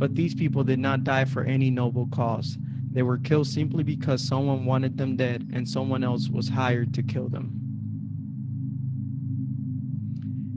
But 0.00 0.14
these 0.14 0.34
people 0.34 0.64
did 0.64 0.78
not 0.78 1.04
die 1.04 1.26
for 1.26 1.44
any 1.44 1.70
noble 1.70 2.06
cause. 2.06 2.56
They 2.90 3.02
were 3.02 3.18
killed 3.18 3.48
simply 3.48 3.84
because 3.84 4.26
someone 4.26 4.64
wanted 4.64 4.96
them 4.96 5.14
dead 5.14 5.50
and 5.52 5.68
someone 5.68 6.02
else 6.02 6.30
was 6.30 6.48
hired 6.48 6.94
to 6.94 7.02
kill 7.02 7.28
them. 7.28 7.52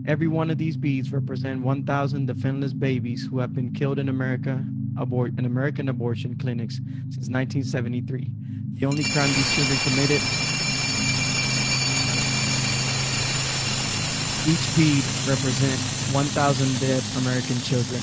Every 0.08 0.30
one 0.30 0.50
of 0.50 0.58
these 0.58 0.78
beads 0.78 1.12
represent 1.12 1.62
1,000 1.62 2.26
defenseless 2.26 2.72
babies 2.72 3.28
who 3.30 3.40
have 3.40 3.54
been 3.54 3.74
killed 3.74 4.00
in 4.00 4.08
America, 4.08 4.64
abort, 4.98 5.38
in 5.38 5.44
American 5.46 5.90
abortion 5.90 6.38
clinics 6.38 6.76
since 7.10 7.28
1973. 7.28 8.32
The 8.76 8.86
only 8.86 9.04
crime 9.04 9.28
these 9.28 9.56
children 9.56 9.78
committed. 9.84 10.22
Each 14.48 14.76
bead 14.78 15.04
represents 15.28 16.14
1,000 16.14 16.80
dead 16.80 17.04
American 17.18 17.60
children. 17.60 18.02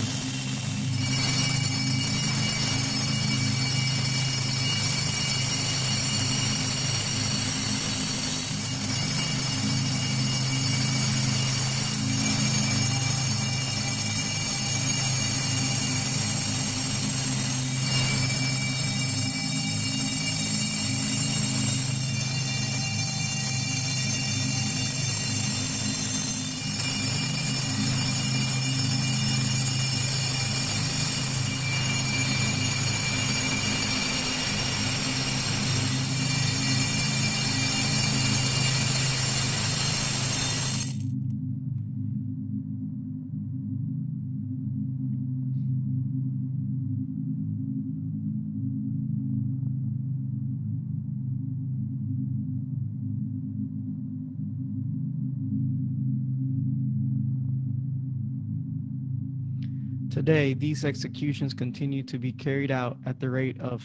Today, 60.31 60.55
these 60.55 60.85
executions 60.85 61.53
continue 61.53 62.05
to 62.05 62.17
be 62.17 62.31
carried 62.31 62.71
out 62.71 62.97
at 63.05 63.19
the 63.19 63.29
rate 63.29 63.61
of. 63.61 63.83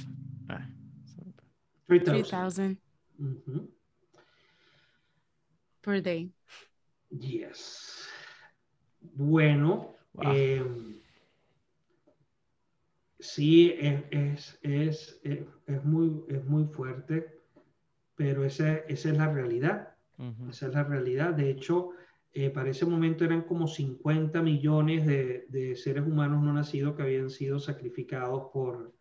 ah, 0.51 0.61
3,000. 1.87 2.23
3,000 2.23 2.77
Ujú. 3.19 3.67
per 5.81 6.01
day. 6.01 6.29
Yes. 7.09 8.07
Bueno, 9.17 9.95
Wow. 10.13 10.33
em, 10.35 10.95
sí, 13.19 13.73
es, 13.79 14.03
es, 14.11 14.57
es, 14.61 15.15
es, 15.23 15.39
es 15.67 15.83
muy, 15.83 16.11
es 16.29 16.45
muy 16.45 16.65
fuerte, 16.65 17.25
pero 18.15 18.45
esa, 18.45 18.77
esa 18.87 19.09
es 19.09 19.17
la 19.17 19.33
realidad. 19.33 19.95
Esa 20.49 20.67
es 20.67 20.73
la 20.75 20.83
realidad. 20.83 21.33
De 21.33 21.49
hecho, 21.49 21.89
eh, 22.37 22.49
para 22.49 22.69
ese 22.69 22.85
momento 22.85 23.23
eran 23.23 23.43
como 23.43 23.65
50 23.65 24.41
millones 24.41 25.05
de, 25.05 25.73
seres 25.77 26.05
humanos 26.05 26.43
no 26.43 26.51
nacidos 26.51 26.93
que 26.93 27.03
habían 27.03 27.29
sido 27.29 27.59
sacrificados 27.59 28.49
por, 28.51 28.93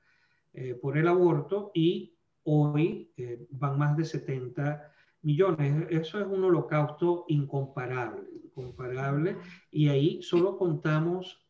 eh, 0.53 0.77
por 0.77 0.97
el 0.97 1.09
aborto 1.09 1.73
y 1.75 2.17
hoy 2.45 3.11
eh, 3.17 3.45
van 3.51 3.77
más 3.77 3.97
de 3.97 4.05
70 4.05 4.89
millones. 5.23 5.85
Eso 5.91 6.21
es 6.21 6.27
un 6.29 6.45
holocausto 6.45 7.25
incomparable, 7.27 8.23
incomparable. 8.45 9.37
Y 9.73 9.89
ahí 9.89 10.23
solo 10.23 10.57
contamos, 10.57 11.45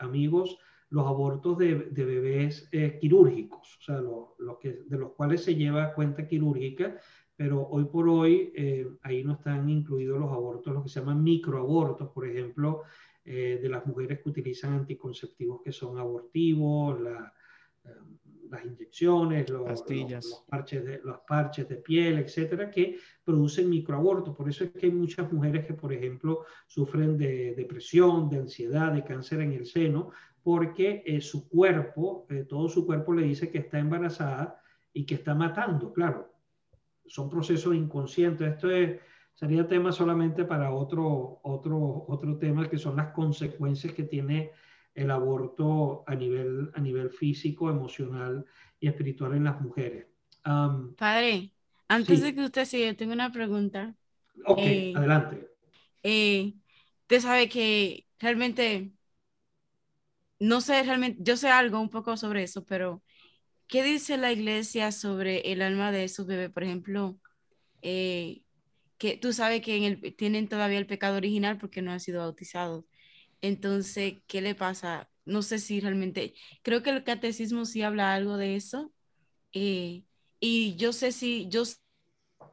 amigos, 0.00 0.58
los 0.90 1.06
abortos 1.06 1.56
de, 1.56 1.74
bebés 1.74 2.68
quirúrgicos, 3.00 3.78
o 3.78 3.82
sea, 3.82 4.02
lo 4.02 4.58
que, 4.60 4.82
de 4.84 4.98
los 4.98 5.12
cuales 5.12 5.42
se 5.42 5.54
lleva 5.54 5.94
cuenta 5.94 6.26
quirúrgica, 6.26 6.98
pero 7.42 7.66
hoy 7.68 7.86
por 7.86 8.08
hoy 8.08 8.52
eh, 8.54 8.86
ahí 9.02 9.24
no 9.24 9.32
están 9.32 9.68
incluidos 9.68 10.16
los 10.20 10.30
abortos, 10.30 10.72
lo 10.72 10.80
que 10.84 10.88
se 10.88 11.00
llaman 11.00 11.24
microabortos, 11.24 12.08
por 12.10 12.24
ejemplo, 12.24 12.82
eh, 13.24 13.58
de 13.60 13.68
las 13.68 13.84
mujeres 13.84 14.20
que 14.20 14.28
utilizan 14.28 14.74
anticonceptivos 14.74 15.60
que 15.60 15.72
son 15.72 15.98
abortivos, 15.98 17.00
la, 17.00 17.32
eh, 17.84 17.88
las 18.48 18.64
inyecciones, 18.64 19.50
los, 19.50 19.62
Pastillas. 19.64 20.24
los- 20.24 20.30
los 20.30 20.40
parches 20.48 20.84
de, 20.84 21.00
los 21.02 21.18
parches 21.26 21.68
de 21.68 21.76
piel, 21.76 22.18
etcétera, 22.18 22.70
que 22.70 22.96
producen 23.24 23.68
microabortos. 23.68 24.36
Por 24.36 24.48
eso 24.48 24.62
es 24.62 24.70
que 24.70 24.86
hay 24.86 24.92
muchas 24.92 25.32
mujeres 25.32 25.66
que, 25.66 25.74
por 25.74 25.92
ejemplo, 25.92 26.44
sufren 26.68 27.18
de 27.18 27.54
depresión, 27.56 28.28
de 28.30 28.38
ansiedad, 28.38 28.92
de 28.92 29.02
cáncer 29.02 29.40
en 29.40 29.52
el 29.52 29.66
seno, 29.66 30.10
porque 30.44 31.02
eh, 31.04 31.20
su 31.20 31.48
cuerpo, 31.48 32.24
eh, 32.30 32.44
todo 32.48 32.68
su 32.68 32.86
cuerpo 32.86 33.12
le 33.14 33.24
dice 33.24 33.50
que 33.50 33.58
está 33.58 33.80
embarazada 33.80 34.60
y 34.92 35.04
que 35.06 35.16
está 35.16 35.34
matando, 35.34 35.92
claro. 35.92 36.31
Son 37.12 37.28
procesos 37.28 37.74
inconscientes. 37.74 38.54
Esto 38.54 38.70
es, 38.70 38.98
sería 39.34 39.68
tema 39.68 39.92
solamente 39.92 40.46
para 40.46 40.72
otro, 40.72 41.40
otro, 41.42 42.06
otro 42.08 42.38
tema, 42.38 42.70
que 42.70 42.78
son 42.78 42.96
las 42.96 43.12
consecuencias 43.12 43.92
que 43.92 44.04
tiene 44.04 44.52
el 44.94 45.10
aborto 45.10 46.04
a 46.06 46.14
nivel, 46.14 46.70
a 46.74 46.80
nivel 46.80 47.10
físico, 47.10 47.68
emocional 47.68 48.46
y 48.80 48.88
espiritual 48.88 49.34
en 49.34 49.44
las 49.44 49.60
mujeres. 49.60 50.06
Um, 50.46 50.94
Padre, 50.94 51.52
antes 51.86 52.18
Sí. 52.18 52.24
de 52.24 52.34
que 52.34 52.44
usted 52.44 52.64
siga, 52.64 52.94
tengo 52.94 53.12
una 53.12 53.30
pregunta. 53.30 53.94
ok, 54.46 54.58
Eh, 54.58 54.94
adelante. 54.96 55.48
Eh, 56.02 56.54
usted 57.02 57.20
sabe 57.20 57.48
que 57.50 58.06
realmente, 58.20 58.90
no 60.38 60.60
sé 60.60 60.82
realmente, 60.82 61.18
yo 61.22 61.36
sé 61.36 61.50
algo 61.50 61.78
un 61.80 61.90
poco 61.90 62.16
sobre 62.16 62.42
eso, 62.44 62.64
pero 62.64 63.02
¿qué 63.68 63.82
dice 63.82 64.16
la 64.18 64.32
iglesia 64.32 64.92
sobre 64.92 65.52
el 65.52 65.62
alma 65.62 65.92
de 65.92 66.04
esos 66.04 66.26
bebés? 66.26 66.50
Por 66.50 66.64
ejemplo, 66.64 67.18
eh, 67.82 68.42
que 68.98 69.16
tú 69.18 69.32
sabes 69.32 69.62
que 69.62 69.76
en 69.76 69.84
el, 69.84 70.16
tienen 70.16 70.48
todavía 70.48 70.78
el 70.78 70.86
pecado 70.86 71.16
original 71.18 71.58
porque 71.58 71.82
no 71.82 71.92
han 71.92 72.00
sido 72.00 72.20
bautizados. 72.22 72.84
Entonces, 73.42 74.16
¿qué 74.28 74.42
le 74.42 74.54
pasa? 74.56 75.10
No 75.26 75.42
sé 75.42 75.58
si 75.58 75.80
realmente, 75.80 76.34
creo 76.62 76.82
que 76.82 76.90
el 76.90 77.04
catecismo 77.04 77.64
sí 77.66 77.82
habla 77.82 78.14
algo 78.14 78.36
de 78.38 78.56
eso. 78.56 78.92
eh, 79.52 80.04
y 80.40 80.76
yo 80.76 80.92
sé 80.92 81.12
si, 81.12 81.48
yo, 81.50 81.64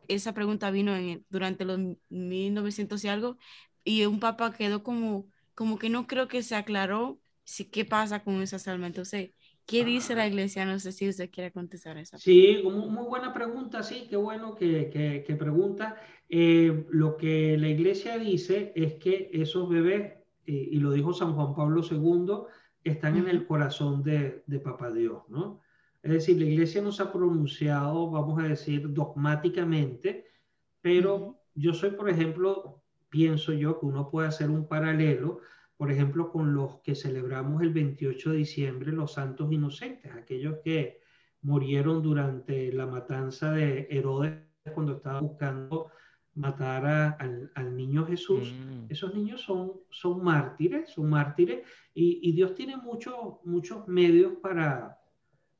esa 0.08 0.34
pregunta 0.34 0.72
vino 0.72 0.96
en, 0.96 1.26
durante 1.30 1.66
los 1.66 1.80
1900 2.10 3.04
y 3.04 3.08
algo, 3.10 3.38
y 3.84 4.06
un 4.06 4.20
papa 4.20 4.54
quedó 4.54 4.84
como, 4.84 5.30
como 5.56 5.78
que 5.80 5.90
no 5.90 6.08
creo 6.08 6.28
que 6.28 6.44
se 6.44 6.56
aclaró 6.56 7.22
si 7.44 7.66
qué 7.66 7.86
pasa 7.86 8.24
con 8.24 8.42
esas 8.42 8.68
almas. 8.68 8.88
Entonces, 8.90 9.32
¿qué 9.70 9.86
dice 9.86 10.16
la 10.16 10.28
iglesia? 10.28 10.66
No 10.66 10.80
sé 10.80 10.92
si 10.92 11.08
usted 11.08 11.30
quiere 11.30 11.52
contestar 11.52 11.98
esa. 11.98 12.18
Sí, 12.18 12.62
muy, 12.64 12.90
muy 12.90 13.06
buena 13.06 13.34
pregunta, 13.34 13.84
sí, 13.84 14.08
qué 14.10 14.16
bueno 14.16 14.56
que, 14.56 14.90
que, 14.90 15.24
que 15.26 15.36
pregunta. 15.36 15.98
Eh, 16.28 16.86
lo 16.90 17.18
que 17.18 17.58
la 17.58 17.68
iglesia 17.68 18.18
dice 18.18 18.74
es 18.76 18.96
que 18.96 19.30
esos 19.34 19.70
bebés, 19.70 20.14
eh, 20.46 20.70
y 20.72 20.80
lo 20.80 20.92
dijo 20.92 21.14
San 21.14 21.34
Juan 21.36 21.56
Pablo 21.56 21.82
II, 21.84 22.48
están 22.84 23.18
en 23.18 23.28
el 23.28 23.46
corazón 23.46 24.04
de, 24.04 24.44
de 24.48 24.60
Papá 24.60 24.92
Dios, 24.92 25.24
¿no? 25.30 25.62
Es 26.02 26.12
decir, 26.12 26.38
la 26.40 26.46
iglesia 26.46 26.82
no 26.82 26.92
se 26.92 27.04
ha 27.04 27.12
pronunciado, 27.12 28.10
vamos 28.10 28.40
a 28.40 28.48
decir, 28.48 28.94
dogmáticamente, 28.94 30.26
pero 30.82 31.42
yo 31.56 31.74
soy, 31.74 31.92
por 31.92 32.10
ejemplo, 32.10 32.82
pienso 33.10 33.52
yo 33.52 33.80
que 33.80 33.86
uno 33.86 34.10
puede 34.10 34.30
hacer 34.30 34.50
un 34.50 34.68
paralelo, 34.68 35.42
por 35.80 35.90
ejemplo, 35.94 36.30
con 36.30 36.54
los 36.54 36.82
que 36.84 36.94
celebramos 36.94 37.62
el 37.62 37.72
28 37.72 38.32
de 38.32 38.38
diciembre, 38.40 38.92
los 38.92 39.14
santos 39.14 39.50
inocentes, 39.50 40.12
aquellos 40.12 40.58
que 40.62 41.00
murieron 41.42 42.02
durante 42.04 42.74
la 42.74 42.86
matanza 42.86 43.52
de 43.54 43.88
Herodes 43.90 44.34
cuando 44.76 44.98
estaba 44.98 45.22
buscando 45.22 45.88
matar 46.36 46.86
a- 46.86 47.10
al, 47.12 47.50
al 47.56 47.78
niño 47.78 48.06
Jesús. 48.06 48.52
mm, 48.54 48.86
Esos 48.90 49.16
niños 49.16 49.42
son, 49.42 49.72
son 49.90 50.22
mártires, 50.22 50.90
son 50.90 51.10
mártires, 51.10 51.66
y, 51.94 52.20
y 52.28 52.34
Dios 52.34 52.54
tiene 52.56 52.76
muchos 52.76 53.16
muchos 53.46 53.88
medios 53.88 54.34
para, 54.42 55.00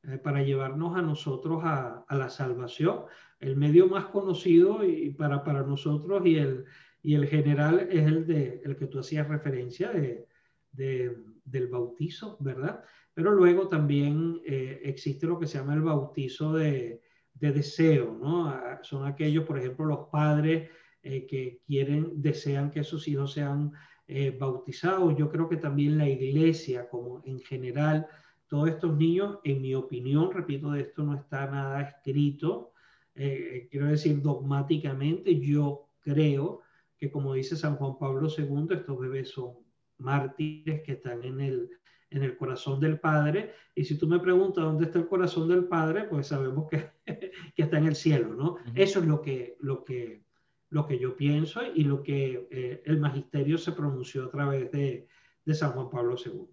eh, 0.02 0.18
para 0.18 0.42
llevarnos 0.42 0.96
a 0.98 1.02
nosotros 1.02 1.62
a, 1.64 2.04
a 2.06 2.14
la 2.16 2.28
salvación. 2.28 3.04
El 3.38 3.56
medio 3.56 3.88
más 3.88 4.04
conocido 4.06 4.84
y 4.84 5.10
para, 5.12 5.42
para 5.44 5.62
nosotros 5.62 6.26
y 6.26 6.36
el, 6.36 6.66
y 7.02 7.14
el 7.14 7.26
general 7.26 7.88
es 7.90 8.06
el, 8.06 8.26
de, 8.26 8.60
el 8.64 8.76
que 8.76 8.86
tú 8.86 8.98
hacías 9.00 9.28
referencia 9.28 9.90
de, 9.92 10.26
de- 10.72 11.16
del 11.44 11.68
bautizo, 11.68 12.36
¿verdad? 12.40 12.84
Pero 13.14 13.32
luego 13.32 13.68
también 13.68 14.40
eh, 14.46 14.80
existe 14.84 15.26
lo 15.26 15.38
que 15.38 15.46
se 15.46 15.58
llama 15.58 15.74
el 15.74 15.82
bautizo 15.82 16.52
de, 16.52 17.00
de 17.34 17.52
deseo, 17.52 18.16
¿no? 18.20 18.54
Son 18.82 19.04
aquellos, 19.06 19.44
por 19.44 19.58
ejemplo, 19.58 19.84
los 19.86 20.08
padres 20.12 20.70
eh, 21.02 21.26
que 21.26 21.62
quieren, 21.66 22.20
desean 22.22 22.70
que 22.70 22.84
sus 22.84 23.08
hijos 23.08 23.32
sean 23.32 23.72
eh, 24.06 24.36
bautizados. 24.38 25.16
Yo 25.16 25.28
creo 25.30 25.48
que 25.48 25.56
también 25.56 25.98
la 25.98 26.08
iglesia, 26.08 26.88
como 26.88 27.22
en 27.24 27.40
general, 27.40 28.06
todos 28.48 28.68
estos 28.68 28.96
niños, 28.96 29.38
en 29.44 29.60
mi 29.62 29.74
opinión, 29.74 30.30
repito, 30.32 30.70
de 30.72 30.82
esto 30.82 31.02
no 31.04 31.14
está 31.16 31.46
nada 31.50 31.80
escrito, 31.82 32.72
eh, 33.14 33.68
quiero 33.70 33.86
decir 33.86 34.20
dogmáticamente, 34.22 35.38
yo 35.40 35.88
creo 36.00 36.60
que 37.00 37.10
como 37.10 37.34
dice 37.34 37.56
San 37.56 37.76
Juan 37.76 37.98
Pablo 37.98 38.28
II, 38.28 38.68
estos 38.76 38.98
bebés 39.00 39.30
son 39.30 39.54
mártires 39.98 40.82
que 40.82 40.92
están 40.92 41.24
en 41.24 41.40
el, 41.40 41.70
en 42.10 42.22
el 42.22 42.36
corazón 42.36 42.78
del 42.78 43.00
Padre. 43.00 43.52
Y 43.74 43.84
si 43.84 43.96
tú 43.98 44.06
me 44.06 44.18
preguntas 44.20 44.62
dónde 44.64 44.84
está 44.84 44.98
el 44.98 45.08
corazón 45.08 45.48
del 45.48 45.64
Padre, 45.64 46.04
pues 46.04 46.26
sabemos 46.28 46.68
que, 46.70 46.90
que 47.56 47.62
está 47.62 47.78
en 47.78 47.86
el 47.86 47.94
cielo, 47.96 48.34
¿no? 48.34 48.52
Ujú. 48.52 48.62
Eso 48.74 49.00
es 49.00 49.06
lo 49.06 49.22
que, 49.22 49.56
lo 49.60 49.82
que, 49.84 50.22
lo 50.68 50.86
que 50.86 50.98
yo 50.98 51.16
pienso 51.16 51.60
y 51.74 51.84
lo 51.84 52.02
que 52.02 52.46
eh, 52.50 52.82
el 52.84 53.00
magisterio 53.00 53.56
se 53.58 53.72
pronunció 53.72 54.26
a 54.26 54.30
través 54.30 54.70
de, 54.70 55.08
de 55.44 55.54
San 55.54 55.72
Juan 55.72 55.88
Pablo 55.90 56.16
II. 56.24 56.46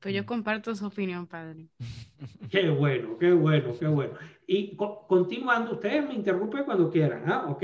Pues 0.00 0.14
yo 0.14 0.24
comparto 0.26 0.74
su 0.76 0.86
opinión, 0.86 1.26
padre. 1.26 1.68
Qué 2.50 2.70
bueno, 2.70 3.18
qué 3.18 3.32
bueno, 3.32 3.74
qué 3.78 3.86
bueno. 3.86 4.14
Y 4.46 4.74
co- 4.76 5.06
continuando, 5.06 5.72
ustedes 5.72 6.06
me 6.06 6.14
interrumpen 6.14 6.64
cuando 6.64 6.90
quieran, 6.90 7.24
¿ah? 7.30 7.46
Ok. 7.48 7.62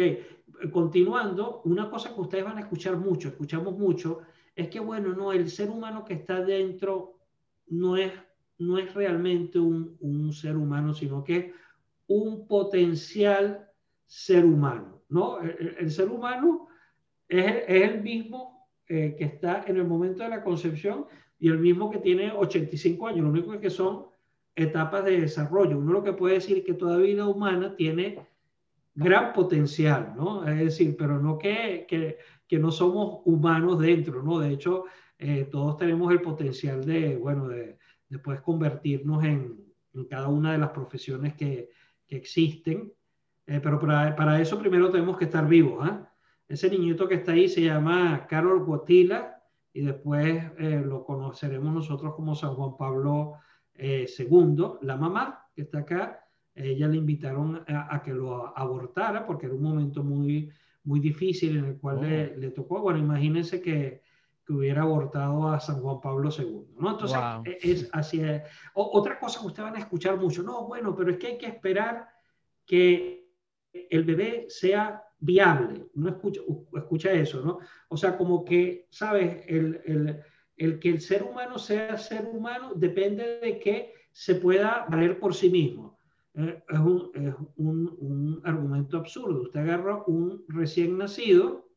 Continuando, 0.71 1.63
una 1.65 1.91
cosa 1.91 2.15
que 2.15 2.21
ustedes 2.21 2.45
van 2.45 2.59
a 2.59 2.63
escuchar 2.63 2.97
mucho, 2.97 3.29
escuchamos 3.29 3.79
mucho, 3.79 4.21
es 4.55 4.69
que, 4.69 4.81
bueno, 4.81 5.15
no, 5.15 5.33
el 5.33 5.51
ser 5.51 5.71
humano 5.71 6.05
que 6.05 6.15
está 6.15 6.43
dentro 6.43 7.19
no 7.69 7.97
es, 7.97 8.13
no 8.59 8.79
es 8.79 8.93
realmente 8.95 9.59
un, 9.59 9.97
un 10.01 10.33
ser 10.33 10.57
humano, 10.57 10.95
sino 10.95 11.25
que 11.25 11.37
es 11.37 11.47
un 12.07 12.47
potencial 12.47 13.69
ser 14.07 14.45
humano, 14.45 15.03
¿no? 15.09 15.41
El, 15.41 15.91
ser 15.91 16.09
humano 16.09 16.69
es, 17.29 17.65
es 17.67 17.91
el 17.91 18.03
mismo 18.03 18.69
eh, 18.87 19.17
que 19.19 19.25
está 19.25 19.65
en 19.67 19.77
el 19.77 19.85
momento 19.87 20.23
de 20.23 20.29
la 20.29 20.45
concepción 20.45 21.07
y 21.39 21.49
el 21.49 21.59
mismo 21.59 21.91
que 21.91 21.99
tiene 21.99 22.33
85 22.33 23.09
años. 23.09 23.25
Lo 23.25 23.31
único 23.31 23.55
es 23.55 23.61
que 23.61 23.71
son 23.71 24.07
etapas 24.55 25.05
de 25.05 25.21
desarrollo. 25.21 25.79
Uno 25.79 25.93
lo 25.93 26.05
que 26.05 26.13
puede 26.13 26.35
decir 26.35 26.65
que 26.65 26.75
toda 26.75 26.99
vida 26.99 27.27
humana 27.27 27.75
tiene 27.77 28.27
gran 28.95 29.33
potencial, 29.33 30.15
¿no? 30.17 30.47
Es 30.47 30.59
decir, 30.59 30.97
pero 30.97 31.21
no 31.21 31.39
que, 31.39 31.85
que, 31.89 32.19
que 32.47 32.59
no 32.59 32.71
somos 32.71 33.23
humanos 33.25 33.81
dentro, 33.81 34.23
¿no? 34.23 34.39
De 34.39 34.51
hecho, 34.51 34.85
eh, 35.19 35.49
todos 35.51 35.77
tenemos 35.77 36.13
el 36.13 36.21
potencial 36.21 36.85
de, 36.85 37.17
bueno, 37.17 37.49
de, 37.49 37.79
de 38.09 38.19
poder 38.19 38.43
convertirnos 38.43 39.25
en, 39.25 39.59
en 39.95 40.05
cada 40.05 40.29
una 40.29 40.53
de 40.53 40.59
las 40.59 40.71
profesiones 40.71 41.35
que, 41.35 41.71
que 42.07 42.17
existen. 42.17 42.93
Eh, 43.47 43.61
pero 43.63 43.79
para, 43.79 44.15
para 44.17 44.41
eso 44.41 44.59
primero 44.59 44.91
tenemos 44.91 45.19
que 45.19 45.25
estar 45.25 45.47
vivos, 45.47 45.79
¿ah? 45.83 46.11
Ese 46.47 46.69
niñito 46.69 47.09
que 47.09 47.15
está 47.15 47.33
ahí 47.33 47.49
se 47.49 47.63
llama 47.63 48.27
Carol 48.29 48.65
Guatila 48.65 49.43
y 49.73 49.81
después 49.81 50.45
eh, 50.59 50.83
lo 50.85 51.05
conoceremos 51.05 51.73
nosotros 51.73 52.15
como 52.15 52.35
San 52.35 52.55
Juan 52.55 52.77
Pablo 52.77 53.39
II. 53.77 54.79
La 54.83 54.97
mamá 54.97 55.49
que 55.55 55.63
está 55.63 55.81
acá, 55.81 56.24
ella 56.55 56.89
le 56.89 56.97
invitaron 56.97 57.65
a, 57.67 58.01
que 58.03 58.13
lo 58.13 58.57
abortara 58.57 59.27
porque 59.27 59.47
era 59.47 59.55
un 59.55 59.63
momento 59.63 60.05
muy, 60.05 60.51
muy 60.85 61.01
difícil 61.01 61.59
en 61.59 61.65
el 61.65 61.79
cual 61.79 62.03
le, 62.03 62.33
oh. 62.33 62.39
le, 62.39 62.51
tocó. 62.51 62.81
Bueno, 62.81 63.01
imagínense 63.01 63.61
que, 63.61 64.03
que, 64.47 64.53
hubiera 64.53 64.83
abortado 64.83 65.49
a 65.49 65.59
San 65.59 65.81
Juan 65.81 66.01
Pablo 66.01 66.31
II, 66.37 66.77
¿no? 66.79 66.93
Entonces, 66.93 67.19
e, 67.45 67.59
es, 67.73 67.91
así. 67.93 68.23
otra 68.75 69.19
cosa 69.19 69.41
que 69.41 69.47
ustedes 69.47 69.71
van 69.71 69.77
a 69.77 69.83
escuchar 69.83 70.17
mucho, 70.17 70.43
no, 70.43 70.67
bueno, 70.67 70.95
pero 70.95 71.11
es 71.11 71.17
que 71.17 71.27
hay 71.29 71.39
que 71.39 71.47
esperar 71.47 72.09
que 72.65 73.29
el 73.73 74.05
bebé 74.05 74.47
sea 74.49 75.03
viable. 75.19 75.87
No 75.95 76.11
escucha, 76.11 76.41
escucha 76.77 77.13
eso, 77.13 77.45
¿no? 77.45 77.59
O 77.89 77.97
sea, 77.97 78.17
como 78.17 78.45
que, 78.45 78.87
¿sabes? 78.91 79.45
El, 79.49 79.81
el, 79.85 80.23
el, 80.57 80.79
que 80.79 80.91
el 80.91 81.01
ser 81.01 81.25
humano 81.25 81.59
sea 81.59 81.97
ser 81.99 82.27
humano 82.27 82.73
depende 82.75 83.41
de 83.41 83.59
que 83.59 83.93
se 84.13 84.37
pueda 84.37 84.87
valer 84.89 85.19
por 85.19 85.35
sí 85.35 85.51
mismo. 85.51 85.94
Eh, 86.35 86.63
es, 86.69 86.79
un, 86.79 87.11
es 87.15 87.35
un, 87.57 87.97
un, 87.99 88.41
argumento 88.45 88.99
absurdo. 88.99 89.43
Usted 89.43 89.61
agarra 89.61 90.03
un 90.07 90.45
recién 90.49 90.99
nacido 90.99 91.69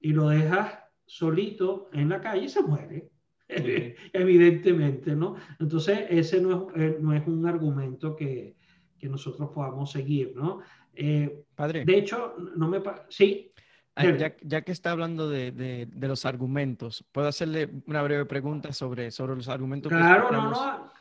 y 0.00 0.12
lo 0.12 0.28
deja 0.28 0.88
solito 1.04 1.90
en 1.92 2.08
la 2.08 2.20
calle 2.20 2.44
y 2.44 2.48
se 2.48 2.62
muere. 2.62 3.10
Evidentemente, 3.48 5.16
¿no? 5.16 5.36
Entonces, 5.58 6.06
ese 6.10 6.40
no 6.40 6.70
es, 6.74 6.80
eh, 6.80 6.98
no 7.00 7.12
es 7.12 7.26
un 7.26 7.46
argumento 7.46 8.14
que, 8.14 8.56
que 8.98 9.08
nosotros 9.08 9.50
podamos 9.52 9.90
seguir, 9.90 10.32
¿no? 10.36 10.60
Eh, 10.94 11.44
Padre. 11.54 11.84
De 11.84 11.98
hecho, 11.98 12.36
no 12.56 12.68
me... 12.68 12.80
Sí. 13.08 13.52
Ya, 13.96 14.36
ya, 14.42 14.62
que 14.62 14.70
está 14.70 14.92
hablando 14.92 15.28
de, 15.28 15.50
de, 15.50 16.08
los 16.08 16.24
argumentos, 16.24 17.04
¿puedo 17.10 17.26
hacerle 17.26 17.82
una 17.86 18.00
breve 18.02 18.26
pregunta 18.26 18.72
sobre, 18.72 19.10
sobre 19.10 19.34
los 19.34 19.48
argumentos? 19.48 19.90
Claro, 19.90 20.30
no, 20.30 20.50
no. 20.50 20.92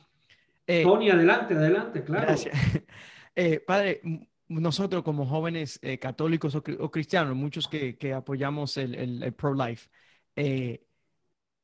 Eh, 0.68 0.84
Tony, 0.84 1.10
adelante, 1.10 1.54
adelante, 1.56 2.04
claro. 2.04 2.28
Gracias. 2.28 2.56
Eh, 3.40 3.60
padre, 3.60 4.02
nosotros 4.48 5.04
como 5.04 5.28
jóvenes 5.28 5.80
católicos 6.02 6.56
o, 6.56 6.64
cristianos, 6.90 7.36
muchos 7.36 7.68
que, 7.68 7.96
que 7.96 8.12
apoyamos 8.12 8.76
el, 8.78 8.96
el, 8.96 9.22
el 9.22 9.34
pro-life, 9.36 9.90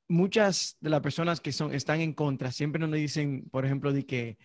muchas 0.08 0.78
de 0.80 0.90
las 0.90 1.02
personas 1.02 1.42
que 1.42 1.52
son, 1.52 1.74
están 1.74 2.00
en 2.02 2.14
contra 2.14 2.52
siempre 2.52 2.80
nos 2.80 2.92
dicen, 2.92 3.50
por 3.50 3.66
ejemplo, 3.66 3.92
de 3.92 4.06
que 4.06 4.38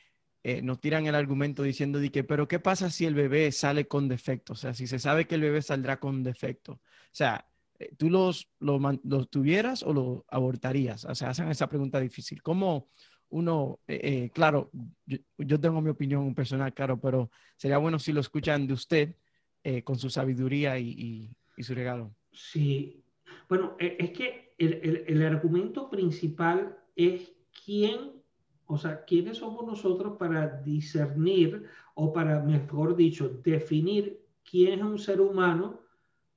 eh, 0.43 0.63
nos 0.63 0.81
tiran 0.81 1.07
el 1.07 1.15
argumento 1.15 1.63
diciendo 1.63 1.99
de 1.99 2.11
que, 2.11 2.25
pero 2.25 2.49
¿qué 2.49 2.59
pasa 2.61 2.91
si 2.91 3.05
el 3.07 3.15
bebé 3.15 3.53
sale 3.53 3.87
con 3.87 4.09
defecto? 4.09 4.53
O 4.55 4.57
sea, 4.57 4.75
si 4.75 4.87
se 4.87 4.99
sabe 4.99 5.27
que 5.27 5.35
el 5.35 5.43
bebé 5.43 5.63
saldrá 5.63 5.99
con 5.99 6.23
defecto. 6.23 6.73
O 6.73 6.81
sea, 7.13 7.47
eh, 7.79 7.95
¿tú 7.97 8.09
los, 8.11 8.51
los, 8.61 9.31
tuvieras 9.31 9.83
o 9.83 9.93
lo 9.93 10.25
abortarías? 10.29 11.05
O 11.05 11.15
sea, 11.15 11.31
hacen 11.31 11.49
esa 11.51 11.69
pregunta 11.69 12.01
difícil. 12.01 12.43
¿Cómo 12.43 12.89
uno, 13.31 13.81
eh, 13.87 14.31
claro, 14.33 14.71
yo, 15.37 15.61
tengo 15.61 15.81
mi 15.81 15.91
opinión 15.91 16.35
personal, 16.35 16.73
claro, 16.73 17.01
pero 17.01 17.31
sería 17.57 17.79
bueno 17.79 17.99
si 17.99 18.13
lo 18.13 18.21
escuchan 18.21 18.67
de 18.67 18.73
usted 18.73 19.15
con 19.85 19.99
su 19.99 20.09
sabiduría 20.09 20.79
y, 20.79 21.31
su 21.59 21.75
regalo. 21.75 22.15
Sí, 22.33 23.05
bueno, 23.51 23.77
es 23.79 24.13
que 24.13 24.55
el, 24.57 25.05
el, 25.07 25.23
argumento 25.27 25.91
principal 25.91 26.79
es 26.97 27.35
quién 27.67 28.19
o 28.71 28.77
sea, 28.77 29.05
¿quiénes 29.07 29.39
somos 29.39 29.67
nosotros 29.67 30.19
para 30.19 30.61
discernir 30.61 31.65
o 31.95 32.13
para, 32.13 32.43
mejor 32.43 32.95
dicho, 32.97 33.41
definir 33.43 34.21
quién 34.49 34.81
es 34.81 34.85
un 34.85 34.99
ser 34.99 35.23
humano 35.23 35.81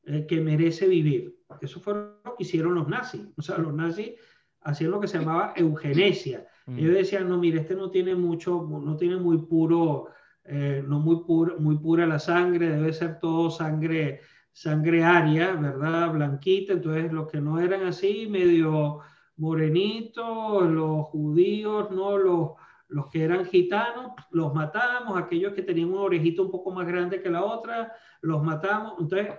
eh, 0.03 0.25
que 0.25 0.39
merece 0.39 0.87
vivir? 0.87 1.43
Eso 1.59 1.81
fue 1.81 1.93
lo 1.93 2.35
que 2.37 2.43
hicieron 2.43 2.73
los 2.73 2.87
nazis. 2.87 3.21
O 3.35 3.41
sea, 3.41 3.57
los 3.57 3.73
nazis 3.73 4.13
hacían 4.61 4.91
lo 4.91 5.01
que 5.01 5.09
se 5.09 5.19
llamaba 5.19 5.53
eugenesia. 5.57 6.47
Mm. 6.65 6.79
Ellos 6.79 6.93
decían, 6.93 7.29
no, 7.29 7.37
mire, 7.37 7.61
este 7.61 7.75
no 7.75 7.89
tiene 7.89 8.15
mucho, 8.15 8.67
no 8.69 8.95
tiene 8.97 9.17
muy 9.17 9.39
puro, 9.39 10.07
eh, 10.43 10.83
no 10.87 10.99
muy, 10.99 11.23
puro, 11.23 11.59
muy 11.59 11.77
pura 11.77 12.05
la 12.05 12.19
sangre, 12.19 12.69
debe 12.69 12.93
ser 12.93 13.19
todo 13.19 13.49
sangre, 13.49 14.21
sangre 14.51 15.03
aria, 15.03 15.53
¿verdad? 15.53 16.11
Blanquita. 16.11 16.73
Entonces, 16.73 17.11
los 17.11 17.29
que 17.29 17.41
no 17.41 17.59
eran 17.59 17.83
así, 17.83 18.27
medio 18.29 18.99
morenitos, 19.37 20.69
los 20.69 21.05
judíos, 21.07 21.89
¿no? 21.91 22.17
Los, 22.17 22.51
los 22.87 23.07
que 23.07 23.23
eran 23.23 23.45
gitanos, 23.45 24.11
los 24.31 24.53
matamos, 24.53 25.17
aquellos 25.17 25.53
que 25.53 25.63
tenían 25.63 25.89
una 25.89 26.01
orejita 26.01 26.41
un 26.41 26.51
poco 26.51 26.71
más 26.71 26.85
grande 26.85 27.21
que 27.21 27.29
la 27.29 27.43
otra, 27.43 27.93
los 28.21 28.43
matamos. 28.43 28.95
Entonces, 28.99 29.29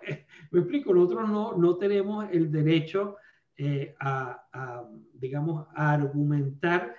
me 0.51 0.61
explico, 0.61 0.95
nosotros 0.95 1.29
no, 1.29 1.57
no 1.57 1.77
tenemos 1.77 2.27
el 2.33 2.51
derecho 2.51 3.17
eh, 3.57 3.95
a, 4.01 4.47
a, 4.53 4.85
digamos, 5.13 5.67
a 5.75 5.93
argumentar 5.93 6.97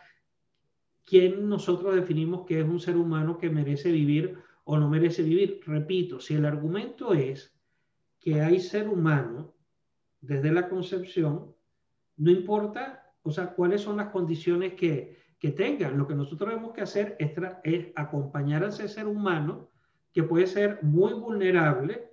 quién 1.06 1.50
nosotros 1.50 1.96
definimos 1.96 2.46
que 2.46 2.60
es 2.60 2.66
un 2.66 2.80
ser 2.80 2.98
humano 2.98 3.38
que 3.38 3.50
merece 3.50 3.92
vivir 3.92 4.38
o 4.64 4.78
no 4.78 4.90
merece 4.90 5.24
vivir. 5.24 5.60
Repito, 5.66 6.20
si 6.20 6.36
el 6.36 6.46
argumento 6.46 7.14
es 7.14 7.54
que 8.20 8.42
hay 8.42 8.60
ser 8.60 8.88
humano 8.88 9.54
desde 10.22 10.52
la 10.52 10.70
concepción, 10.70 11.54
no 12.18 12.32
importa, 12.32 13.12
o 13.24 13.32
sea, 13.32 13.54
cuáles 13.54 13.82
son 13.82 13.98
las 13.98 14.10
condiciones 14.10 14.74
que, 14.74 15.18
que 15.38 15.52
tengan. 15.52 15.98
Lo 15.98 16.08
que 16.08 16.16
nosotros 16.16 16.50
tenemos 16.50 16.74
que 16.74 16.82
hacer 16.82 17.18
es, 17.20 17.32
es, 17.64 17.88
acompañar 17.96 18.64
a 18.64 18.70
ese 18.70 18.88
ser 18.88 19.08
humano 19.08 19.70
que 20.14 20.24
puede 20.24 20.48
ser 20.48 20.80
muy 20.84 21.14
vulnerable, 21.14 22.10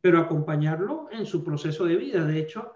pero 0.00 0.20
acompañarlo 0.20 1.08
en 1.10 1.26
su 1.26 1.42
proceso 1.42 1.86
de 1.86 1.96
vida. 1.96 2.24
De 2.24 2.38
hecho, 2.38 2.72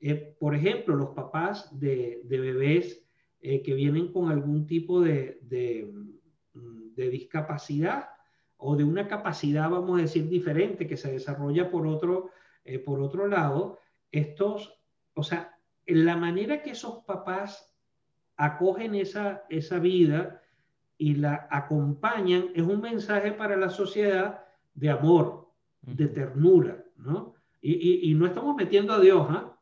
eh, 0.00 0.34
por 0.40 0.54
ejemplo, 0.54 0.96
los 0.96 1.10
papás 1.10 1.78
de, 1.78 2.22
de 2.24 2.40
bebés 2.40 3.04
eh, 3.42 3.60
que 3.60 3.74
vienen 3.74 4.12
con 4.12 4.30
algún 4.30 4.66
tipo 4.68 5.00
de, 5.00 5.40
de, 5.42 5.92
mm, 6.54 6.94
de, 6.94 7.08
discapacidad 7.10 8.10
o 8.56 8.76
de 8.76 8.84
una 8.84 9.08
capacidad, 9.08 9.68
vamos 9.68 9.98
a 9.98 10.02
decir, 10.02 10.28
diferente 10.28 10.86
que 10.86 10.96
se 10.96 11.10
desarrolla 11.10 11.68
por 11.68 11.86
otro, 11.86 12.30
eh, 12.64 12.78
por 12.78 13.00
otro 13.00 13.26
lado, 13.26 13.80
estos, 14.12 14.78
o 15.14 15.24
sea, 15.24 15.58
la 15.86 16.16
manera 16.16 16.62
que 16.62 16.70
esos 16.70 17.04
papás 17.04 17.74
acogen 18.36 18.94
esa, 18.94 19.42
esa 19.50 19.80
vida 19.80 20.40
y 20.96 21.16
la 21.16 21.48
acompañan 21.50 22.50
es 22.54 22.62
un 22.62 22.80
mensaje 22.80 23.32
para 23.32 23.56
la 23.56 23.70
sociedad 23.70 24.44
de 24.74 24.90
amor, 24.90 25.48
de 25.80 26.06
ternura, 26.06 26.84
¿no? 26.96 27.34
Y, 27.60 28.14
no 28.14 28.26
estamos 28.26 28.56
metiendo 28.56 28.92
a 28.92 29.00
Dios, 29.00 29.26
¿ah? 29.30 29.56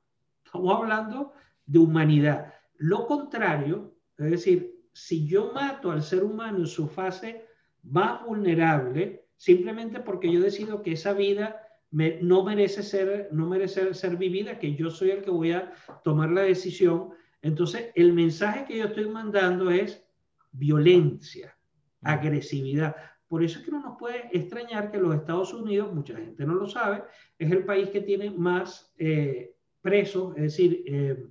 estamos 0.44 0.74
hablando 0.74 1.32
de 1.66 1.78
humanidad. 1.78 2.54
Lo 2.80 3.06
contrario, 3.06 3.94
es 4.16 4.30
decir, 4.30 4.74
si 4.94 5.26
yo 5.26 5.52
mato 5.52 5.90
al 5.90 6.02
ser 6.02 6.24
humano 6.24 6.60
en 6.60 6.66
su 6.66 6.88
fase 6.88 7.44
más 7.82 8.24
vulnerable, 8.24 9.26
simplemente 9.36 10.00
porque 10.00 10.32
yo 10.32 10.40
decido 10.40 10.82
que 10.82 10.92
esa 10.92 11.12
vida 11.12 11.60
no 11.90 12.42
merece 12.42 12.82
ser, 12.82 13.28
no 13.32 13.46
merece 13.46 13.92
ser 13.92 14.16
vivida, 14.16 14.58
que 14.58 14.76
yo 14.76 14.88
soy 14.90 15.10
el 15.10 15.22
que 15.22 15.30
voy 15.30 15.52
a 15.52 15.74
tomar 16.02 16.30
la 16.30 16.40
decisión. 16.40 17.10
Entonces, 17.42 17.90
el 17.94 18.14
mensaje 18.14 18.64
que 18.64 18.78
yo 18.78 18.86
estoy 18.86 19.10
mandando 19.10 19.70
es 19.70 20.02
violencia, 20.50 21.54
agresividad. 22.00 22.96
Por 23.28 23.44
eso 23.44 23.58
es 23.58 23.66
que 23.66 23.72
no 23.72 23.82
nos 23.82 23.98
puede 23.98 24.30
extrañar 24.32 24.90
que 24.90 24.98
los 24.98 25.14
Estados 25.14 25.52
Unidos, 25.52 25.92
mucha 25.92 26.16
gente 26.16 26.46
no 26.46 26.54
lo 26.54 26.66
sabe, 26.66 27.02
es 27.38 27.52
el 27.52 27.66
país 27.66 27.90
que 27.90 28.00
tiene 28.00 28.30
más 28.30 28.90
eh, 28.96 29.54
presos, 29.82 30.34
es 30.36 30.42
decir, 30.44 30.82
eh, 30.86 31.26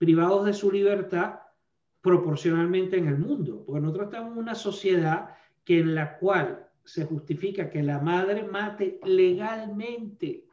privados 0.00 0.46
de 0.46 0.54
su 0.54 0.72
libertad 0.72 1.40
proporcionalmente 2.00 2.96
en 2.96 3.06
el 3.06 3.18
mundo. 3.18 3.62
Porque 3.66 3.82
nosotros 3.82 4.06
estamos 4.06 4.32
en 4.32 4.38
una 4.38 4.54
sociedad 4.54 5.36
que 5.62 5.80
en 5.80 5.94
la 5.94 6.16
cual 6.16 6.66
se 6.82 7.04
justifica 7.04 7.68
que 7.68 7.82
la 7.82 7.98
madre 7.98 8.42
mate 8.44 8.98
legalmente. 9.04 10.46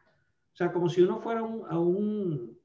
O 0.52 0.56
sea, 0.58 0.74
como 0.74 0.90
si 0.90 1.02
uno 1.02 1.22
fuera 1.22 1.40
a 1.40 1.80
un 1.80 2.60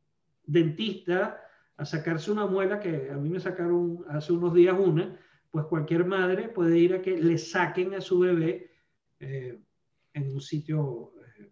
dentista 0.45 1.41
a 1.77 1.85
sacarse 1.85 2.33
una 2.33 2.47
muela, 2.47 2.81
que 2.81 3.11
a 3.13 3.17
mí 3.17 3.29
me 3.29 3.39
sacaron 3.39 4.05
hace 4.09 4.33
unos 4.33 4.53
días 4.53 4.77
una, 4.77 5.17
pues 5.53 5.67
cualquier 5.67 6.05
madre 6.05 6.49
puede 6.49 6.79
ir 6.79 6.95
a 6.95 7.01
que 7.01 7.17
le 7.17 7.39
saquen 7.39 7.95
a 7.95 8.01
su 8.01 8.19
bebé 8.19 8.73
eh, 9.21 9.57
en 10.15 10.33
un 10.33 10.41
sitio 10.41 11.13
eh, 11.39 11.49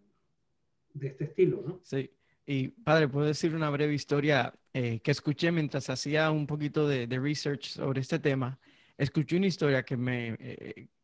de 0.95 1.07
este 1.07 1.25
estilo, 1.25 1.63
¿no? 1.65 1.79
Sí. 1.85 2.11
Y 2.45 2.67
padre, 2.69 3.07
puedo 3.07 3.27
decir 3.27 3.55
una 3.55 3.71
breve 3.71 3.95
historia 3.95 4.53
eh, 4.73 5.01
que 5.01 5.11
escuché 5.11 5.51
mientras 5.53 5.91
hacía 5.91 6.31
un 6.31 6.47
poquito 6.47 6.87
de, 6.87 7.07
de, 7.07 7.19
research 7.19 7.65
sobre 7.65 8.01
este 8.01 8.19
tema. 8.19 8.59
Escuché 8.97 9.37
una 9.37 9.47
historia 9.47 9.83
que 9.83 9.97
me, 9.97 10.37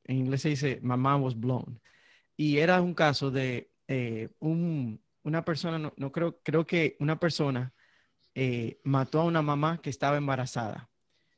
en 0.05 0.17
inglés 0.17 0.43
se 0.43 0.51
dice 0.51 0.79
mamá 0.83 1.17
was 1.17 1.39
blown. 1.39 1.81
Y 2.37 2.59
era 2.59 2.81
un 2.81 2.95
caso 2.95 3.31
de 3.31 3.71
eh, 3.89 4.29
una 4.41 5.45
persona, 5.45 5.93
no, 5.97 6.13
creo, 6.13 6.41
creo 6.43 6.67
que 6.67 6.97
una 7.01 7.19
persona 7.19 7.73
eh, 8.35 8.79
mató 8.85 9.21
a 9.21 9.25
una 9.25 9.43
mamá 9.43 9.81
que 9.81 9.91
estaba 9.91 10.17
embarazada. 10.17 10.91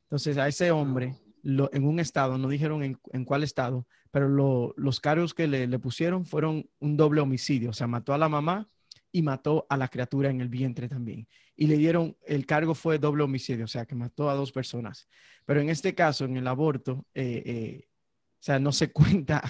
Entonces 0.03 0.37
a 0.37 0.47
ese 0.47 0.71
hombre, 0.71 1.15
lo, 1.41 1.69
en 1.73 1.85
un 1.85 1.99
estado, 1.99 2.37
no 2.37 2.49
dijeron 2.49 2.83
en, 2.83 3.25
cuál 3.25 3.43
estado, 3.43 3.87
pero 4.11 4.73
los 4.75 4.99
cargos 4.99 5.33
que 5.33 5.47
le, 5.47 5.79
pusieron 5.79 6.25
fueron 6.25 6.69
un 6.79 6.97
doble 6.97 7.21
homicidio. 7.21 7.69
O 7.69 7.73
sea, 7.73 7.87
mató 7.87 8.13
a 8.13 8.17
la 8.17 8.27
mamá 8.27 8.67
y 9.11 9.21
mató 9.21 9.65
a 9.69 9.77
la 9.77 9.87
criatura 9.87 10.29
en 10.29 10.41
el 10.41 10.49
vientre 10.49 10.89
también. 10.89 11.27
Y 11.61 11.67
le 11.67 11.75
dieron, 11.75 12.15
el 12.25 12.45
cargo 12.45 12.73
fue 12.73 12.99
doble 12.99 13.21
homicidio, 13.23 13.65
o 13.65 13.67
sea, 13.67 13.85
que 13.85 13.93
mató 13.93 14.29
a 14.29 14.33
dos 14.33 14.49
personas. 14.49 15.09
Pero 15.45 15.59
en 15.59 15.67
este 15.67 15.93
caso, 15.93 16.23
en 16.23 16.37
el 16.37 16.47
aborto, 16.47 17.05
eh, 17.13 17.43
eh, 17.45 17.87
o 17.89 18.41
sea, 18.41 18.59
no 18.59 18.71
se 18.71 18.93
cuenta, 18.93 19.43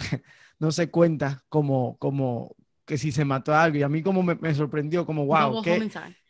no 0.58 0.72
se 0.72 0.90
cuenta 0.90 1.44
como, 1.50 1.98
como 2.00 2.56
que 2.84 2.98
si 2.98 3.12
se 3.12 3.26
mató 3.26 3.54
a 3.54 3.62
algo. 3.62 3.78
Y 3.78 3.84
a 3.84 3.90
mí 3.90 4.02
como 4.02 4.24
me, 4.24 4.56
sorprendió, 4.56 5.06
como, 5.06 5.28
wow, 5.28 5.62
qué, 5.62 5.88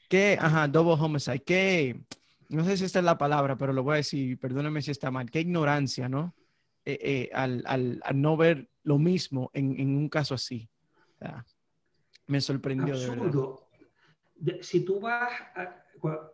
qué, 0.09 0.37
ajá, 0.37 0.67
double 0.67 1.01
homicide, 1.01 1.43
qué, 1.43 2.01
no 2.49 2.65
sé 2.65 2.75
si 2.75 2.83
esta 2.83 2.99
es 2.99 3.05
la 3.05 3.17
palabra, 3.17 3.57
pero 3.57 3.71
lo 3.71 3.81
voy 3.81 3.93
a 3.93 3.97
decir, 3.97 4.37
perdóneme 4.37 4.81
si 4.81 4.91
está 4.91 5.11
mal, 5.11 5.31
qué 5.31 5.39
ignorancia, 5.39 6.09
¿no? 6.09 6.35
Eh, 6.83 7.29
al, 7.31 7.63
al, 7.65 8.01
al, 8.03 8.21
no 8.21 8.35
ver 8.35 8.69
lo 8.83 8.97
mismo 8.97 9.49
en, 9.53 9.79
en 9.79 9.95
un 9.95 10.09
caso 10.09 10.33
así. 10.33 10.69
O 11.15 11.19
sea, 11.19 11.45
me 12.27 12.41
sorprendió. 12.41 12.95
Absurdo. 12.95 13.68
Si 14.61 14.85
tú 14.85 14.99
vas 14.99 15.31
a, 15.55 15.83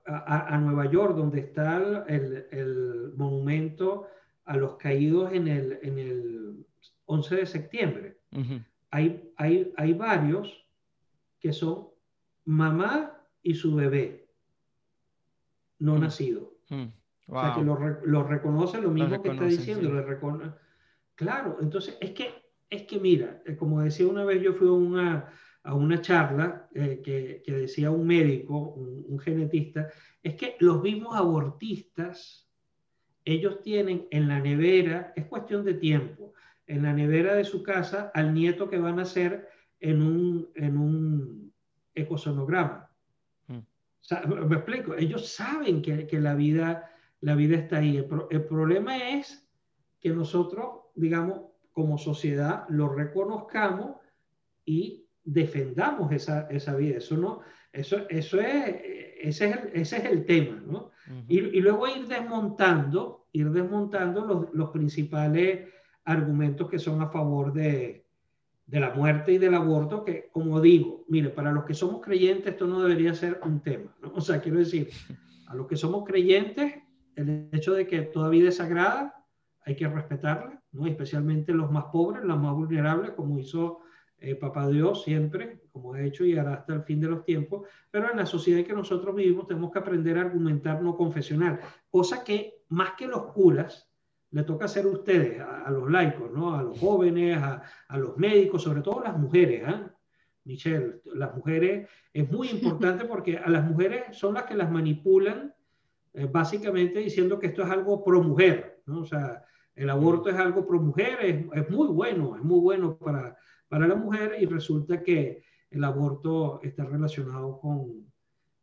a, 0.05 0.57
Nueva 0.59 0.89
York, 0.89 1.15
donde 1.15 1.39
está 1.39 1.77
el, 2.07 2.47
el, 2.51 3.13
monumento 3.15 4.07
a 4.45 4.57
los 4.57 4.75
caídos 4.75 5.31
en 5.33 5.47
el, 5.47 5.79
en 5.81 5.99
el 5.99 6.65
11 7.05 7.35
de 7.35 7.45
septiembre, 7.45 8.17
hay, 8.91 9.31
hay, 9.37 9.73
hay 9.77 9.93
varios 9.93 10.65
que 11.39 11.53
son 11.53 11.87
mamá 12.45 13.21
y 13.41 13.55
su 13.55 13.75
bebé 13.75 14.27
no 15.79 15.97
nacido. 15.97 16.53
O 17.27 17.41
sea, 17.41 17.55
que 17.55 17.63
lo, 17.63 17.77
lo 18.05 18.23
reconoce 18.23 18.79
lo 18.81 18.91
mismo 18.91 19.21
que 19.21 19.29
está 19.29 19.45
diciendo. 19.45 19.89
Lo 19.89 20.03
Claro, 21.15 21.57
entonces 21.61 21.97
es 22.01 22.11
que, 22.11 22.33
es 22.69 22.83
que 22.83 22.99
mira, 22.99 23.41
eh, 23.45 23.55
como 23.55 23.81
decía 23.81 24.05
una 24.07 24.25
vez, 24.25 24.41
yo 24.41 24.53
fui 24.53 24.67
a 24.67 24.71
una, 24.71 25.33
a 25.65 25.73
una 25.73 25.99
charla 25.99 26.69
eh, 26.75 27.01
que, 27.03 27.41
que, 27.43 27.51
decía 27.51 27.89
un 27.89 28.05
médico, 28.05 28.57
un, 28.57 29.19
genetista, 29.19 29.89
es 30.21 30.35
que 30.35 30.55
los 30.59 30.81
mismos 30.81 31.15
abortistas, 31.15 32.47
ellos 33.25 33.61
tienen 33.63 34.07
en 34.11 34.27
la 34.27 34.39
nevera, 34.39 35.11
es 35.15 35.25
cuestión 35.25 35.65
de 35.65 35.73
tiempo, 35.73 36.33
en 36.67 36.83
la 36.83 36.93
nevera 36.93 37.33
de 37.33 37.43
su 37.43 37.63
casa 37.63 38.11
al 38.13 38.33
nieto 38.33 38.69
que 38.69 38.77
van 38.77 38.99
a 38.99 39.03
hacer 39.03 39.49
en 39.79 40.03
un, 40.03 40.49
en 40.55 40.77
un 40.77 41.53
ecosonograma. 41.95 42.91
O 43.49 44.07
sea, 44.07 44.21
me 44.21 44.57
explico, 44.57 44.93
ellos 44.93 45.29
saben 45.29 45.81
que, 45.81 46.05
que, 46.05 46.19
la, 46.19 46.35
vida, 46.35 46.91
la 47.21 47.33
vida 47.33 47.57
está 47.57 47.77
ahí. 47.77 47.97
El, 47.97 48.07
el 48.29 48.45
problema 48.45 48.97
es 48.97 49.49
que 49.99 50.11
nosotros, 50.11 50.81
digamos, 50.93 51.41
como 51.71 51.97
sociedad, 51.97 52.65
lo 52.69 52.89
reconozcamos 52.89 53.95
y 54.63 55.04
defendamos 55.25 56.11
esa, 56.11 56.47
esa 56.49 56.75
vida. 56.75 56.97
Eso, 56.97 57.17
no, 57.17 57.41
eso, 57.73 58.05
eso 58.09 58.39
es, 58.39 58.75
ese, 59.19 59.49
es 59.49 59.57
el, 59.57 59.69
ese 59.73 59.97
es 59.97 60.05
el 60.05 60.25
tema, 60.25 60.61
¿no? 60.65 60.91
y, 61.27 61.39
y, 61.39 61.61
luego 61.61 61.87
ir 61.87 62.07
desmontando, 62.07 63.27
ir 63.31 63.51
desmontando 63.51 64.25
los, 64.25 64.53
los, 64.53 64.69
principales 64.69 65.67
argumentos 66.03 66.69
que 66.69 66.79
son 66.79 67.01
a 67.01 67.09
favor 67.09 67.53
de, 67.53 68.05
de 68.65 68.79
la 68.79 68.91
muerte 68.91 69.33
y 69.33 69.37
del 69.37 69.53
aborto, 69.53 70.03
que 70.03 70.29
como 70.31 70.61
digo, 70.61 71.03
mire, 71.07 71.29
para 71.29 71.51
los 71.51 71.65
que 71.65 71.73
somos 71.73 72.01
creyentes 72.01 72.53
esto 72.53 72.65
no 72.65 72.81
debería 72.81 73.13
ser 73.13 73.39
un 73.43 73.61
tema, 73.61 73.95
¿no? 74.01 74.13
O 74.15 74.21
sea, 74.21 74.41
quiero 74.41 74.59
decir, 74.59 74.89
a 75.47 75.55
los 75.55 75.67
que 75.67 75.75
somos 75.75 76.05
creyentes, 76.05 76.73
el 77.15 77.49
hecho 77.51 77.73
de 77.73 77.87
que 77.87 78.01
toda 78.01 78.29
vida 78.29 78.49
es 78.49 78.57
sagrada, 78.57 79.25
hay 79.65 79.75
que 79.75 79.87
respetarla, 79.87 80.61
¿no? 80.71 80.85
especialmente 80.85 81.53
los 81.53 81.71
más 81.71 81.85
pobres, 81.85 82.23
los 82.23 82.39
más 82.39 82.53
vulnerables, 82.53 83.11
como 83.11 83.39
hizo 83.39 83.79
eh, 84.25 84.35
Papá 84.35 84.67
Dios 84.67 85.03
siempre, 85.03 85.61
como 85.71 85.93
ha 85.93 86.01
hecho 86.01 86.25
y 86.25 86.35
hará 86.35 86.55
hasta 86.55 86.73
el 86.73 86.81
fin 86.81 86.99
de 86.99 87.07
los 87.07 87.23
tiempos, 87.23 87.67
pero 87.91 88.09
en 88.09 88.17
la 88.17 88.25
sociedad 88.25 88.59
en 88.59 88.65
que 88.65 88.73
nosotros 88.73 89.15
vivimos 89.15 89.45
tenemos 89.45 89.71
que 89.71 89.77
aprender 89.77 90.17
a 90.17 90.21
argumentar 90.21 90.81
no 90.81 90.97
confesional, 90.97 91.59
cosa 91.91 92.23
que 92.23 92.63
más 92.69 92.93
que 92.97 93.05
los 93.05 93.31
curas, 93.33 93.87
le 94.31 94.43
toca 94.43 94.65
hacer 94.65 94.85
a 94.85 94.89
ustedes, 94.89 95.39
a, 95.39 95.69
los 95.69 95.91
laicos, 95.91 96.31
¿no? 96.31 96.55
a 96.55 96.63
los 96.63 96.79
jóvenes, 96.79 97.37
a, 97.37 97.61
a, 97.87 97.97
los 97.99 98.17
médicos, 98.17 98.63
sobre 98.63 98.81
todo 98.81 99.01
las 99.01 99.15
mujeres. 99.15 99.63
¿eh? 99.69 99.83
Michelle, 100.43 101.01
las 101.13 101.35
mujeres 101.35 101.87
es 102.11 102.29
muy 102.31 102.49
importante 102.49 103.05
porque 103.05 103.37
a 103.37 103.47
las 103.47 103.63
mujeres 103.63 104.17
son 104.17 104.33
las 104.33 104.43
que 104.43 104.55
las 104.55 104.71
manipulan, 104.71 105.53
eh, 106.13 106.27
básicamente 106.29 106.99
diciendo 106.99 107.37
que 107.37 107.47
esto 107.47 107.61
es 107.61 107.69
algo 107.69 108.03
pro 108.03 108.23
mujer, 108.23 108.81
¿no? 108.87 109.01
O 109.01 109.05
sea, 109.05 109.45
el 109.75 109.89
aborto 109.89 110.29
es 110.29 110.35
algo 110.35 110.65
pro 110.65 110.81
mujer, 110.81 111.19
es, 111.21 111.45
es 111.53 111.69
muy 111.69 111.87
bueno, 111.89 112.35
es 112.35 112.43
muy 112.43 112.59
bueno 112.59 112.97
para, 112.97 113.37
para 113.67 113.87
la 113.87 113.95
mujer 113.95 114.35
y 114.39 114.45
resulta 114.45 115.01
que 115.01 115.43
el 115.69 115.83
aborto 115.83 116.61
está 116.63 116.85
relacionado 116.85 117.59
con, 117.59 118.11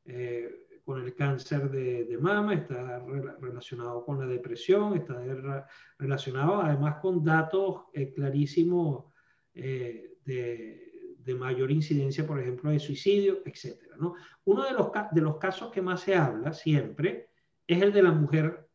eh, 0.04 0.62
con 0.84 1.02
el 1.02 1.14
cáncer 1.14 1.70
de, 1.70 2.18
mama, 2.18 2.54
está 2.54 3.04
relacionado 3.40 4.04
con 4.04 4.18
la 4.18 4.26
depresión, 4.26 4.96
está 4.96 5.66
relacionado 5.98 6.60
además 6.60 6.96
con 7.00 7.22
datos 7.22 7.84
eh, 7.92 8.12
clarísimos 8.12 9.06
eh, 9.54 10.16
de, 10.24 11.16
de, 11.18 11.34
mayor 11.34 11.70
incidencia, 11.70 12.26
por 12.26 12.40
ejemplo, 12.40 12.70
de 12.70 12.78
suicidio, 12.78 13.42
etc. 13.44 13.76
¿no? 13.98 14.14
Uno 14.44 14.64
de 14.64 14.72
los, 14.72 14.90
de 15.12 15.20
los 15.20 15.36
casos 15.36 15.70
que 15.70 15.82
más 15.82 16.00
se 16.00 16.14
habla 16.14 16.52
siempre 16.52 17.30
es 17.66 17.82
el 17.82 17.92
de 17.92 18.02
la 18.02 18.12
mujer, 18.12 18.68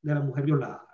de 0.00 0.14
la 0.14 0.20
mujer 0.20 0.44
violada. 0.44 0.91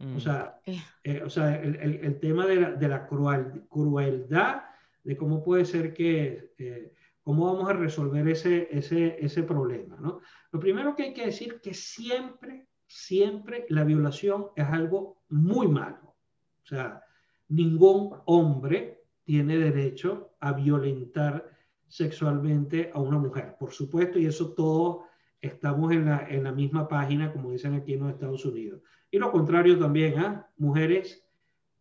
O 0.00 0.04
mm. 0.04 0.20
sea, 0.20 0.60
eh. 0.64 0.80
Eh, 1.04 1.22
o 1.22 1.28
sea 1.28 1.60
el, 1.60 1.76
el, 1.76 2.04
el, 2.04 2.20
tema 2.20 2.46
de 2.46 2.56
la, 2.56 2.72
de 2.72 2.88
la 2.88 3.06
cruel, 3.06 3.64
crueldad, 3.68 4.62
de 5.04 5.16
cómo 5.16 5.42
puede 5.42 5.66
ser 5.66 5.92
que, 5.92 6.54
eh, 6.58 6.92
cómo 7.22 7.52
vamos 7.52 7.68
a 7.68 7.74
resolver 7.74 8.26
ese, 8.28 8.68
ese, 8.70 9.16
ese 9.20 9.42
problema, 9.42 9.98
¿no? 10.00 10.20
Lo 10.52 10.58
primero 10.58 10.96
que 10.96 11.02
hay 11.04 11.14
que 11.14 11.26
decir 11.26 11.60
que 11.60 11.74
siempre, 11.74 12.66
siempre 12.86 13.66
la 13.68 13.84
violación 13.84 14.48
es 14.56 14.66
algo 14.66 15.22
muy 15.28 15.68
malo. 15.68 16.16
O 16.62 16.66
sea, 16.66 17.02
ningún 17.48 18.16
hombre 18.24 19.02
tiene 19.24 19.58
derecho 19.58 20.34
a 20.40 20.52
violentar 20.52 21.50
sexualmente 21.88 22.90
a 22.94 23.00
una 23.00 23.18
mujer, 23.18 23.56
por 23.58 23.72
supuesto, 23.72 24.18
y 24.18 24.26
eso 24.26 24.54
todos 24.54 25.04
estamos 25.40 25.92
en 25.92 26.06
la, 26.06 26.26
en 26.28 26.44
la 26.44 26.52
misma 26.52 26.86
página, 26.88 27.32
como 27.32 27.50
dicen 27.50 27.74
aquí 27.74 27.94
en 27.94 28.00
los 28.00 28.10
Estados 28.10 28.44
Unidos. 28.44 28.82
Y 29.10 29.18
lo 29.18 29.32
contrario 29.32 29.78
también, 29.78 30.18
¿ah? 30.18 30.48
mujeres 30.58 31.26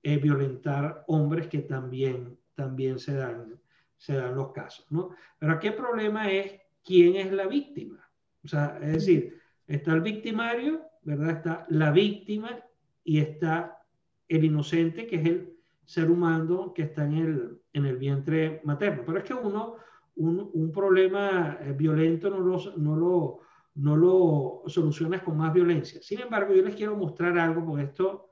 eh, 0.02 0.18
violentar 0.18 1.04
hombres 1.08 1.48
que 1.48 1.60
también, 1.60 2.38
también 2.56 3.00
se, 3.00 3.14
dan, 3.14 3.60
se 3.98 4.16
dan 4.16 4.36
los 4.36 4.52
casos. 4.52 4.86
¿no? 4.90 5.10
Pero 5.38 5.54
aquí 5.54 5.68
el 5.68 5.76
problema 5.76 6.32
es 6.32 6.60
quién 6.84 7.16
es 7.16 7.32
la 7.32 7.48
víctima. 7.48 8.10
O 8.44 8.48
sea, 8.48 8.80
es 8.82 8.94
decir, 8.94 9.40
está 9.68 9.94
el 9.94 10.02
victimario, 10.02 10.82
¿verdad? 11.04 11.32
Está 11.32 11.66
la 11.70 11.92
víctima 11.92 12.64
y 13.04 13.20
está 13.20 13.84
el 14.28 14.46
inocente, 14.46 15.06
que 15.06 15.18
es 15.18 15.26
el 15.26 15.54
ser 15.84 16.10
humano 16.10 16.74
que 16.74 16.84
está 16.84 17.04
en 17.04 17.14
el, 17.14 17.62
en 17.74 17.86
el 17.86 17.98
vientre 17.98 18.62
materno. 18.64 19.04
Pero 19.06 19.18
es 19.18 19.24
que 19.26 19.34
uno, 19.34 19.76
un, 20.16 20.50
un 20.54 20.72
problema 20.72 21.58
eh, 21.62 21.74
violento 21.74 22.30
no 22.30 22.40
lo, 22.40 22.78
no 22.78 22.96
lo 22.96 23.40
no 23.80 23.96
lo 23.96 24.64
solucionas 24.68 25.24
con 25.24 25.38
más 25.38 25.54
violencia. 25.54 26.02
Sin 26.02 26.20
embargo, 26.20 26.54
yo 26.54 26.62
les 26.62 26.76
quiero 26.76 26.96
mostrar 26.96 27.38
algo, 27.38 27.66
porque 27.66 27.84
esto 27.84 28.30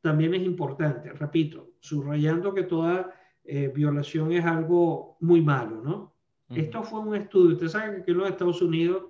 también 0.00 0.34
es 0.34 0.42
importante. 0.42 1.12
Repito, 1.12 1.70
subrayando 1.80 2.54
que 2.54 2.62
toda 2.62 3.12
eh, 3.44 3.72
violación 3.74 4.32
es 4.32 4.44
algo 4.44 5.16
muy 5.20 5.42
malo, 5.42 5.82
¿no? 5.82 6.14
Esto 6.48 6.84
fue 6.84 7.00
un 7.00 7.16
estudio. 7.16 7.54
Ustedes 7.54 7.72
saben 7.72 7.96
que 7.96 8.02
aquí 8.02 8.10
en 8.12 8.18
los 8.18 8.30
Estados 8.30 8.62
Unidos 8.62 9.06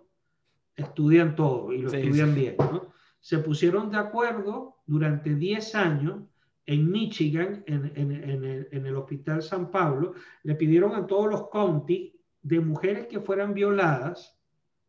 estudian 0.75 1.37
todo 1.37 1.71
y 1.71 1.83
lo 1.83 1.93
estudian 1.93 2.35
bien, 2.35 2.57
¿no? 2.59 2.93
Se 3.21 3.39
pusieron 3.39 3.91
de 3.91 3.99
acuerdo 3.99 4.79
durante 4.87 5.35
10 5.35 5.75
años 5.75 6.23
en 6.65 6.91
Michigan, 6.91 7.63
en, 7.67 7.93
en, 7.95 8.11
en, 8.13 8.45
el, 8.45 8.69
en, 8.73 8.87
el, 8.87 8.97
Hospital 8.97 9.43
San 9.43 9.71
Pablo, 9.71 10.15
le 10.43 10.55
pidieron 10.55 10.95
a 10.95 11.07
todos 11.07 11.29
los 11.29 11.49
counties 11.51 12.15
de 12.41 12.61
mujeres 12.61 13.07
que 13.07 13.21
fueran 13.21 13.53
violadas 13.53 14.36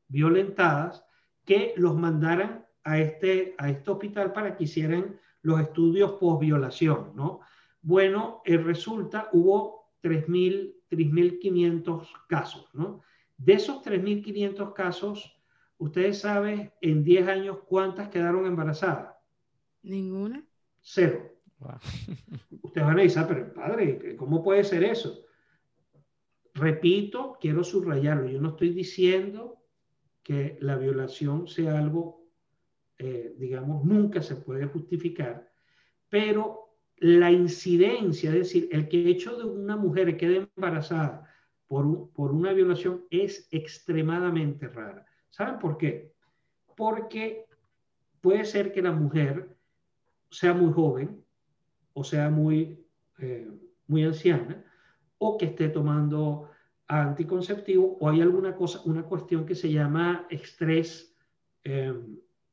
violentadas 0.08 1.06
que 1.46 1.74
los 1.78 1.96
mandaran 1.96 2.66
a 2.84 3.00
este, 3.00 3.56
a 3.58 3.70
este 3.70 3.92
hospital 3.92 4.34
para 4.34 4.56
que 4.56 4.66
hicieran 4.66 5.20
los 5.42 5.62
estudios 5.62 6.14
post-violación, 6.14 7.14
¿no? 7.16 7.42
Bueno, 7.82 8.42
eh, 8.46 8.58
resulta, 8.58 9.30
hubo 9.32 9.94
3.500 10.04 12.08
casos, 12.28 12.70
¿no? 12.74 13.02
De 13.38 13.54
esos 13.54 13.84
3.500 13.84 14.74
casos, 14.74 15.40
ustedes 15.78 16.20
saben 16.20 16.74
en 16.82 17.04
10 17.04 17.28
años 17.28 17.60
cuántas 17.68 18.10
quedaron 18.10 18.46
embarazadas. 18.46 19.16
Ninguna. 19.84 20.44
Cero. 20.82 21.34
Ustedes 22.62 22.88
van 22.88 23.00
a 23.00 23.02
decir, 23.02 23.20
ah, 23.20 23.28
pero 23.28 23.54
padre, 23.54 24.16
¿cómo 24.16 24.44
puede 24.44 24.64
ser 24.64 24.84
eso? 24.84 25.24
Repito, 26.54 27.38
quiero 27.40 27.64
subrayarlo, 27.64 28.30
yo 28.30 28.42
no 28.42 28.50
estoy 28.50 28.70
diciendo 28.70 29.64
que 30.28 30.58
la 30.60 30.76
violación 30.76 31.48
sea 31.48 31.80
algo, 31.80 32.28
eh, 32.98 33.34
digamos, 33.38 33.86
nunca 33.86 34.22
se 34.22 34.36
puede 34.36 34.66
justificar, 34.66 35.50
pero 36.10 36.76
la 36.98 37.32
incidencia, 37.32 38.32
es 38.32 38.36
decir, 38.36 38.68
el 38.74 38.90
que 38.90 39.08
hecho 39.08 39.38
de 39.38 39.46
una 39.46 39.78
mujer 39.78 40.18
quede 40.18 40.50
embarazada 40.54 41.34
por, 41.66 42.12
por 42.12 42.34
una 42.34 42.52
violación 42.52 43.06
es 43.10 43.48
extremadamente 43.52 44.68
rara. 44.68 45.06
¿Saben 45.30 45.60
por 45.60 45.78
qué? 45.78 46.12
Porque 46.76 47.46
puede 48.20 48.44
ser 48.44 48.74
que 48.74 48.82
la 48.82 48.92
mujer 48.92 49.56
sea 50.30 50.54
muy 50.54 50.74
joven 50.74 51.24
o 51.94 52.04
sea 52.04 52.30
muy, 52.30 52.86
eh, 53.20 53.50
muy 53.88 54.04
anciana 54.04 54.62
o 55.20 55.38
que 55.38 55.46
esté 55.46 55.70
tomando 55.70 56.47
anticonceptivo 56.88 57.98
o 58.00 58.10
hay 58.10 58.22
alguna 58.22 58.56
cosa, 58.56 58.82
una 58.86 59.04
cuestión 59.04 59.46
que 59.46 59.56
se 59.56 59.72
llama 59.72 60.26
estrés 60.30 61.16
eh, 61.64 61.94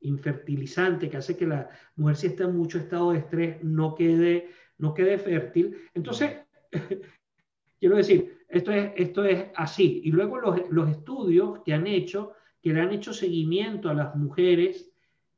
infertilizante 0.00 1.08
que 1.08 1.16
hace 1.16 1.36
que 1.36 1.46
la 1.46 1.70
mujer 1.96 2.16
si 2.16 2.26
está 2.26 2.44
en 2.44 2.56
mucho 2.56 2.78
estado 2.78 3.12
de 3.12 3.18
estrés 3.18 3.62
no 3.62 3.94
quede, 3.94 4.50
no 4.78 4.92
quede 4.92 5.18
fértil. 5.18 5.76
Entonces, 5.94 6.38
quiero 7.80 7.96
decir, 7.96 8.44
esto 8.48 8.72
es, 8.72 8.92
esto 8.96 9.24
es 9.24 9.46
así. 9.54 10.02
Y 10.04 10.10
luego 10.10 10.38
los, 10.38 10.68
los 10.70 10.90
estudios 10.90 11.60
que 11.64 11.72
han 11.72 11.86
hecho, 11.86 12.32
que 12.60 12.72
le 12.72 12.80
han 12.80 12.92
hecho 12.92 13.12
seguimiento 13.12 13.88
a 13.88 13.94
las 13.94 14.14
mujeres 14.16 14.90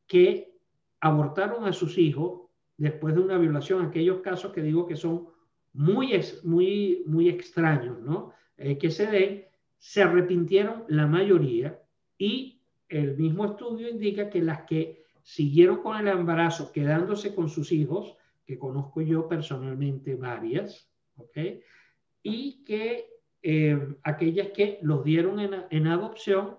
que 0.06 0.54
abortaron 1.00 1.64
a 1.64 1.72
sus 1.72 1.98
hijos 1.98 2.42
después 2.76 3.14
de 3.14 3.20
una 3.20 3.38
violación, 3.38 3.84
aquellos 3.84 4.20
casos 4.20 4.52
que 4.52 4.62
digo 4.62 4.86
que 4.86 4.96
son 4.96 5.28
muy, 5.72 6.18
muy, 6.44 7.04
muy 7.06 7.28
extraños, 7.28 8.00
¿no? 8.00 8.32
Eh, 8.58 8.78
que 8.78 8.90
se 8.90 9.06
den, 9.06 9.44
se 9.78 10.02
arrepintieron 10.02 10.84
la 10.88 11.06
mayoría 11.06 11.78
y 12.16 12.60
el 12.88 13.16
mismo 13.16 13.44
estudio 13.44 13.88
indica 13.88 14.30
que 14.30 14.40
las 14.40 14.62
que 14.62 15.04
siguieron 15.22 15.82
con 15.82 15.96
el 15.96 16.08
embarazo 16.08 16.72
quedándose 16.72 17.34
con 17.34 17.48
sus 17.48 17.72
hijos, 17.72 18.16
que 18.46 18.58
conozco 18.58 19.02
yo 19.02 19.28
personalmente 19.28 20.14
varias, 20.14 20.88
¿ok? 21.16 21.36
Y 22.22 22.64
que 22.64 23.10
eh, 23.42 23.78
aquellas 24.04 24.48
que 24.48 24.78
los 24.82 25.04
dieron 25.04 25.40
en, 25.40 25.64
en 25.68 25.86
adopción, 25.88 26.56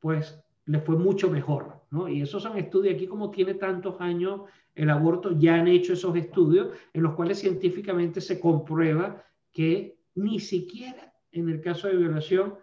pues 0.00 0.42
les 0.64 0.82
fue 0.84 0.96
mucho 0.96 1.30
mejor, 1.30 1.82
¿no? 1.90 2.08
Y 2.08 2.22
esos 2.22 2.42
son 2.42 2.58
estudios, 2.58 2.94
aquí 2.94 3.06
como 3.06 3.30
tiene 3.30 3.54
tantos 3.54 4.00
años 4.00 4.42
el 4.74 4.90
aborto, 4.90 5.38
ya 5.38 5.56
han 5.56 5.68
hecho 5.68 5.92
esos 5.92 6.16
estudios 6.16 6.68
en 6.92 7.02
los 7.02 7.14
cuales 7.14 7.38
científicamente 7.38 8.20
se 8.20 8.40
comprueba 8.40 9.24
que 9.52 9.98
ni 10.14 10.40
siquiera 10.40 11.12
en 11.38 11.48
el 11.48 11.60
caso 11.60 11.88
de 11.88 11.96
violación, 11.96 12.54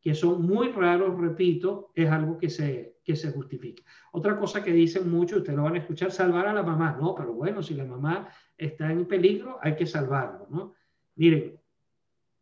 que 0.00 0.14
son 0.14 0.42
muy 0.42 0.68
raros, 0.68 1.18
repito, 1.18 1.90
es 1.94 2.10
algo 2.10 2.36
que 2.36 2.50
se, 2.50 2.98
que 3.04 3.16
se 3.16 3.32
justifica. 3.32 3.82
Otra 4.12 4.38
cosa 4.38 4.62
que 4.62 4.72
dicen 4.72 5.10
mucho, 5.10 5.38
ustedes 5.38 5.56
lo 5.56 5.64
van 5.64 5.76
a 5.76 5.78
escuchar, 5.78 6.10
salvar 6.10 6.46
a 6.46 6.52
la 6.52 6.62
mamá, 6.62 6.96
no, 7.00 7.14
pero 7.14 7.32
bueno, 7.32 7.62
si 7.62 7.74
la 7.74 7.84
mamá 7.84 8.28
está 8.56 8.90
en 8.90 9.06
peligro, 9.06 9.58
hay 9.62 9.76
que 9.76 9.86
salvarlo, 9.86 10.46
¿no? 10.50 10.74
Miren, 11.16 11.58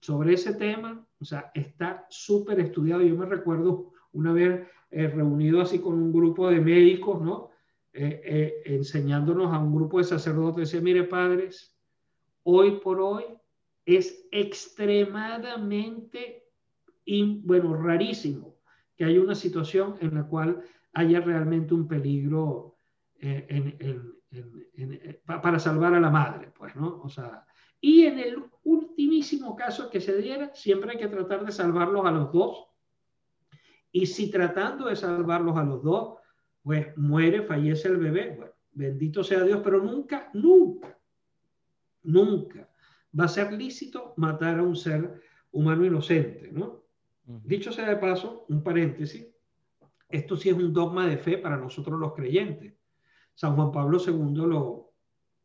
sobre 0.01 0.35
ese 0.35 0.55
tema, 0.55 1.07
o 1.21 1.25
sea, 1.25 1.53
está 1.55 2.07
súper 2.11 2.59
estudiado. 2.59 3.03
Yo 3.03 3.15
me 3.15 3.27
recuerdo 3.27 3.93
una 4.13 4.33
vez 4.33 4.67
eh, 4.91 5.07
reunido 5.07 5.61
así 5.61 5.79
con 5.79 5.95
un 5.95 6.13
grupo 6.13 6.51
de 6.51 6.61
médicos, 6.61 7.23
¿no? 7.23 7.51
Eh, 7.93 8.21
eh, 8.25 8.63
enseñándonos 8.65 9.53
a 9.53 9.59
un 9.59 9.75
grupo 9.75 9.99
de 9.99 10.05
sacerdotes, 10.05 10.71
decía, 10.71 10.81
mire 10.81 11.05
padres, 11.05 11.79
hoy 12.43 12.81
por 12.81 13.01
hoy 13.01 13.25
es 13.85 14.29
extremadamente, 14.31 16.45
bueno, 17.43 17.77
rarísimo 17.77 18.61
que 18.97 19.05
haya 19.05 19.21
una 19.21 19.35
situación 19.35 19.97
en 20.01 20.15
la 20.15 20.27
cual 20.27 20.63
haya 20.93 21.21
realmente 21.21 21.75
un 21.75 21.89
peligro 21.89 22.77
para 25.25 25.59
salvar 25.59 25.95
a 25.95 26.01
la 26.01 26.11
madre, 26.11 26.53
pues, 26.57 26.77
¿no? 26.77 27.01
O 27.03 27.09
sea, 27.09 27.45
y 27.81 28.05
en 28.05 28.19
el 28.19 28.45
ultimísimo 28.65 29.57
caso 29.57 29.91
que 29.91 30.01
se 30.01 30.17
diera, 30.19 30.55
siempre 30.55 30.93
hay 30.93 30.99
que 30.99 31.09
tratar 31.09 31.45
de 31.45 31.53
salvarlos 31.53 32.07
a 32.07 32.11
los 32.11 32.33
dos 32.33 32.69
y 33.91 34.07
si 34.07 34.31
tratando 34.31 34.87
de 34.87 34.97
salvarlos 34.97 35.57
a 35.57 35.65
los 35.65 35.83
dos, 35.83 36.19
pues 36.63 36.97
muere, 36.97 37.43
fallece 37.43 37.89
el 37.89 37.97
bebé, 37.97 38.37
bueno, 38.37 38.53
bendito 38.71 39.25
sea 39.25 39.43
Dios, 39.43 39.61
pero 39.63 39.83
nunca, 39.83 40.31
nunca, 40.33 40.99
nunca 42.05 42.72
va 43.19 43.25
a 43.25 43.29
ser 43.29 43.53
lícito 43.53 44.15
matar 44.17 44.59
a 44.59 44.63
un 44.63 44.77
ser 44.77 45.21
humano 45.53 45.85
inocente, 45.85 46.51
¿no? 46.53 46.83
Dicho 47.25 47.73
sea 47.73 47.89
de 47.89 47.97
paso, 47.97 48.47
un 48.49 48.63
paréntesis, 48.63 49.27
esto 50.09 50.37
sí 50.37 50.51
es 50.51 50.57
un 50.57 50.73
dogma 50.73 51.07
de 51.07 51.17
fe 51.17 51.39
para 51.39 51.57
nosotros 51.57 51.99
los 51.99 52.15
creyentes. 52.15 52.75
San 53.35 53.57
Juan 53.57 53.73
Pablo 53.73 53.99
II 53.99 54.35
lo, 54.47 54.93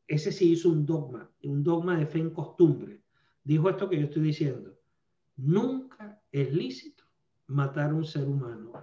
ese 0.08 0.32
sí 0.32 0.52
hizo 0.52 0.70
un 0.70 0.86
dogma, 0.86 1.32
un 1.44 1.64
dogma 1.64 1.98
de 1.98 2.06
fe 2.06 2.20
en 2.20 2.32
costumbre. 2.32 3.02
Dijo 3.44 3.70
esto 3.70 3.90
que 3.90 3.98
yo 3.98 4.06
estoy 4.06 4.24
diciendo. 4.24 4.78
Nunca 5.38 6.22
es 6.32 6.54
lícito 6.54 7.06
matar 7.48 7.92
a 7.92 7.96
un 7.96 8.04
ser 8.04 8.28
humano 8.28 8.74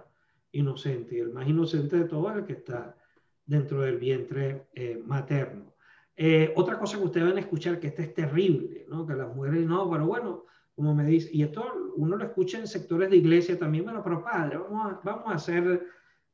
inocente. 0.53 1.17
Y 1.17 1.19
el 1.19 1.31
más 1.31 1.47
inocente 1.47 1.97
de 1.97 2.05
todos 2.05 2.31
es 2.31 2.37
el 2.37 2.45
que 2.45 2.53
está 2.53 2.97
dentro 3.45 3.81
del 3.81 3.99
vientre 3.99 4.67
eh, 4.73 4.99
materno. 5.05 5.74
Eh, 6.15 6.53
otra 6.55 6.79
cosa 6.79 6.97
que 6.97 7.03
ustedes 7.03 7.27
van 7.27 7.37
a 7.37 7.41
escuchar, 7.41 7.79
que 7.79 7.87
este 7.87 8.03
es 8.03 8.13
terrible, 8.13 8.85
¿no? 8.87 9.05
que 9.05 9.13
las 9.13 9.35
mujeres, 9.35 9.65
no, 9.65 9.89
pero 9.89 10.07
bueno, 10.07 10.45
como 10.73 10.93
me 10.95 11.05
dice, 11.05 11.29
y 11.31 11.43
esto 11.43 11.65
uno 11.95 12.15
lo 12.15 12.23
escucha 12.23 12.57
en 12.57 12.67
sectores 12.67 13.09
de 13.09 13.17
iglesia 13.17 13.59
también, 13.59 13.83
bueno, 13.83 14.01
pero 14.03 14.23
padre, 14.23 14.57
vamos 14.57 14.93
a, 14.93 15.01
vamos 15.03 15.27
a 15.27 15.35
hacer, 15.35 15.85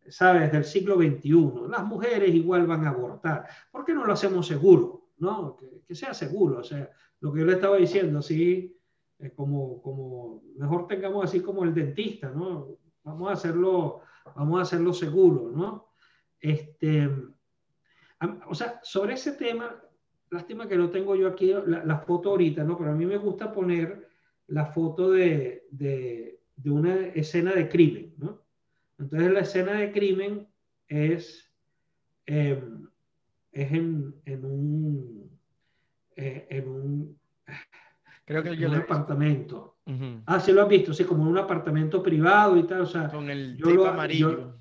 ¿sabes?, 0.08 0.52
del 0.52 0.66
siglo 0.66 0.98
XXI, 0.98 1.68
las 1.70 1.84
mujeres 1.86 2.34
igual 2.34 2.68
van 2.68 2.86
a 2.86 2.90
abortar, 2.90 3.48
¿por 3.72 3.84
qué 3.84 3.94
no 3.94 4.06
lo 4.06 4.14
hacemos 4.14 4.46
seguro? 4.46 5.10
¿no? 5.18 5.56
Que, 5.56 5.82
que 5.88 5.96
sea 5.96 6.14
seguro, 6.14 6.60
o 6.60 6.64
sea, 6.64 6.90
lo 7.20 7.32
que 7.32 7.40
yo 7.40 7.46
le 7.46 7.54
estaba 7.54 7.78
diciendo, 7.78 8.20
así 8.20 8.76
como, 9.36 9.82
como, 9.82 10.44
mejor 10.58 10.88
tengamos 10.88 11.24
así 11.24 11.42
como 11.42 11.64
el 11.64 11.74
dentista, 11.74 12.32
¿no? 12.32 12.80
Vamos 13.04 13.30
a 13.30 13.34
hacerlo, 13.34 14.02
vamos 14.36 14.60
a 14.60 14.64
hacerlo 14.64 14.94
seguro, 14.94 15.52
¿no? 15.52 15.90
Este, 16.40 17.10
o 18.48 18.56
sea, 18.56 18.80
sobre 18.84 19.14
ese 19.14 19.34
tema, 19.34 19.82
lástima 20.30 20.68
que 20.68 20.78
no 20.78 20.90
tengo 20.90 21.16
yo 21.16 21.28
aquí 21.28 21.54
la, 21.66 21.98
foto 22.00 22.30
ahorita, 22.30 22.64
¿no? 22.64 22.78
Pero 22.78 22.92
a 22.92 22.96
mí 22.96 23.06
me 23.06 23.18
gusta 23.18 23.52
poner 23.52 24.10
la 24.48 24.66
foto 24.66 25.12
de, 25.12 25.68
de, 25.72 26.40
de 26.56 26.70
una 26.70 27.08
escena 27.08 27.54
de 27.54 27.68
crimen, 27.68 28.14
¿no? 28.18 28.42
Entonces 29.00 29.32
la 29.32 29.40
escena 29.40 29.74
de 29.74 29.92
crimen 29.92 30.48
es, 30.88 31.52
em, 32.26 32.88
es 33.52 33.72
en, 33.72 34.16
en 34.26 34.46
un, 34.46 35.40
eh, 36.16 36.48
en 36.50 36.68
un 36.68 37.22
Creo 38.26 38.44
que 38.44 38.56
yo 38.56 38.70
un 38.70 38.76
apartamento. 38.76 39.78
Ah, 40.26 40.40
sí 40.40 40.54
lo 40.54 40.62
has 40.62 40.70
visto, 40.70 40.94
sí, 40.94 41.04
como 41.04 41.30
un 41.30 41.38
apartamento 41.38 42.02
privado 42.02 42.56
y 42.56 42.64
tal, 42.64 42.82
o 42.82 42.86
sea. 42.86 43.10
Con 43.10 43.30
el 43.30 43.58
yo 43.58 43.86
amarillo. 43.86 44.56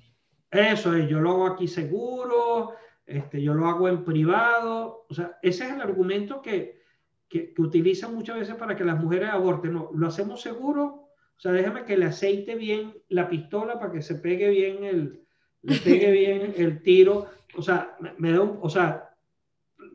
eso 0.50 0.94
es, 0.94 1.08
yo 1.08 1.20
lo 1.20 1.30
hago 1.30 1.46
aquí 1.46 1.68
seguro, 1.68 2.72
este, 3.07 3.42
yo 3.42 3.55
lo 3.55 3.66
hago 3.66 3.88
en 3.88 4.05
privado, 4.05 5.07
o 5.09 5.14
sea, 5.14 5.38
ese 5.42 5.64
es 5.64 5.72
el 5.72 5.80
argumento 5.80 6.42
que, 6.42 6.80
que, 7.28 7.53
que 7.53 7.62
utilizan 7.62 8.14
muchas 8.14 8.38
veces 8.38 8.55
para 8.55 8.76
que 8.76 8.84
las 8.84 9.01
mujeres 9.01 9.30
aborten, 9.30 9.74
no, 9.74 9.90
lo 9.92 10.07
hacemos 10.07 10.40
seguro, 10.40 10.84
o 10.84 11.40
sea, 11.40 11.53
déjame 11.53 11.84
que 11.84 11.96
le 11.96 12.07
aceite 12.07 12.55
bien 12.55 12.94
la 13.09 13.28
pistola 13.28 13.78
para 13.78 13.92
que 13.92 14.03
se 14.03 14.16
pegue 14.16 14.48
bien 14.51 14.84
el, 14.84 15.24
le 15.62 15.76
pegue 15.78 16.11
bien 16.12 16.55
el 16.57 16.82
tiro, 16.82 17.26
o 17.57 17.62
sea, 17.62 17.96
me, 18.18 18.32
da 18.32 18.42
un, 18.42 18.59
o 18.61 18.68
sea, 18.68 19.11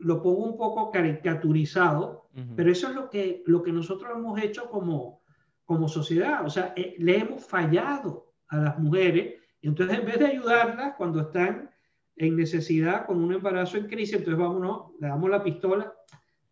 lo 0.00 0.22
pongo 0.22 0.44
un 0.44 0.56
poco 0.56 0.90
caricaturizado, 0.90 2.28
pero 2.54 2.70
eso 2.70 2.88
es 2.88 2.94
lo 2.94 3.08
que, 3.08 3.42
lo 3.46 3.62
que 3.62 3.72
nosotros 3.72 4.10
hemos 4.14 4.38
hecho 4.42 4.68
como, 4.68 5.22
como 5.64 5.88
sociedad. 5.88 6.44
O 6.44 6.50
sea, 6.50 6.74
eh, 6.76 6.94
le 6.98 7.18
hemos 7.18 7.44
fallado 7.44 8.34
a 8.48 8.58
las 8.58 8.78
mujeres. 8.78 9.36
Y 9.60 9.68
entonces, 9.68 9.98
en 9.98 10.04
vez 10.04 10.18
de 10.18 10.26
ayudarlas 10.26 10.94
cuando 10.96 11.20
están 11.20 11.70
en 12.16 12.36
necesidad 12.36 13.06
con 13.06 13.22
un 13.22 13.32
embarazo 13.32 13.76
en 13.76 13.86
crisis, 13.86 14.16
entonces 14.16 14.38
vámonos, 14.38 14.92
le 15.00 15.08
damos 15.08 15.30
la 15.30 15.42
pistola, 15.42 15.94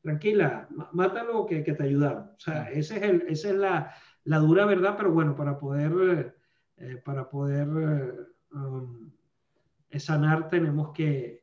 tranquila, 0.03 0.69
mátalo 0.93 1.47
que, 1.47 1.65
que 1.65 1.73
te 1.73 1.85
ayudamos. 1.85 2.31
O 2.37 2.41
sea, 2.41 2.71
ese 2.71 2.97
es 2.97 3.03
el, 3.03 3.23
esa 3.29 3.49
es 3.49 3.55
la, 3.55 3.95
la, 4.25 4.39
dura 4.39 4.67
verdad, 4.67 4.95
pero 4.97 5.11
bueno, 5.13 5.35
para 5.35 5.59
poder, 5.59 6.37
eh, 6.77 7.01
para 7.05 7.29
poder 7.29 7.69
eh, 7.69 8.57
um, 8.57 9.11
sanar 9.97 10.49
tenemos 10.49 10.93
que 10.93 11.43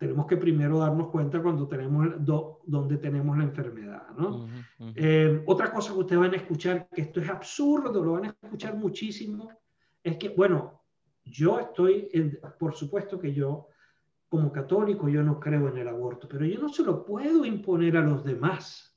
tenemos 0.00 0.26
que 0.26 0.38
primero 0.38 0.78
darnos 0.78 1.10
cuenta 1.10 1.42
cuando 1.42 1.68
tenemos 1.68 2.24
do, 2.24 2.62
donde 2.64 2.96
tenemos 2.96 3.36
la 3.36 3.44
enfermedad, 3.44 4.08
¿no? 4.16 4.48
Eh, 4.96 5.42
otra 5.44 5.70
cosa 5.70 5.92
que 5.92 5.98
ustedes 5.98 6.22
van 6.22 6.32
a 6.32 6.38
escuchar, 6.38 6.88
que 6.88 7.02
esto 7.02 7.20
es 7.20 7.28
absurdo, 7.28 8.02
lo 8.02 8.12
van 8.12 8.24
a 8.24 8.28
escuchar 8.28 8.76
muchísimo, 8.76 9.50
es 10.02 10.16
que, 10.16 10.30
bueno, 10.30 10.79
yo 11.24 11.60
estoy, 11.60 12.08
por 12.58 12.74
supuesto 12.74 13.18
que 13.18 13.32
yo, 13.32 13.68
como 14.28 14.52
católico, 14.52 15.08
yo 15.08 15.22
no 15.22 15.40
creo 15.40 15.68
en 15.68 15.78
el 15.78 15.88
aborto, 15.88 16.28
pero 16.28 16.44
yo 16.44 16.60
no 16.60 16.68
se 16.68 16.84
lo 16.84 17.04
puedo 17.04 17.44
imponer 17.44 17.96
a 17.96 18.02
los 18.02 18.24
demás. 18.24 18.96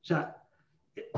O 0.00 0.04
sea, 0.04 0.42
eh, 0.96 1.10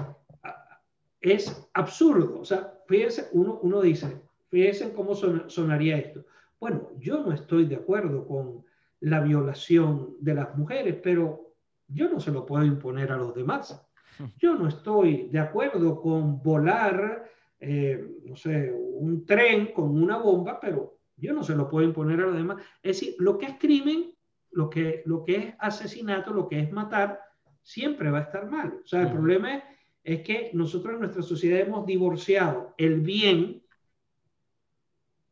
es 1.21 1.69
absurdo. 1.75 2.41
O 2.41 2.45
sea, 2.45 2.81
fíjense, 2.87 3.29
uno, 3.33 3.59
uno 3.63 3.81
dice, 3.81 4.21
fíjense 4.49 4.93
cómo 4.93 5.15
sonaría 5.15 5.99
esto. 5.99 6.25
Bueno, 6.59 6.91
yo 6.99 7.23
no 7.23 7.33
estoy 7.33 7.67
de 7.67 7.77
acuerdo 7.77 8.27
con 8.27 8.65
la 9.01 9.21
violación 9.21 10.17
de 10.21 10.35
las 10.35 10.57
mujeres, 10.57 10.99
pero 11.03 11.53
yo 11.89 12.09
no 12.09 12.21
se 12.21 12.33
lo 12.33 12.47
puedo 12.47 12.65
imponer 12.65 13.13
a 13.13 13.17
los 13.17 13.35
demás. 13.35 13.83
Yo 14.39 14.55
no 14.55 14.67
estoy 14.67 15.29
de 15.29 15.39
acuerdo 15.39 16.01
con 16.01 16.43
volar, 16.43 17.29
eh, 17.61 18.05
no 18.25 18.37
sé, 18.37 18.73
un 18.73 19.25
tren 19.25 19.73
con 19.73 20.03
una 20.03 20.19
bomba, 20.19 20.59
pero 20.61 20.99
yo 21.17 21.33
no 21.33 21.43
se 21.43 21.57
lo 21.57 21.69
puedo 21.69 21.87
imponer 21.87 22.21
a 22.21 22.27
los 22.27 22.37
demás. 22.37 22.63
Es 22.83 23.01
decir, 23.01 23.15
lo 23.19 23.39
que 23.39 23.47
es 23.47 23.59
crimen, 23.59 24.15
lo 24.51 24.69
que, 24.69 25.03
lo 25.07 25.25
que 25.25 25.37
es 25.37 25.55
asesinato, 25.59 26.33
lo 26.33 26.49
que 26.49 26.61
es 26.61 26.73
matar, 26.73 27.21
siempre 27.63 28.11
va 28.11 28.19
a 28.19 28.23
estar 28.23 28.51
mal. 28.51 28.81
O 28.85 28.87
sea, 28.87 29.03
el 29.03 29.13
problema 29.13 29.57
es, 29.57 29.65
es 30.05 30.21
que 30.23 30.51
nosotros 30.53 30.95
en 30.95 31.01
nuestra 31.01 31.23
sociedad 31.23 31.61
hemos 31.61 31.87
divorciado 31.87 32.75
el 32.79 33.01
bien 33.01 33.63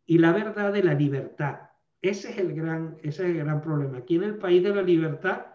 y 0.07 0.19
la 0.19 0.33
verdad 0.33 0.73
de 0.73 0.83
la 0.83 0.95
libertad. 0.95 1.61
Ese 2.03 2.31
es 2.31 2.39
el 2.39 2.55
gran, 2.55 2.97
ese 3.03 3.25
es 3.25 3.31
el 3.31 3.39
gran 3.39 3.63
problema. 3.63 3.99
Aquí 3.99 4.17
en 4.17 4.25
el 4.25 4.37
país 4.37 4.63
de 4.63 4.75
la 4.75 4.83
libertad 4.83 5.47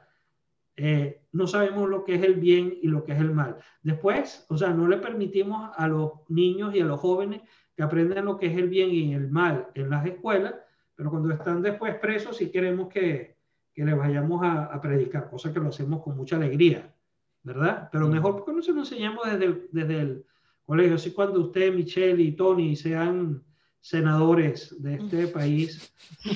eh, 0.81 1.23
no 1.33 1.45
sabemos 1.45 1.89
lo 1.89 2.05
que 2.05 2.15
es 2.15 2.23
el 2.23 2.35
bien 2.35 2.77
y 2.81 2.87
lo 2.87 3.03
que 3.03 3.11
es 3.11 3.19
el 3.19 3.33
mal. 3.33 3.57
Después, 3.83 4.45
o 4.47 4.57
sea, 4.57 4.69
no 4.69 4.87
le 4.87 4.95
permitimos 4.95 5.71
a 5.75 5.89
los 5.89 6.11
niños 6.29 6.73
y 6.73 6.79
a 6.79 6.85
los 6.85 7.01
jóvenes 7.01 7.41
que 7.75 7.83
aprendan 7.83 8.23
lo 8.23 8.37
que 8.37 8.45
es 8.45 8.57
el 8.57 8.69
bien 8.69 8.89
y 8.91 9.13
el 9.13 9.29
mal 9.29 9.67
en 9.73 9.89
las 9.89 10.05
escuelas, 10.05 10.55
pero 10.95 11.09
cuando 11.09 11.33
están 11.33 11.61
después 11.61 11.95
presos 11.95 12.37
sí 12.37 12.49
queremos 12.49 12.87
que, 12.87 13.35
que 13.73 13.83
les 13.83 13.97
vayamos 13.97 14.41
a, 14.41 14.79
predicar, 14.79 15.29
cosa 15.29 15.51
que 15.51 15.59
lo 15.59 15.67
hacemos 15.67 16.01
con 16.01 16.15
mucha 16.15 16.37
alegría, 16.37 16.95
¿verdad? 17.43 17.89
Pero 17.91 18.07
mejor 18.07 18.37
porque 18.37 18.53
no 18.53 18.61
se 18.61 18.71
lo 18.71 18.79
enseñamos 18.79 19.29
desde 19.29 19.45
el, 19.45 19.67
desde 19.73 19.99
el 19.99 20.25
colegio. 20.63 20.95
Así 20.95 21.11
cuando 21.11 21.41
usted, 21.41 21.73
Michelle 21.73 22.23
y 22.23 22.31
Tony 22.37 22.77
sean 22.77 23.43
senadores 23.81 24.75
de 24.81 24.95
este 24.95 25.27
país, 25.27 25.93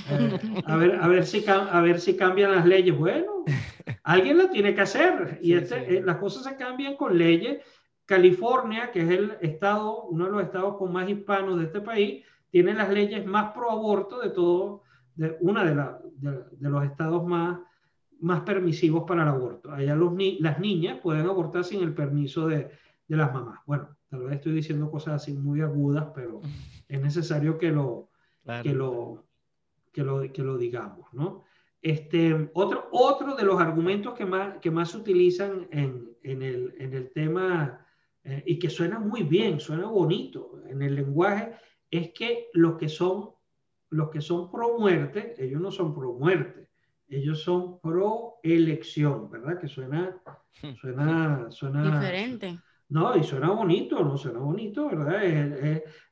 eh, 0.10 0.40
a, 0.66 0.78
ver, 0.78 0.96
a, 1.02 1.08
ver 1.08 1.26
si, 1.26 1.44
a 1.48 1.82
ver 1.82 2.00
si 2.00 2.16
cambian 2.16 2.52
las 2.52 2.66
leyes. 2.66 2.98
Bueno, 2.98 3.44
alguien 4.04 4.38
lo 4.38 4.50
tiene 4.50 4.74
que 4.74 4.82
hacer 4.82 5.40
y 5.42 5.54
este, 5.54 5.98
eh, 5.98 6.02
las 6.04 6.18
cosas 6.18 6.44
se 6.44 6.56
cambian 6.56 6.96
con 6.96 7.18
leyes. 7.18 7.64
California, 8.06 8.92
que 8.92 9.02
es 9.02 9.10
el 9.10 9.38
estado, 9.42 10.04
uno 10.04 10.26
de 10.26 10.32
los 10.32 10.44
estados 10.44 10.78
con 10.78 10.92
más 10.92 11.10
hispanos 11.10 11.58
de 11.58 11.66
este 11.66 11.80
país, 11.80 12.26
tiene 12.50 12.74
las 12.74 12.90
leyes 12.90 13.26
más 13.26 13.54
pro 13.54 13.72
aborto 13.72 14.20
de 14.20 14.30
todo, 14.30 14.84
de 15.16 15.38
una 15.40 15.64
de, 15.64 16.30
de, 16.30 16.70
los 16.70 16.84
estados 16.84 17.26
más, 17.26 17.60
más 18.20 18.42
permisivos 18.42 19.06
para 19.08 19.24
el 19.24 19.30
aborto. 19.30 19.72
Allá 19.72 19.96
los 19.96 20.14
las 20.40 20.60
niñas 20.60 21.00
pueden 21.02 21.26
abortar 21.28 21.64
sin 21.64 21.82
el 21.82 21.94
permiso 21.94 22.48
de, 22.48 22.70
de 23.08 23.18
las 23.18 23.34
mamás. 23.34 23.60
Bueno, 23.66 23.90
tal 24.14 24.26
vez 24.26 24.36
estoy 24.36 24.54
diciendo 24.54 24.92
cosas 24.92 25.16
así 25.16 25.34
muy 25.34 25.62
agudas, 25.62 26.06
pero 26.14 26.40
es 26.88 27.02
necesario 27.02 27.58
que 27.58 27.72
lo, 27.72 28.10
que 28.62 28.72
lo, 28.72 29.26
que 29.92 30.04
lo, 30.04 30.32
que 30.32 30.44
lo 30.44 30.56
digamos, 30.56 31.12
¿no? 31.14 31.44
Este, 31.82 32.52
otro, 32.54 32.90
otro 32.92 33.36
de 33.36 33.44
los 33.44 33.60
argumentos 33.60 34.14
que 34.14 34.26
más, 34.26 34.60
que 34.60 34.70
más 34.70 34.92
se 34.92 34.98
utilizan 34.98 35.68
en, 35.72 36.12
en, 36.22 36.44
el, 36.44 36.76
en 36.78 36.94
el 36.94 37.12
tema 37.12 37.86
eh, 38.24 38.44
y 38.46 38.60
que 38.60 38.70
suena 38.70 39.00
muy 39.00 39.24
bien, 39.24 39.60
suena 39.60 39.88
bonito 39.88 40.62
en 40.68 40.84
el 40.84 40.94
lenguaje, 40.94 41.56
es 41.90 42.14
que 42.14 42.50
los 42.54 42.78
que 42.78 42.90
son, 42.90 43.32
los 43.90 44.12
que 44.12 44.22
son 44.22 44.52
pro 44.52 44.78
muerte, 44.78 45.34
ellos 45.40 45.60
no 45.60 45.72
son 45.72 45.94
pro 45.94 46.14
muerte, 46.14 46.70
ellos 47.10 47.42
son 47.42 47.82
pro 47.82 48.36
elección, 48.44 49.30
¿verdad? 49.32 49.60
Que 49.60 49.68
suena, 49.68 50.22
suena, 50.80 51.48
suena 51.50 52.00
diferente. 52.00 52.60
No, 52.94 53.18
y 53.18 53.24
suena 53.24 53.50
bonito, 53.50 54.04
¿no? 54.04 54.20
Suena 54.20 54.38
bonito, 54.38 54.88
¿verdad? 54.88 55.24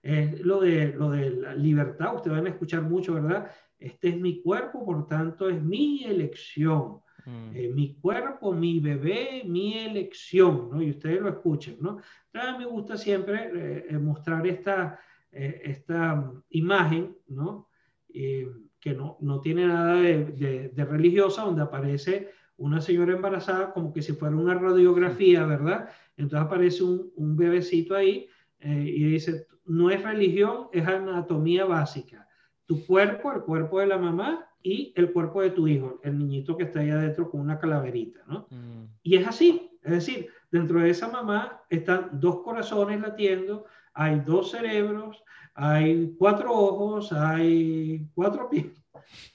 Es, 0.02 0.42
lo, 0.42 0.62
de, 0.62 0.88
lo 0.94 1.12
de 1.12 1.30
la 1.30 1.54
libertad, 1.54 2.16
ustedes 2.16 2.36
van 2.36 2.48
a 2.48 2.50
escuchar 2.50 2.82
mucho, 2.82 3.14
¿verdad? 3.14 3.52
Este 3.78 4.10
es 4.10 4.20
mi 4.20 4.42
cuerpo, 4.42 4.84
por 4.84 5.08
tanto 5.08 5.48
es 5.48 5.62
mi 5.62 6.04
elección. 6.04 7.02
Mm. 7.24 7.56
Eh, 7.56 7.72
mi 7.72 7.94
cuerpo, 7.94 8.52
mi 8.52 8.80
bebé, 8.80 9.44
mi 9.46 9.78
elección, 9.78 10.72
¿no? 10.72 10.82
Y 10.82 10.90
ustedes 10.90 11.22
lo 11.22 11.30
escuchen, 11.30 11.78
¿no? 11.80 12.00
A 12.34 12.54
mí 12.54 12.58
me 12.58 12.66
gusta 12.66 12.98
siempre 12.98 13.52
eh, 13.54 13.86
eh, 13.88 13.98
mostrar 14.00 14.48
esta, 14.48 15.00
esta 15.32 16.34
imagen, 16.50 17.16
¿no? 17.28 17.68
que 18.12 18.94
no, 18.94 19.18
no, 19.22 19.40
tiene 19.40 19.68
nada 19.68 19.96
de, 19.96 20.72
de 20.74 20.86
religiosa, 20.86 21.44
donde 21.44 21.62
aparece 21.62 22.32
una 22.62 22.80
señora 22.80 23.14
embarazada 23.14 23.74
como 23.74 23.92
que 23.92 24.02
si 24.02 24.14
fuera 24.14 24.36
una 24.36 24.54
radiografía, 24.54 25.46
¿verdad? 25.46 25.90
Entonces 26.16 26.46
aparece 26.46 26.84
un, 26.84 27.12
un 27.16 27.36
bebecito 27.36 27.96
ahí 27.96 28.28
eh, 28.60 28.86
y 28.88 29.04
dice, 29.04 29.48
no 29.66 29.90
es 29.90 30.04
religión, 30.04 30.68
es 30.72 30.88
anatomía 30.88 31.66
básica. 31.66 32.28
Tu 32.66 32.86
cuerpo, 32.86 33.32
el 33.32 33.42
cuerpo 33.42 33.80
de 33.80 33.88
la 33.88 33.98
mamá 33.98 34.48
y 34.62 34.94
el 34.96 35.12
cuerpo 35.12 35.42
de 35.42 35.50
tu 35.50 35.68
hijo, 35.68 36.00
el 36.04 36.20
niñito 36.20 36.56
que 36.56 36.64
está 36.66 36.82
ahí 36.82 36.92
adentro 36.92 37.30
con 37.30 37.42
una 37.42 37.58
calaverita, 37.58 38.22
¿no? 38.28 38.48
Mm. 38.52 38.86
Y 39.02 39.16
es 39.16 39.28
así, 39.28 39.72
es 39.82 39.92
decir, 39.92 40.30
dentro 40.52 40.80
de 40.80 40.92
esa 40.92 41.08
mamá 41.08 41.64
están 41.70 42.10
dos 42.14 42.42
corazones 42.44 43.02
latiendo, 43.02 43.66
hay 43.94 44.20
dos 44.20 44.52
cerebros, 44.52 45.24
hay 45.56 46.14
cuatro 46.18 46.52
ojos, 46.54 47.12
hay 47.12 48.08
cuatro 48.14 48.50
pies. 48.50 48.68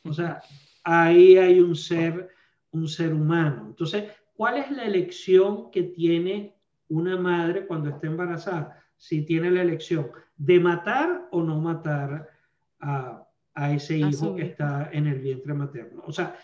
O 0.05 0.13
sea, 0.13 0.41
ahí 0.85 1.37
hay 1.37 1.61
un 1.61 1.75
ser, 1.75 2.31
un 2.77 2.89
ser 2.89 3.13
humano. 3.13 3.65
Entonces, 3.67 4.05
¿cuál 4.35 4.59
es 4.59 4.71
la 4.71 4.85
elección 4.85 5.71
que 5.71 5.83
tiene 5.83 6.57
una 6.89 7.17
madre 7.17 7.67
cuando 7.67 7.91
está 7.91 8.07
embarazada, 8.07 8.83
si 8.97 9.23
tiene 9.23 9.51
la 9.51 9.63
elección 9.63 10.11
de 10.37 10.61
matar 10.61 11.29
o 11.31 11.43
no 11.43 11.61
matar 11.61 12.29
a, 12.81 13.23
ese 13.73 13.97
hijo 13.97 14.37
que 14.37 14.43
está 14.43 14.91
en 14.93 15.07
el 15.07 15.19
vientre 15.19 15.55
materno. 15.55 16.03
O 16.05 16.13
sea, 16.13 16.37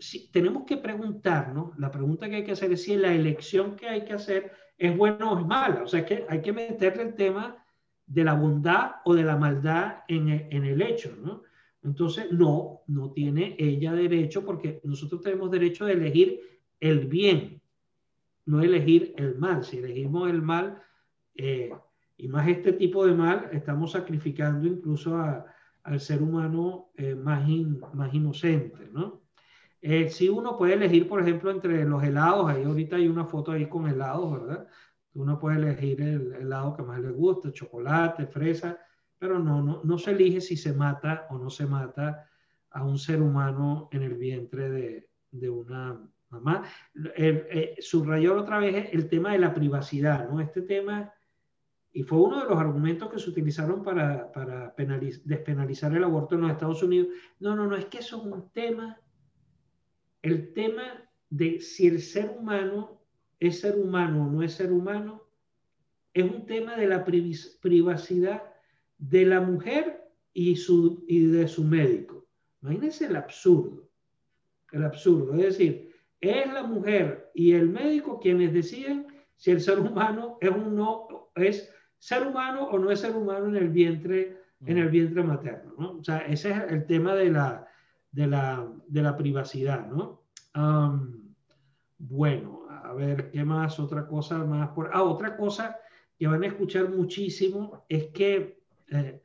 si, 0.00 0.32
tenemos 0.32 0.64
que 0.64 0.76
preguntarnos, 0.76 1.78
la 1.78 1.92
pregunta 1.92 2.28
que 2.28 2.36
hay 2.36 2.44
que 2.44 2.52
hacer 2.52 2.72
es 2.72 2.82
si 2.82 2.96
la 2.96 3.12
elección 3.12 3.76
que 3.76 3.88
hay 3.88 4.04
que 4.04 4.14
hacer 4.14 4.50
es 4.76 4.96
buena 4.96 5.30
o 5.30 5.38
es 5.38 5.46
mala. 5.46 5.84
O 5.84 5.86
sea, 5.86 6.04
que 6.04 6.26
hay 6.28 6.42
que 6.42 6.52
meterle 6.52 7.04
el 7.04 7.14
tema 7.14 7.64
de 8.04 8.24
la 8.24 8.34
bondad 8.34 8.96
o 9.04 9.14
de 9.14 9.22
la 9.22 9.36
maldad 9.36 9.98
en, 10.08 10.28
en 10.28 10.64
el 10.64 10.82
hecho, 10.82 11.16
¿no? 11.22 11.44
Entonces, 11.82 12.32
no, 12.32 12.82
no 12.88 13.12
tiene 13.12 13.56
ella 13.58 13.92
derecho 13.92 14.44
porque 14.44 14.80
nosotros 14.84 15.20
tenemos 15.22 15.50
derecho 15.50 15.84
de 15.84 15.92
elegir 15.92 16.40
el 16.80 17.06
bien 17.06 17.60
no 18.46 18.62
elegir 18.62 19.12
el 19.16 19.36
mal. 19.36 19.64
Si 19.64 19.78
elegimos 19.78 20.30
el 20.30 20.40
mal, 20.40 20.82
eh, 21.34 21.72
y 22.16 22.28
más 22.28 22.48
este 22.48 22.72
tipo 22.72 23.04
de 23.04 23.12
mal, 23.12 23.50
estamos 23.52 23.92
sacrificando 23.92 24.66
incluso 24.66 25.16
al 25.82 26.00
ser 26.00 26.22
humano 26.22 26.90
eh, 26.96 27.14
más, 27.14 27.46
más 27.92 28.14
inocente, 28.14 28.88
¿no? 28.92 29.22
Eh, 29.82 30.08
si 30.08 30.28
uno 30.28 30.56
puede 30.56 30.74
elegir, 30.74 31.06
por 31.06 31.20
ejemplo, 31.20 31.50
entre 31.50 31.84
los 31.84 32.02
helados, 32.02 32.48
ahí 32.48 32.64
ahorita 32.64 32.96
hay 32.96 33.06
una 33.06 33.26
foto 33.26 33.52
ahí 33.52 33.66
con 33.66 33.86
helados, 33.86 34.32
¿verdad? 34.32 34.66
Uno 35.14 35.38
puede 35.38 35.58
elegir 35.58 36.00
el 36.00 36.32
helado 36.32 36.74
que 36.74 36.82
más 36.82 36.98
le 37.00 37.10
gusta, 37.10 37.52
chocolate, 37.52 38.26
fresa, 38.26 38.78
pero 39.18 39.38
no, 39.38 39.62
no, 39.62 39.80
no 39.82 39.98
se 39.98 40.12
elige 40.12 40.40
si 40.40 40.56
se 40.56 40.72
mata 40.72 41.26
o 41.30 41.38
no 41.38 41.50
se 41.50 41.66
mata 41.66 42.28
a 42.70 42.84
un 42.84 42.98
ser 42.98 43.22
humano 43.22 43.88
en 43.92 44.02
el 44.02 44.14
vientre 44.14 44.70
de, 44.70 45.10
de 45.30 45.50
una, 45.50 46.00
Mamá, 46.28 46.64
eh, 47.16 47.76
subrayó 47.78 48.36
otra 48.36 48.58
vez 48.58 48.88
el 48.92 49.08
tema 49.08 49.32
de 49.32 49.38
la 49.38 49.54
privacidad, 49.54 50.28
¿no? 50.28 50.40
Este 50.40 50.62
tema, 50.62 51.12
y 51.92 52.02
fue 52.02 52.18
uno 52.18 52.42
de 52.42 52.48
los 52.48 52.58
argumentos 52.58 53.10
que 53.10 53.20
se 53.20 53.30
utilizaron 53.30 53.82
para, 53.82 54.32
para 54.32 54.74
despenalizar 55.24 55.94
el 55.94 56.02
aborto 56.02 56.34
en 56.34 56.42
los 56.42 56.50
Estados 56.50 56.82
Unidos. 56.82 57.08
No, 57.38 57.54
no, 57.54 57.66
no, 57.66 57.76
es 57.76 57.86
que 57.86 57.98
eso 57.98 58.16
es 58.18 58.24
un 58.24 58.50
tema, 58.50 59.00
el 60.20 60.52
tema 60.52 61.08
de 61.30 61.60
si 61.60 61.86
el 61.86 62.00
ser 62.02 62.34
humano 62.36 63.00
es 63.38 63.60
ser 63.60 63.76
humano 63.76 64.26
o 64.26 64.30
no 64.30 64.42
es 64.42 64.54
ser 64.54 64.72
humano, 64.72 65.22
es 66.12 66.24
un 66.24 66.44
tema 66.46 66.76
de 66.76 66.88
la 66.88 67.04
privacidad 67.04 68.42
de 68.98 69.24
la 69.26 69.40
mujer 69.40 70.04
y, 70.32 70.56
su, 70.56 71.04
y 71.08 71.26
de 71.26 71.48
su 71.48 71.64
médico. 71.64 72.26
Imagínense 72.62 73.06
el 73.06 73.16
absurdo, 73.16 73.88
el 74.72 74.84
absurdo, 74.84 75.34
es 75.34 75.58
decir, 75.58 75.92
es 76.20 76.52
la 76.52 76.62
mujer 76.62 77.30
y 77.34 77.52
el 77.52 77.68
médico 77.68 78.18
quienes 78.18 78.52
deciden 78.52 79.06
si 79.36 79.50
el 79.50 79.60
ser 79.60 79.78
humano 79.78 80.38
es 80.40 80.50
un 80.50 80.74
no, 80.74 81.30
es 81.34 81.70
ser 81.98 82.26
humano 82.26 82.64
o 82.64 82.78
no 82.78 82.90
es 82.90 83.00
ser 83.00 83.14
humano 83.14 83.46
en 83.46 83.56
el 83.56 83.68
vientre, 83.68 84.40
en 84.64 84.78
el 84.78 84.88
vientre 84.88 85.22
materno, 85.22 85.74
¿no? 85.78 85.98
O 85.98 86.04
sea, 86.04 86.18
ese 86.18 86.50
es 86.50 86.72
el 86.72 86.86
tema 86.86 87.14
de 87.14 87.30
la, 87.30 87.66
de 88.10 88.26
la, 88.26 88.66
de 88.86 89.02
la 89.02 89.16
privacidad, 89.16 89.86
¿no? 89.86 90.24
bueno, 91.98 92.66
a 92.70 92.94
ver, 92.94 93.30
¿qué 93.30 93.44
más? 93.44 93.78
Otra 93.78 94.06
cosa 94.06 94.38
más 94.38 94.70
por... 94.70 94.90
Ah, 94.92 95.02
otra 95.02 95.36
cosa 95.36 95.78
que 96.18 96.26
van 96.26 96.42
a 96.44 96.46
escuchar 96.46 96.88
muchísimo 96.88 97.84
es 97.88 98.06
que 98.06 98.62
eh, 98.90 99.22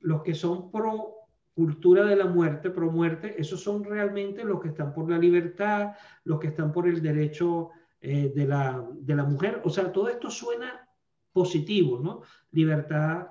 los 0.00 0.22
que 0.22 0.34
son 0.34 0.70
pro 0.70 1.16
cultura 1.54 2.04
de 2.04 2.16
la 2.16 2.26
muerte, 2.26 2.70
pro 2.70 2.90
muerte, 2.90 3.34
esos 3.38 3.62
son 3.62 3.84
realmente 3.84 4.44
los 4.44 4.60
que 4.60 4.68
están 4.68 4.94
por 4.94 5.10
la 5.10 5.18
libertad, 5.18 5.92
los 6.24 6.40
que 6.40 6.48
están 6.48 6.72
por 6.72 6.88
el 6.88 7.02
derecho 7.02 7.70
eh, 8.00 8.32
de, 8.34 8.46
la, 8.46 8.82
de, 8.94 9.14
la, 9.14 9.24
mujer. 9.24 9.60
O 9.64 9.68
sea, 9.68 9.92
todo 9.92 10.08
esto 10.08 10.30
suena 10.30 10.88
positivo, 11.32 12.00
¿no? 12.00 12.22
Libertad 12.52 13.28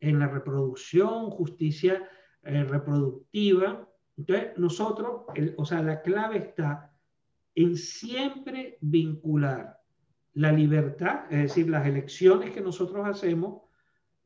en 0.00 0.18
la 0.18 0.28
reproducción, 0.28 1.30
justicia 1.30 2.08
eh, 2.42 2.64
reproductiva. 2.64 3.86
Entonces, 4.16 4.56
nosotros, 4.56 5.22
o 5.56 5.64
sea, 5.66 5.82
la 5.82 6.00
clave 6.00 6.38
está 6.38 6.92
en 7.54 7.76
siempre 7.76 8.78
vincular 8.80 9.80
la 10.32 10.52
libertad, 10.52 11.24
es 11.30 11.42
decir, 11.42 11.68
las 11.68 11.86
elecciones 11.86 12.52
que 12.52 12.60
nosotros 12.60 13.06
hacemos 13.06 13.65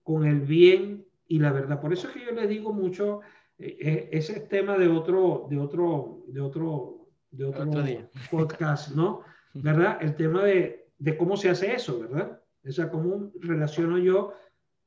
con 0.03 0.27
el 0.27 0.41
bien 0.41 1.07
y 1.27 1.39
la 1.39 1.53
verdad. 1.53 1.81
Por 1.81 1.93
eso 1.93 2.09
es 2.09 2.15
que 2.15 2.25
yo 2.25 2.33
les 2.33 2.49
digo 2.49 2.73
mucho, 2.73 3.21
eh, 3.59 3.77
eh, 3.81 4.09
ese 4.13 4.33
es 4.39 4.49
tema 4.49 4.77
de 4.77 4.89
otro, 4.89 5.47
de 5.51 5.59
otro, 5.59 6.25
de 6.29 6.41
otro, 6.41 7.09
de 7.31 7.45
otro, 7.45 7.83
podcast, 8.31 8.95
¿no? 8.95 9.23
¿Verdad? 9.55 9.99
El 10.01 10.17
tema 10.17 10.45
de, 10.45 10.89
de, 10.99 11.17
cómo 11.17 11.37
se 11.37 11.51
hace 11.51 11.75
eso, 11.75 12.01
¿verdad? 12.01 12.41
O 12.67 12.73
sea, 12.73 12.91
cómo 12.91 13.33
relaciono 13.41 13.99
yo 13.99 14.33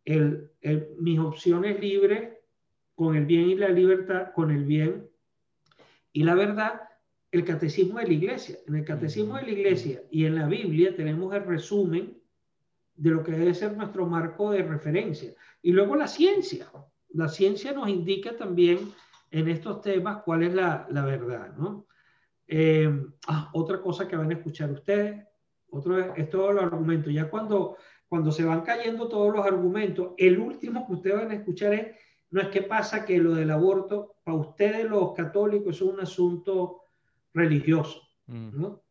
el, 0.05 0.51
el, 0.61 0.89
mis 0.99 1.19
opciones 1.19 1.79
libres 1.79 2.33
con 2.95 3.15
el 3.15 3.25
bien 3.25 3.49
y 3.49 3.55
la 3.55 3.69
libertad, 3.69 4.31
con 4.33 4.51
el 4.51 4.65
bien 4.65 5.09
y 6.13 6.23
la 6.23 6.35
verdad, 6.35 6.81
el 7.31 7.43
catecismo 7.43 7.97
de 7.97 8.07
la 8.07 8.13
iglesia. 8.13 8.57
En 8.67 8.75
el 8.75 8.85
catecismo 8.85 9.35
de 9.35 9.43
la 9.43 9.51
iglesia 9.51 10.03
y 10.11 10.25
en 10.25 10.35
la 10.35 10.47
Biblia 10.47 10.95
tenemos 10.95 11.33
el 11.33 11.43
resumen 11.43 12.21
de 12.95 13.09
lo 13.09 13.23
que 13.23 13.31
debe 13.31 13.53
ser 13.53 13.75
nuestro 13.75 14.05
marco 14.05 14.51
de 14.51 14.63
referencia. 14.63 15.33
Y 15.61 15.71
luego 15.71 15.95
la 15.95 16.07
ciencia. 16.07 16.67
La 17.09 17.27
ciencia 17.27 17.73
nos 17.73 17.89
indica 17.89 18.35
también 18.35 18.79
en 19.31 19.47
estos 19.47 19.81
temas 19.81 20.21
cuál 20.23 20.43
es 20.43 20.53
la, 20.53 20.87
la 20.89 21.03
verdad, 21.05 21.53
¿no? 21.57 21.87
Eh, 22.47 23.07
ah, 23.27 23.49
otra 23.53 23.81
cosa 23.81 24.07
que 24.07 24.15
van 24.15 24.29
a 24.29 24.35
escuchar 24.35 24.71
ustedes, 24.71 25.25
otro 25.69 26.13
es, 26.13 26.29
todos 26.29 26.53
los 26.53 26.63
argumentos. 26.63 27.11
Ya 27.11 27.29
cuando, 27.29 27.77
cuando 28.07 28.31
se 28.31 28.43
van 28.43 28.61
cayendo 28.61 29.07
todos 29.07 29.33
los 29.33 29.45
argumentos, 29.45 30.11
el 30.17 30.37
último 30.37 30.85
que 30.85 30.93
ustedes 30.93 31.15
van 31.17 31.31
a 31.31 31.35
escuchar 31.35 31.73
es, 31.73 31.97
no 32.29 32.41
es 32.41 32.49
que 32.49 32.61
pasa 32.61 33.05
que 33.05 33.17
lo 33.17 33.33
del 33.33 33.51
aborto, 33.51 34.15
para 34.23 34.37
ustedes 34.37 34.89
los 34.89 35.13
católicos 35.13 35.75
es 35.75 35.81
un 35.81 35.99
asunto 35.99 36.81
religioso, 37.33 38.01
mm. 38.27 38.61
¿no? 38.61 38.83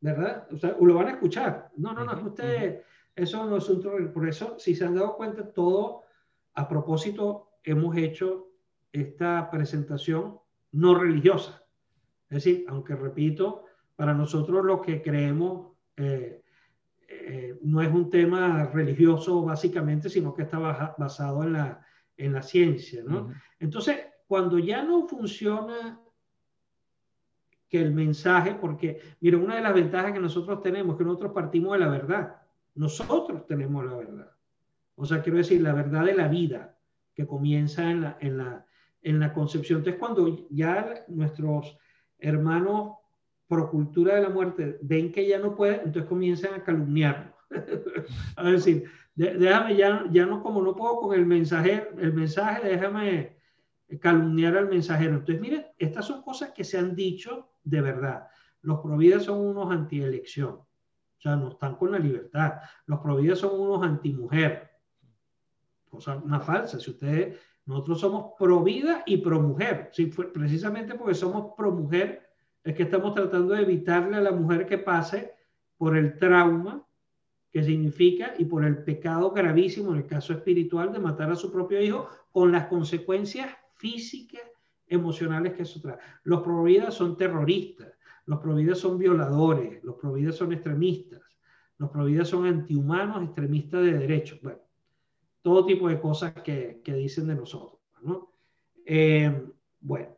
¿Verdad? 0.00 0.48
O 0.50 0.56
sea, 0.56 0.76
lo 0.80 0.94
van 0.94 1.08
a 1.08 1.12
escuchar. 1.12 1.70
No, 1.76 1.92
no, 1.92 2.04
no, 2.04 2.26
ustedes, 2.26 2.82
eso 3.14 3.44
no 3.46 3.56
es 3.56 3.68
un 3.68 4.12
Por 4.12 4.28
eso, 4.28 4.58
si 4.58 4.74
se 4.74 4.84
han 4.84 4.94
dado 4.94 5.16
cuenta, 5.16 5.52
todo 5.52 6.02
a 6.54 6.68
propósito 6.68 7.50
hemos 7.62 7.96
hecho 7.96 8.48
esta 8.92 9.50
presentación 9.50 10.38
no 10.72 10.94
religiosa. 10.94 11.62
Es 12.28 12.44
decir, 12.44 12.64
aunque 12.68 12.94
repito, 12.94 13.64
para 13.96 14.14
nosotros 14.14 14.64
lo 14.64 14.80
que 14.80 15.02
creemos 15.02 15.72
eh, 15.96 16.42
eh, 17.08 17.58
no 17.62 17.82
es 17.82 17.92
un 17.92 18.08
tema 18.08 18.66
religioso 18.66 19.42
básicamente, 19.42 20.08
sino 20.08 20.34
que 20.34 20.42
está 20.42 20.58
basado 20.96 21.42
en 21.42 21.52
la, 21.52 21.84
en 22.16 22.32
la 22.32 22.42
ciencia. 22.42 23.02
¿no? 23.04 23.30
Entonces, 23.58 23.98
cuando 24.26 24.58
ya 24.58 24.82
no 24.82 25.06
funciona 25.06 26.00
que 27.68 27.80
el 27.80 27.92
mensaje, 27.92 28.54
porque, 28.54 29.00
mira, 29.20 29.38
una 29.38 29.56
de 29.56 29.62
las 29.62 29.74
ventajas 29.74 30.12
que 30.12 30.20
nosotros 30.20 30.62
tenemos 30.62 30.94
es 30.94 30.98
que 30.98 31.04
nosotros 31.04 31.32
partimos 31.32 31.72
de 31.72 31.78
la 31.78 31.88
verdad. 31.88 32.41
Nosotros 32.74 33.46
tenemos 33.46 33.84
la 33.84 33.96
verdad. 33.96 34.30
O 34.94 35.06
sea, 35.06 35.22
quiero 35.22 35.38
decir, 35.38 35.60
la 35.60 35.74
verdad 35.74 36.04
de 36.04 36.14
la 36.14 36.28
vida 36.28 36.78
que 37.14 37.26
comienza 37.26 37.90
en 37.90 38.02
la, 38.02 38.16
en 38.20 38.38
la, 38.38 38.66
en 39.02 39.20
la 39.20 39.32
concepción. 39.32 39.78
Entonces, 39.78 40.00
cuando 40.00 40.46
ya 40.50 41.04
nuestros 41.08 41.76
hermanos 42.18 42.96
pro 43.48 43.70
cultura 43.70 44.14
de 44.14 44.22
la 44.22 44.30
muerte 44.30 44.78
ven 44.82 45.12
que 45.12 45.26
ya 45.26 45.38
no 45.38 45.54
pueden, 45.54 45.80
entonces 45.84 46.08
comienzan 46.08 46.54
a 46.54 46.64
calumniarnos. 46.64 47.34
a 48.36 48.50
decir, 48.50 48.84
déjame 49.14 49.76
ya, 49.76 50.06
ya 50.10 50.24
no, 50.24 50.42
como 50.42 50.62
no 50.62 50.74
puedo 50.74 51.00
con 51.00 51.14
el 51.14 51.26
mensaje, 51.26 51.88
el 51.98 52.14
mensaje, 52.14 52.66
déjame 52.66 53.36
calumniar 54.00 54.56
al 54.56 54.68
mensajero. 54.68 55.16
Entonces, 55.16 55.40
miren, 55.40 55.66
estas 55.78 56.06
son 56.06 56.22
cosas 56.22 56.52
que 56.52 56.64
se 56.64 56.78
han 56.78 56.94
dicho 56.94 57.50
de 57.62 57.80
verdad. 57.82 58.28
Los 58.62 58.80
providas 58.80 59.24
son 59.24 59.40
unos 59.40 59.70
antielección. 59.70 60.60
O 61.22 61.28
sea, 61.28 61.36
no 61.36 61.50
están 61.50 61.76
con 61.76 61.92
la 61.92 62.00
libertad. 62.00 62.54
Los 62.86 62.98
providas 62.98 63.38
son 63.38 63.60
unos 63.60 63.86
antimujer. 63.86 64.72
Cosa 65.88 66.16
una 66.16 66.40
falsa. 66.40 66.80
Si 66.80 66.90
ustedes, 66.90 67.38
nosotros 67.64 68.00
somos 68.00 68.32
pro 68.36 68.64
vida 68.64 69.04
y 69.06 69.18
pro 69.18 69.40
mujer. 69.40 69.90
Sí, 69.92 70.06
precisamente 70.06 70.96
porque 70.96 71.14
somos 71.14 71.54
pro 71.56 71.70
mujer, 71.70 72.28
es 72.64 72.74
que 72.74 72.82
estamos 72.82 73.14
tratando 73.14 73.54
de 73.54 73.62
evitarle 73.62 74.16
a 74.16 74.20
la 74.20 74.32
mujer 74.32 74.66
que 74.66 74.78
pase 74.78 75.32
por 75.76 75.96
el 75.96 76.18
trauma 76.18 76.84
que 77.52 77.62
significa 77.62 78.34
y 78.36 78.46
por 78.46 78.64
el 78.64 78.82
pecado 78.82 79.30
gravísimo 79.30 79.92
en 79.92 79.98
el 79.98 80.06
caso 80.06 80.32
espiritual 80.32 80.92
de 80.92 80.98
matar 80.98 81.30
a 81.30 81.36
su 81.36 81.52
propio 81.52 81.80
hijo 81.80 82.08
con 82.32 82.50
las 82.50 82.66
consecuencias 82.66 83.48
físicas, 83.76 84.42
emocionales 84.88 85.52
que 85.52 85.62
eso 85.62 85.80
trae. 85.80 85.98
Los 86.24 86.42
providas 86.42 86.94
son 86.94 87.16
terroristas. 87.16 87.92
Los 88.26 88.40
providas 88.40 88.78
son 88.78 88.98
violadores, 88.98 89.82
los 89.82 89.96
providas 89.96 90.36
son 90.36 90.52
extremistas, 90.52 91.20
los 91.78 91.90
providas 91.90 92.28
son 92.28 92.46
antihumanos, 92.46 93.24
extremistas 93.24 93.82
de 93.82 93.98
derechos. 93.98 94.40
Bueno, 94.42 94.60
todo 95.42 95.66
tipo 95.66 95.88
de 95.88 96.00
cosas 96.00 96.32
que, 96.34 96.80
dicen 96.86 97.26
de 97.26 97.34
nosotros. 97.34 97.80
¿no? 98.02 98.32
Eh, 98.86 99.44
bueno, 99.80 100.16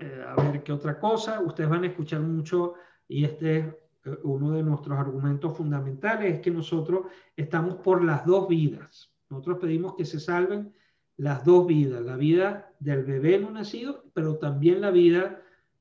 eh, 0.00 0.24
a 0.26 0.34
ver 0.42 0.62
qué 0.62 0.72
otra 0.72 0.98
cosa. 0.98 1.40
Ustedes 1.40 1.70
van 1.70 1.84
a 1.84 1.88
escuchar 1.88 2.20
mucho, 2.20 2.74
y 3.08 3.24
este 3.24 3.58
es 3.58 3.64
eh, 4.04 4.18
uno 4.24 4.52
de 4.52 4.62
nuestros 4.62 4.98
argumentos 4.98 5.56
fundamentales, 5.56 6.34
es 6.34 6.40
que 6.40 6.50
nosotros 6.50 7.06
estamos 7.36 7.76
por 7.76 8.04
las 8.04 8.26
dos 8.26 8.48
vidas. 8.48 9.12
Nosotros 9.28 9.58
pedimos 9.60 9.94
que 9.94 10.04
se 10.04 10.18
salven 10.18 10.74
las 11.16 11.44
dos 11.44 11.66
vidas, 11.66 12.02
la 12.02 12.16
vida 12.16 12.72
del 12.80 13.04
bebé 13.04 13.38
no 13.38 13.50
nacido, 13.50 14.04
pero 14.14 14.38
también 14.38 14.80
la 14.80 14.90
vida 14.90 15.39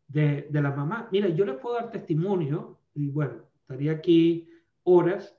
de, 0.09 0.47
de, 0.49 0.61
la 0.61 0.71
mamá. 0.71 1.07
Mira, 1.11 1.29
yo 1.29 1.45
les 1.45 1.55
puedo 1.55 1.75
dar 1.75 1.91
testimonio, 1.91 2.79
y 2.93 3.09
bueno, 3.09 3.43
estaría 3.61 3.93
aquí 3.93 4.49
horas. 4.83 5.35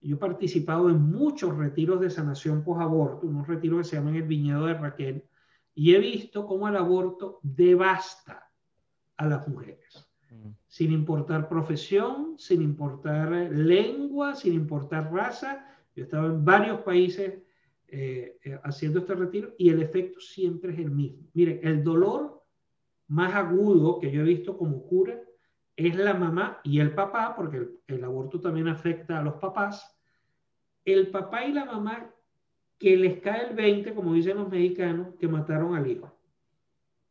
Yo 0.00 0.16
he 0.16 0.18
participado 0.18 0.88
en 0.88 1.02
muchos 1.02 1.56
retiros 1.56 2.00
de 2.00 2.10
sanación 2.10 2.62
post-aborto, 2.62 3.26
unos 3.26 3.48
retiros 3.48 3.78
que 3.80 3.84
se 3.84 3.96
llaman 3.96 4.16
el 4.16 4.22
viñedo 4.22 4.66
de 4.66 4.74
Raquel, 4.74 5.24
y 5.74 5.94
he 5.94 5.98
visto 5.98 6.46
cómo 6.46 6.68
el 6.68 6.76
aborto 6.76 7.40
devasta 7.42 8.50
a 9.16 9.26
las 9.26 9.46
mujeres, 9.48 10.08
mm. 10.30 10.50
sin 10.66 10.92
importar 10.92 11.48
profesión, 11.48 12.34
sin 12.38 12.62
importar 12.62 13.30
lengua, 13.52 14.34
sin 14.34 14.54
importar 14.54 15.12
raza. 15.12 15.66
Yo 15.94 16.02
he 16.02 16.04
estado 16.04 16.26
en 16.26 16.44
varios 16.44 16.80
países 16.80 17.42
eh, 17.88 18.38
eh, 18.44 18.58
haciendo 18.62 19.00
este 19.00 19.14
retiro 19.14 19.54
y 19.58 19.68
el 19.68 19.82
efecto 19.82 20.20
siempre 20.20 20.72
es 20.72 20.78
el 20.78 20.90
mismo. 20.90 21.26
Miren, 21.34 21.60
el 21.62 21.82
dolor 21.82 22.39
más 23.10 23.34
agudo 23.34 23.98
que 23.98 24.10
yo 24.10 24.20
he 24.20 24.24
visto 24.24 24.56
como 24.56 24.84
cura 24.84 25.20
es 25.74 25.96
la 25.96 26.14
mamá 26.14 26.60
y 26.62 26.78
el 26.78 26.94
papá, 26.94 27.34
porque 27.34 27.68
el, 27.88 28.04
aborto 28.04 28.40
también 28.40 28.68
afecta 28.68 29.18
a 29.18 29.22
los 29.22 29.34
papás, 29.34 29.98
el 30.84 31.08
papá 31.10 31.44
y 31.44 31.52
la 31.52 31.64
mamá 31.64 32.14
que 32.78 32.96
les 32.96 33.20
cae 33.20 33.48
el 33.48 33.56
20, 33.56 33.94
como 33.94 34.14
dicen 34.14 34.36
los 34.36 34.48
mexicanos, 34.48 35.14
que 35.18 35.26
mataron 35.26 35.74
al 35.74 35.88
hijo. 35.88 36.14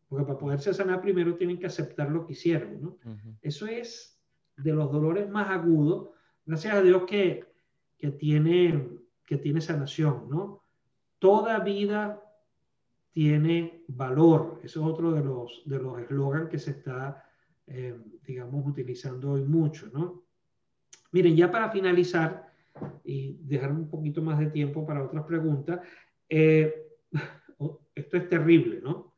Porque 0.08 0.26
para 0.26 0.40
poderse 0.40 0.74
sanar 0.74 1.02
primero 1.02 1.36
tienen 1.36 1.60
que 1.60 1.68
aceptar 1.68 2.10
lo 2.10 2.26
que 2.26 2.34
hicieron, 2.34 2.82
¿no? 2.82 2.98
Eso 3.42 3.68
es 3.68 4.18
de 4.56 4.72
los 4.72 4.92
dolores 4.92 5.30
más 5.30 5.50
agudos, 5.50 6.12
gracias 6.46 6.76
a 6.76 6.82
Dios 6.82 7.04
que, 7.04 7.46
que, 7.98 8.12
tiene, 8.12 8.88
que 9.26 9.38
tiene 9.38 9.60
sanación, 9.60 10.30
¿no? 10.30 10.64
Toda 11.20 11.60
vida 11.60 12.22
tiene 13.12 13.84
valor. 13.88 14.60
Eso 14.64 14.82
es 14.82 14.86
otro 14.86 15.12
de 15.12 15.24
los 15.24 15.64
de 15.66 15.80
los 15.80 16.00
eslogans 16.00 16.50
que 16.50 16.60
se 16.60 16.72
está, 16.72 17.26
eh, 17.68 17.96
digamos, 18.26 18.66
utilizando 18.66 19.32
hoy 19.32 19.44
mucho, 19.44 19.90
¿no? 19.94 20.24
Miren, 21.12 21.36
ya 21.36 21.52
para 21.52 21.72
finalizar 21.72 22.52
y 23.04 23.38
dejar 23.42 23.72
un 23.72 23.90
poquito 23.90 24.22
más 24.22 24.40
de 24.40 24.48
tiempo 24.48 24.86
para 24.86 25.04
otras 25.04 25.26
preguntas, 25.26 25.80
eh, 26.30 26.88
esto 27.96 28.18
es 28.18 28.30
terrible, 28.30 28.80
¿no? 28.82 29.16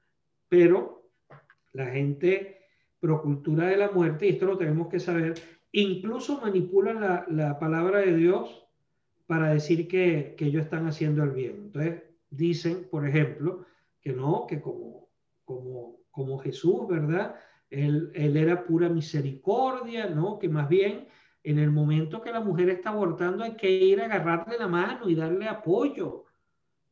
Pero 0.47 1.09
la 1.73 1.87
gente 1.87 2.57
pro 2.99 3.21
cultura 3.21 3.67
de 3.67 3.77
la 3.77 3.91
muerte, 3.91 4.27
y 4.27 4.29
esto 4.29 4.45
lo 4.45 4.57
tenemos 4.57 4.87
que 4.87 4.99
saber, 4.99 5.33
incluso 5.71 6.39
manipulan 6.39 7.01
la, 7.01 7.25
la 7.29 7.59
palabra 7.59 7.99
de 7.99 8.15
Dios 8.15 8.67
para 9.25 9.53
decir 9.53 9.87
que, 9.87 10.35
que 10.37 10.45
ellos 10.45 10.63
están 10.63 10.87
haciendo 10.87 11.23
el 11.23 11.31
bien. 11.31 11.55
Entonces, 11.65 12.03
dicen, 12.29 12.87
por 12.89 13.07
ejemplo, 13.07 13.65
que 14.01 14.13
no, 14.13 14.45
que 14.47 14.59
como, 14.59 15.09
como, 15.45 15.99
como 16.11 16.39
Jesús, 16.39 16.87
¿verdad? 16.87 17.35
Él, 17.69 18.11
él, 18.15 18.35
era 18.35 18.63
pura 18.65 18.89
misericordia, 18.89 20.09
¿no? 20.09 20.39
Que 20.39 20.49
más 20.49 20.67
bien 20.67 21.07
en 21.43 21.59
el 21.59 21.71
momento 21.71 22.21
que 22.21 22.31
la 22.31 22.41
mujer 22.41 22.69
está 22.69 22.89
abortando 22.89 23.43
hay 23.43 23.55
que 23.55 23.69
ir 23.71 24.01
a 24.01 24.05
agarrarle 24.05 24.57
la 24.57 24.67
mano 24.67 25.09
y 25.09 25.15
darle 25.15 25.47
apoyo. 25.47 26.25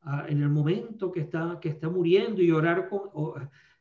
Ah, 0.02 0.26
en 0.30 0.42
el 0.42 0.50
momento 0.50 1.12
que 1.12 1.22
está, 1.22 1.60
que 1.62 1.70
está 1.70 1.90
muriendo 1.90 2.42
y 2.42 2.52
orar 2.52 2.88
con, 2.88 3.10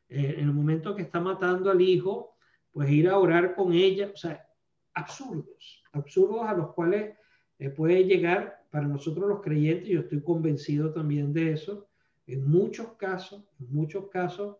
eh, 0.09 0.35
en 0.37 0.45
el 0.45 0.53
momento 0.53 0.95
que 0.95 1.03
está 1.03 1.21
matando 1.21 1.71
al 1.71 1.79
hijo, 1.79 2.35
pues 2.71 2.89
ir 2.89 3.09
a 3.09 3.17
orar 3.17 3.55
con 3.55 3.73
ella, 3.73 4.11
o 4.13 4.17
sea, 4.17 4.45
absurdos, 4.93 5.81
absurdos 5.93 6.45
a 6.45 6.53
los 6.53 6.73
cuales 6.73 7.15
eh, 7.57 7.69
puede 7.69 8.03
llegar 8.03 8.65
para 8.69 8.87
nosotros 8.87 9.27
los 9.29 9.41
creyentes, 9.41 9.87
yo 9.87 10.01
estoy 10.01 10.21
convencido 10.21 10.91
también 10.91 11.33
de 11.33 11.53
eso, 11.53 11.88
en 12.33 12.49
muchos 12.49 12.93
casos, 12.93 13.43
en 13.59 13.73
muchos 13.73 14.09
casos, 14.09 14.57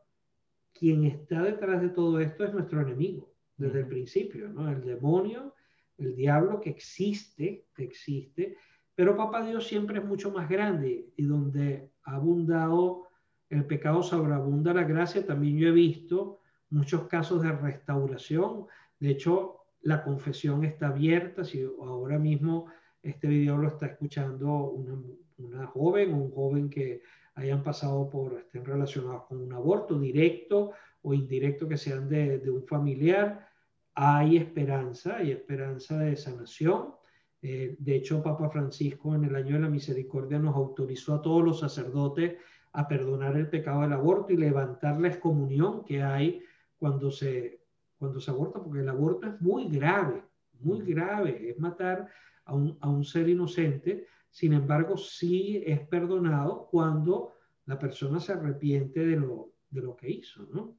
quien 0.74 1.06
está 1.06 1.44
detrás 1.44 1.82
de 1.82 1.90
todo 1.90 2.20
esto 2.20 2.44
es 2.44 2.54
nuestro 2.54 2.82
enemigo, 2.82 3.34
desde 3.58 3.80
el 3.80 3.88
principio, 3.88 4.50
¿no? 4.50 4.70
El 4.70 4.86
demonio 4.86 5.54
el 6.00 6.16
diablo 6.16 6.62
que 6.62 6.70
existe, 6.70 7.66
existe, 7.78 8.56
pero 8.96 9.16
Papá 9.16 9.46
Dios 9.46 9.68
siempre 9.68 10.00
es 10.00 10.06
mucho 10.06 10.32
más 10.32 10.50
grande 10.50 11.10
y 11.16 11.24
donde 11.24 11.90
ha 12.04 12.16
abundado 12.16 13.08
el 13.50 13.66
pecado 13.66 14.04
sobreabunda 14.04 14.74
la 14.74 14.84
gracia, 14.84 15.26
también 15.26 15.58
yo 15.58 15.70
he 15.70 15.72
visto 15.72 16.40
muchos 16.70 17.08
casos 17.08 17.42
de 17.42 17.52
restauración. 17.52 18.68
De 19.00 19.10
hecho, 19.10 19.62
la 19.82 20.04
confesión 20.04 20.64
está 20.64 20.90
abierta. 20.90 21.44
Si 21.44 21.64
ahora 21.64 22.20
mismo 22.20 22.68
este 23.02 23.28
video 23.28 23.58
lo 23.58 23.70
está 23.70 23.88
escuchando 23.88 24.70
una, 24.70 25.02
una 25.38 25.66
joven 25.66 26.14
o 26.14 26.18
un 26.18 26.32
joven 26.32 26.70
que 26.70 27.02
hayan 27.40 27.64
pasado 27.64 28.10
por, 28.10 28.40
estén 28.40 28.66
relacionados 28.66 29.24
con 29.24 29.40
un 29.42 29.54
aborto 29.54 30.00
directo 30.00 30.72
o 31.02 31.14
indirecto 31.14 31.68
que 31.68 31.78
sean 31.78 32.10
de, 32.10 32.40
de 32.40 32.52
un 32.52 32.66
familiar, 32.66 33.50
hay 33.96 34.38
esperanza, 34.38 35.18
hay 35.18 35.32
esperanza 35.32 35.98
de 35.98 36.16
sanación. 36.16 36.94
Eh, 37.42 37.76
de 37.80 37.96
hecho, 37.96 38.22
Papa 38.22 38.50
Francisco 38.50 39.16
en 39.16 39.26
el 39.26 39.36
año 39.36 39.56
de 39.56 39.62
la 39.62 39.70
misericordia 39.70 40.40
nos 40.40 40.56
autorizó 40.56 41.16
a 41.16 41.22
todos 41.22 41.44
los 41.44 41.60
sacerdotes 41.60 42.38
a 42.74 42.88
perdonar 42.88 43.36
el 43.36 43.50
pecado 43.50 43.82
del 43.82 43.94
aborto 43.94 44.34
y 44.34 44.38
levantar 44.38 45.00
la 45.00 45.08
excomunión 45.08 45.84
que 45.84 46.04
hay 46.04 46.42
cuando 46.78 47.12
se, 47.12 47.62
cuando 47.98 48.20
se 48.20 48.32
aborta, 48.32 48.62
porque 48.62 48.80
el 48.80 48.90
aborto 48.90 49.28
es 49.28 49.42
muy 49.42 49.68
grave, 49.68 50.24
muy 50.60 50.82
grave, 50.82 51.50
es 51.50 51.60
matar 51.60 52.10
a 52.46 52.54
un, 52.54 52.78
a 52.82 52.90
un 52.90 53.04
ser 53.04 53.28
inocente, 53.28 54.06
sin 54.30 54.54
embargo, 54.54 54.98
sí 54.98 55.62
es 55.66 55.80
perdonado 55.88 56.68
cuando 56.70 57.34
la 57.66 57.78
persona 57.78 58.20
se 58.20 58.34
arrepiente 58.34 59.06
de 59.06 59.16
lo, 59.16 59.54
de 59.70 59.82
lo 59.82 59.96
que 59.96 60.10
hizo, 60.10 60.48
¿no? 60.52 60.78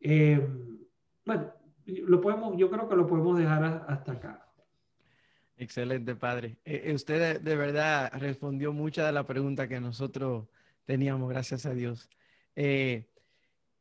Eh, 0.00 0.46
bueno, 1.24 1.52
lo 1.86 2.20
podemos, 2.20 2.56
yo 2.56 2.70
creo 2.70 2.88
que 2.88 2.96
lo 2.96 3.06
podemos 3.06 3.38
dejar 3.38 3.84
hasta 3.88 4.12
acá. 4.12 4.44
Excelente, 5.56 6.14
padre. 6.14 6.58
Eh, 6.64 6.82
eh, 6.84 6.94
usted 6.94 7.40
de, 7.40 7.56
verdad 7.56 8.12
respondió 8.14 8.72
muchas 8.72 9.06
de 9.06 9.12
las 9.12 9.26
preguntas 9.26 9.68
que 9.68 9.80
nosotros 9.80 10.46
teníamos, 10.84 11.28
gracias 11.28 11.66
a 11.66 11.74
Dios. 11.74 12.08
y 12.56 13.04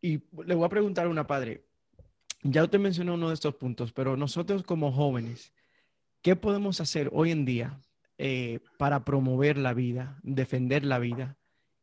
le 0.02 0.56
voy 0.56 0.66
a 0.66 0.70
preguntar 0.70 1.06
a 1.06 1.10
una, 1.10 1.28
padre. 1.28 1.66
Ya 2.44 2.64
usted 2.64 2.80
mencionó 2.80 3.16
uno 3.16 3.30
de 3.30 3.34
estos 3.34 3.56
puntos, 3.56 3.92
pero 3.92 4.16
nosotros 4.16 4.64
como 4.64 4.92
jóvenes, 4.92 5.54
¿qué 6.22 6.36
podemos 6.36 6.80
hacer 6.82 7.10
hoy 7.14 7.32
en 7.32 7.46
día 7.46 7.80
para 8.78 9.06
promover 9.06 9.58
la 9.58 9.74
vida, 9.74 10.20
defender 10.24 10.84
la 10.84 11.00
vida? 11.00 11.38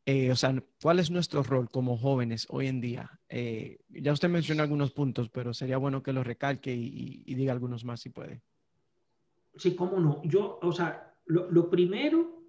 Eh, 0.06 0.30
o 0.30 0.36
sea, 0.36 0.54
¿cuál 0.82 0.98
es 0.98 1.10
nuestro 1.10 1.42
rol 1.42 1.70
como 1.70 1.96
jóvenes 1.96 2.46
hoy 2.50 2.66
en 2.66 2.80
día? 2.80 3.18
Eh, 3.28 3.78
ya 3.88 4.12
usted 4.12 4.28
mencionó 4.28 4.62
algunos 4.62 4.92
puntos, 4.92 5.30
pero 5.30 5.54
sería 5.54 5.78
bueno 5.78 6.02
que 6.02 6.12
lo 6.12 6.22
recalque 6.22 6.74
y, 6.74 7.34
diga 7.34 7.52
algunos 7.52 7.84
más 7.84 8.00
si 8.00 8.10
puede. 8.10 8.42
Sí, 9.56 9.74
cómo 9.74 9.98
no. 10.00 10.20
Yo, 10.24 10.58
o 10.60 10.72
sea, 10.72 11.14
lo, 11.24 11.70
primero, 11.70 12.42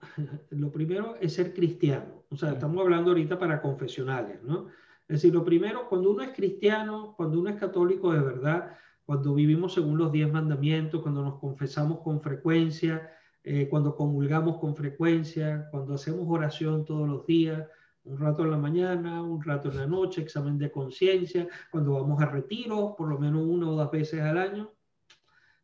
lo 0.50 0.70
primero 0.70 1.16
es 1.20 1.34
ser 1.34 1.52
cristiano. 1.52 2.24
O 2.28 2.36
sea, 2.36 2.52
estamos 2.52 2.80
hablando 2.80 3.10
ahorita 3.10 3.38
para 3.38 3.60
confesionales, 3.60 4.40
¿no? 4.44 4.68
Es 5.08 5.16
decir, 5.16 5.34
lo 5.34 5.44
primero, 5.44 5.88
cuando 5.88 6.12
uno 6.12 6.22
es 6.22 6.30
cristiano, 6.30 7.14
cuando 7.16 7.40
uno 7.40 7.50
es 7.50 7.56
católico 7.56 8.12
de 8.12 8.20
verdad, 8.20 8.76
cuando 9.04 9.34
vivimos 9.34 9.74
según 9.74 9.98
los 9.98 10.12
diez 10.12 10.30
mandamientos, 10.30 11.02
cuando 11.02 11.24
nos 11.24 11.40
confesamos 11.40 11.98
con 12.02 12.22
frecuencia, 12.22 13.10
eh, 13.42 13.68
cuando 13.68 13.94
comulgamos 13.94 14.58
con 14.58 14.76
frecuencia, 14.76 15.68
cuando 15.70 15.94
hacemos 15.94 16.26
oración 16.28 16.84
todos 16.84 17.08
los 17.08 17.26
días, 17.26 17.66
un 18.04 18.18
rato 18.18 18.44
en 18.44 18.50
la 18.50 18.58
mañana, 18.58 19.22
un 19.22 19.42
rato 19.42 19.70
en 19.70 19.76
la 19.76 19.86
noche, 19.86 20.22
examen 20.22 20.58
de 20.58 20.70
conciencia, 20.70 21.48
cuando 21.70 21.92
vamos 21.92 22.20
a 22.20 22.26
retiro, 22.26 22.94
por 22.96 23.08
lo 23.08 23.18
menos 23.18 23.46
una 23.46 23.70
o 23.70 23.76
dos 23.76 23.90
veces 23.90 24.20
al 24.20 24.38
año. 24.38 24.72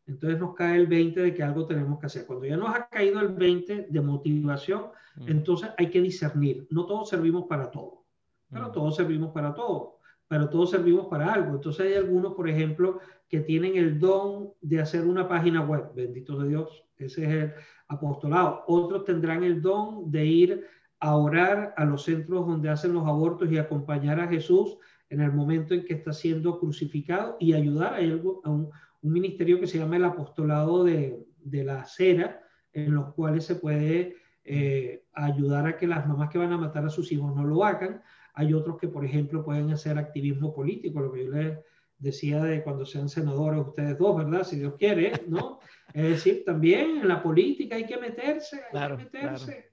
Entonces 0.06 0.38
nos 0.38 0.54
cae 0.54 0.76
el 0.76 0.86
20 0.86 1.20
de 1.20 1.34
que 1.34 1.42
algo 1.42 1.66
tenemos 1.66 1.98
que 1.98 2.06
hacer. 2.06 2.26
Cuando 2.26 2.46
ya 2.46 2.56
nos 2.56 2.74
ha 2.74 2.88
caído 2.88 3.20
el 3.20 3.28
20 3.28 3.88
de 3.90 4.00
motivación, 4.00 4.86
mm. 5.16 5.28
entonces 5.28 5.70
hay 5.76 5.90
que 5.90 6.00
discernir. 6.00 6.66
No 6.70 6.86
todos 6.86 7.08
servimos 7.08 7.46
para 7.48 7.70
todo, 7.70 8.04
pero 8.50 8.68
mm. 8.68 8.72
todos 8.72 8.96
servimos 8.96 9.32
para 9.32 9.54
todo, 9.54 9.95
pero 10.28 10.48
todos 10.48 10.70
servimos 10.70 11.06
para 11.06 11.32
algo. 11.32 11.54
Entonces 11.54 11.86
hay 11.86 11.94
algunos, 11.94 12.34
por 12.34 12.48
ejemplo, 12.48 13.00
que 13.28 13.40
tienen 13.40 13.76
el 13.76 13.98
don 13.98 14.52
de 14.60 14.80
hacer 14.80 15.06
una 15.06 15.28
página 15.28 15.62
web, 15.62 15.92
bendito 15.94 16.38
de 16.38 16.48
Dios, 16.48 16.84
ese 16.98 17.24
es 17.24 17.30
el 17.30 17.52
apostolado. 17.88 18.64
Otros 18.66 19.04
tendrán 19.04 19.44
el 19.44 19.60
don 19.60 20.10
de 20.10 20.24
ir 20.24 20.66
a 21.00 21.16
orar 21.16 21.74
a 21.76 21.84
los 21.84 22.04
centros 22.04 22.46
donde 22.46 22.70
hacen 22.70 22.94
los 22.94 23.06
abortos 23.06 23.50
y 23.50 23.58
acompañar 23.58 24.18
a 24.20 24.28
Jesús 24.28 24.78
en 25.10 25.20
el 25.20 25.32
momento 25.32 25.74
en 25.74 25.84
que 25.84 25.94
está 25.94 26.12
siendo 26.12 26.58
crucificado 26.58 27.36
y 27.38 27.52
ayudar 27.52 27.94
a, 27.94 27.98
a 27.98 28.50
un, 28.50 28.70
ministerio 29.02 29.60
que 29.60 29.68
se 29.68 29.78
llama 29.78 29.96
el 29.96 30.04
apostolado 30.04 30.82
de, 30.82 31.24
la 31.44 31.84
cera, 31.84 32.42
en 32.72 32.92
los 32.92 33.14
cuales 33.14 33.44
se 33.44 33.54
puede 33.54 34.16
eh, 34.42 35.04
ayudar 35.12 35.66
a 35.68 35.76
que 35.76 35.86
las 35.86 36.08
mamás 36.08 36.28
que 36.28 36.38
van 36.38 36.52
a 36.52 36.58
matar 36.58 36.84
a 36.84 36.90
sus 36.90 37.12
hijos 37.12 37.32
no 37.36 37.44
lo 37.44 37.64
hagan. 37.64 38.02
Hay 38.36 38.52
otros 38.52 38.78
que, 38.78 38.86
por 38.86 39.04
ejemplo, 39.04 39.42
pueden 39.42 39.70
hacer 39.70 39.98
activismo 39.98 40.54
político, 40.54 41.00
lo 41.00 41.10
que 41.10 41.24
yo 41.24 41.30
les 41.32 41.58
decía 41.98 42.42
de 42.44 42.62
cuando 42.62 42.84
sean 42.84 43.08
senadores 43.08 43.66
ustedes 43.66 43.98
dos, 43.98 44.16
¿verdad? 44.18 44.44
Si 44.44 44.56
Dios 44.56 44.74
quiere, 44.78 45.12
¿no? 45.26 45.58
Es 45.94 46.04
decir, 46.04 46.44
también 46.44 46.98
en 46.98 47.08
la 47.08 47.22
política 47.22 47.76
hay 47.76 47.86
que 47.86 47.96
meterse, 47.96 48.60
hay 48.70 48.88
que 48.88 48.96
meterse. 48.96 49.70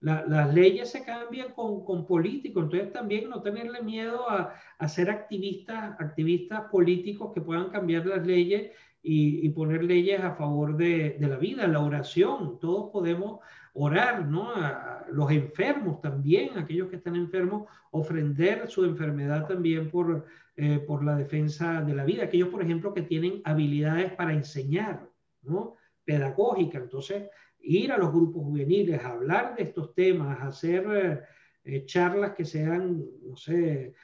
las 0.00 0.54
leyes 0.54 0.88
se 0.88 1.04
cambian 1.04 1.52
con, 1.52 1.84
con, 1.84 2.06
políticos, 2.06 2.64
entonces 2.64 2.92
también 2.92 3.28
no 3.28 3.42
tenerle 3.42 3.82
miedo 3.82 4.30
a, 4.30 4.54
a 4.78 4.88
ser 4.88 5.10
activistas, 5.10 6.00
activistas 6.00 6.70
políticos 6.70 7.32
que 7.34 7.42
puedan 7.42 7.68
cambiar 7.68 8.06
las 8.06 8.26
leyes 8.26 8.72
y, 9.02 9.46
y 9.46 9.50
poner 9.50 9.84
leyes 9.84 10.20
a 10.22 10.34
favor 10.34 10.78
de, 10.78 11.16
de, 11.20 11.28
la 11.28 11.36
vida, 11.36 11.66
la 11.66 11.80
oración. 11.80 12.58
Todos 12.58 12.90
podemos 12.90 13.40
orar, 13.76 14.26
¿no? 14.26 14.50
A 14.54 15.04
los 15.10 15.30
enfermos 15.30 16.00
también, 16.00 16.56
aquellos 16.58 16.88
que 16.88 16.96
están 16.96 17.14
enfermos, 17.14 17.68
ofrender 17.90 18.68
su 18.68 18.84
enfermedad 18.84 19.46
también 19.46 19.90
por, 19.90 20.24
eh, 20.56 20.78
por 20.78 21.04
la 21.04 21.16
defensa 21.16 21.82
de 21.82 21.94
la 21.94 22.04
vida. 22.04 22.24
Aquellos, 22.24 22.48
por 22.48 22.62
ejemplo, 22.62 22.94
que 22.94 23.02
tienen 23.02 23.42
habilidades 23.44 24.12
para 24.12 24.32
enseñar, 24.32 25.08
¿no? 25.42 25.76
Pedagógica. 26.04 26.78
Entonces, 26.78 27.28
ir 27.60 27.92
a 27.92 27.98
los 27.98 28.12
grupos 28.12 28.44
juveniles, 28.44 29.04
hablar 29.04 29.54
de 29.56 29.64
estos 29.64 29.94
temas, 29.94 30.40
hacer 30.40 30.86
eh, 30.90 31.20
eh, 31.64 31.84
charlas 31.84 32.32
que 32.32 32.44
sean, 32.44 33.04
no 33.22 33.36
sé, 33.36 33.94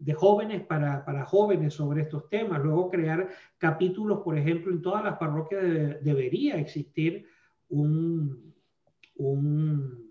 de 0.00 0.12
jóvenes 0.12 0.62
para, 0.62 1.04
para, 1.04 1.24
jóvenes 1.24 1.72
sobre 1.74 2.02
estos 2.02 2.28
temas. 2.28 2.60
Luego 2.64 2.90
crear 2.90 3.28
capítulos, 3.58 4.22
por 4.24 4.36
ejemplo, 4.36 4.72
en 4.72 4.82
todas 4.82 5.04
las 5.04 5.18
parroquias 5.18 5.62
debería 6.02 6.56
existir 6.56 7.28
un, 7.68 8.55
un, 9.16 10.04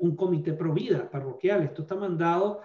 un 0.00 0.16
comité 0.16 0.52
pro 0.52 0.72
vida 0.72 1.10
parroquial. 1.10 1.64
Esto 1.64 1.82
está 1.82 1.96
mandado 1.96 2.60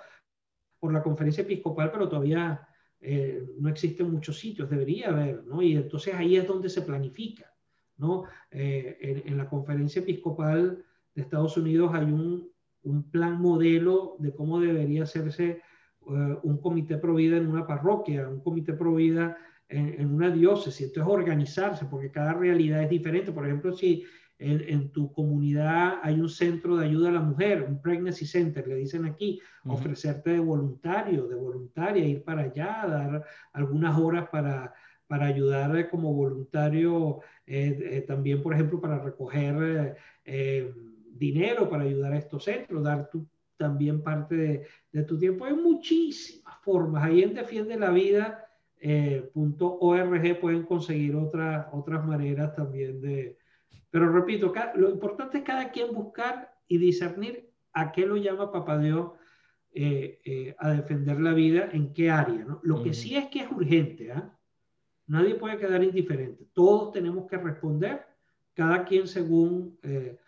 por 0.79 0.93
la 0.93 1.01
conferencia 1.01 1.41
episcopal, 1.41 1.91
pero 1.91 2.07
todavía 2.07 2.67
eh, 3.07 3.45
no 3.59 3.69
existen 3.69 4.11
muchos 4.11 4.39
sitios, 4.39 4.69
debería 4.69 5.09
haber, 5.09 5.43
¿no? 5.45 5.61
Y 5.61 5.75
entonces 5.75 6.13
ahí 6.15 6.37
es 6.37 6.47
donde 6.47 6.69
se 6.69 6.81
planifica, 6.81 7.53
¿no? 7.97 8.23
Eh, 8.49 9.23
en, 9.25 9.37
la 9.37 9.47
conferencia 9.47 10.01
episcopal 10.01 10.83
de 11.13 11.21
Estados 11.21 11.55
Unidos 11.57 11.91
hay 11.93 12.05
un, 12.05 12.49
un 12.83 13.11
plan 13.11 13.39
modelo 13.39 14.15
de 14.19 14.33
cómo 14.33 14.59
debería 14.59 15.03
hacerse 15.03 15.49
eh, 15.49 16.37
un 16.41 16.57
comité 16.57 16.97
pro 16.97 17.15
vida 17.15 17.37
en 17.37 17.47
una 17.47 17.67
parroquia, 17.67 18.27
un 18.27 18.41
comité 18.41 18.73
pro 18.73 18.95
vida 18.95 19.37
en, 19.69 20.01
en, 20.01 20.13
una 20.13 20.31
diócesis. 20.31 20.87
Entonces 20.87 21.13
organizarse, 21.13 21.85
porque 21.85 22.09
cada 22.09 22.33
realidad 22.33 22.81
es 22.83 22.89
diferente. 22.89 23.31
Por 23.31 23.45
ejemplo, 23.45 23.71
si 23.73 24.03
en, 24.37 24.91
tu 24.91 25.11
comunidad 25.11 25.99
hay 26.03 26.19
un 26.19 26.29
centro 26.29 26.75
de 26.77 26.85
ayuda 26.85 27.09
a 27.09 27.13
la 27.13 27.21
mujer, 27.21 27.63
un 27.63 27.81
pregnancy 27.81 28.25
center, 28.25 28.67
le 28.67 28.75
dicen 28.75 29.05
aquí, 29.05 29.39
ofrecerte 29.65 30.31
de 30.31 30.39
voluntario, 30.39 31.27
de 31.27 31.35
voluntaria, 31.35 32.05
ir 32.05 32.23
para 32.23 32.43
allá, 32.43 32.85
dar 32.87 33.25
algunas 33.53 33.97
horas 33.97 34.27
para, 34.29 34.73
para 35.07 35.27
ayudar 35.27 35.89
como 35.89 36.13
voluntario, 36.13 37.21
eh, 37.45 37.77
eh, 37.91 38.01
también, 38.01 38.41
por 38.41 38.53
ejemplo, 38.53 38.81
para 38.81 38.99
recoger 38.99 39.95
eh, 40.25 40.73
dinero 41.11 41.69
para 41.69 41.83
ayudar 41.83 42.13
a 42.13 42.17
estos 42.17 42.43
centros, 42.43 42.83
dar 42.83 43.09
tu, 43.09 43.25
también 43.57 44.03
parte 44.03 44.35
de, 44.35 44.67
de, 44.91 45.03
tu 45.03 45.17
tiempo. 45.17 45.45
Hay 45.45 45.53
muchísimas 45.53 46.57
formas. 46.61 47.03
Ahí 47.03 47.23
en 47.23 47.33
Defiende 47.33 47.77
la 47.77 47.91
Vida. 47.91 48.41
.org 49.33 50.39
pueden 50.39 50.63
conseguir 50.63 51.15
otras 51.15 51.65
otras 51.71 52.05
maneras 52.05 52.53
también 52.53 53.01
de, 53.01 53.35
pero 53.95 54.11
repito, 54.11 54.51
lo 54.75 54.89
importante 54.89 55.37
es 55.37 55.45
cada 55.45 55.71
quien 55.71 55.93
buscar 55.93 56.53
y 56.67 56.77
discernir 56.77 57.49
a 57.71 57.93
qué 57.93 58.05
lo 58.05 58.17
llama 58.17 58.51
Papá 58.51 58.77
Dios 58.77 59.13
eh, 59.71 60.19
eh, 60.25 60.53
a 60.59 60.71
defender 60.71 61.21
la 61.21 61.31
vida, 61.31 61.69
en 61.71 61.93
qué 61.93 62.11
área. 62.11 62.43
¿no? 62.43 62.59
Lo 62.63 62.83
que 62.83 62.93
sí 62.93 63.15
es 63.15 63.27
que 63.27 63.43
es 63.43 63.49
urgente, 63.49 64.11
¿ah? 64.11 64.37
nadie 65.07 65.35
puede 65.35 65.57
quedar 65.57 65.81
indiferente. 65.81 66.45
Todos 66.51 66.91
tenemos 66.91 67.25
que 67.25 67.37
responder, 67.37 68.05
cada 68.53 68.83
quien 68.83 69.07
según 69.07 69.79
eh, 69.81 70.19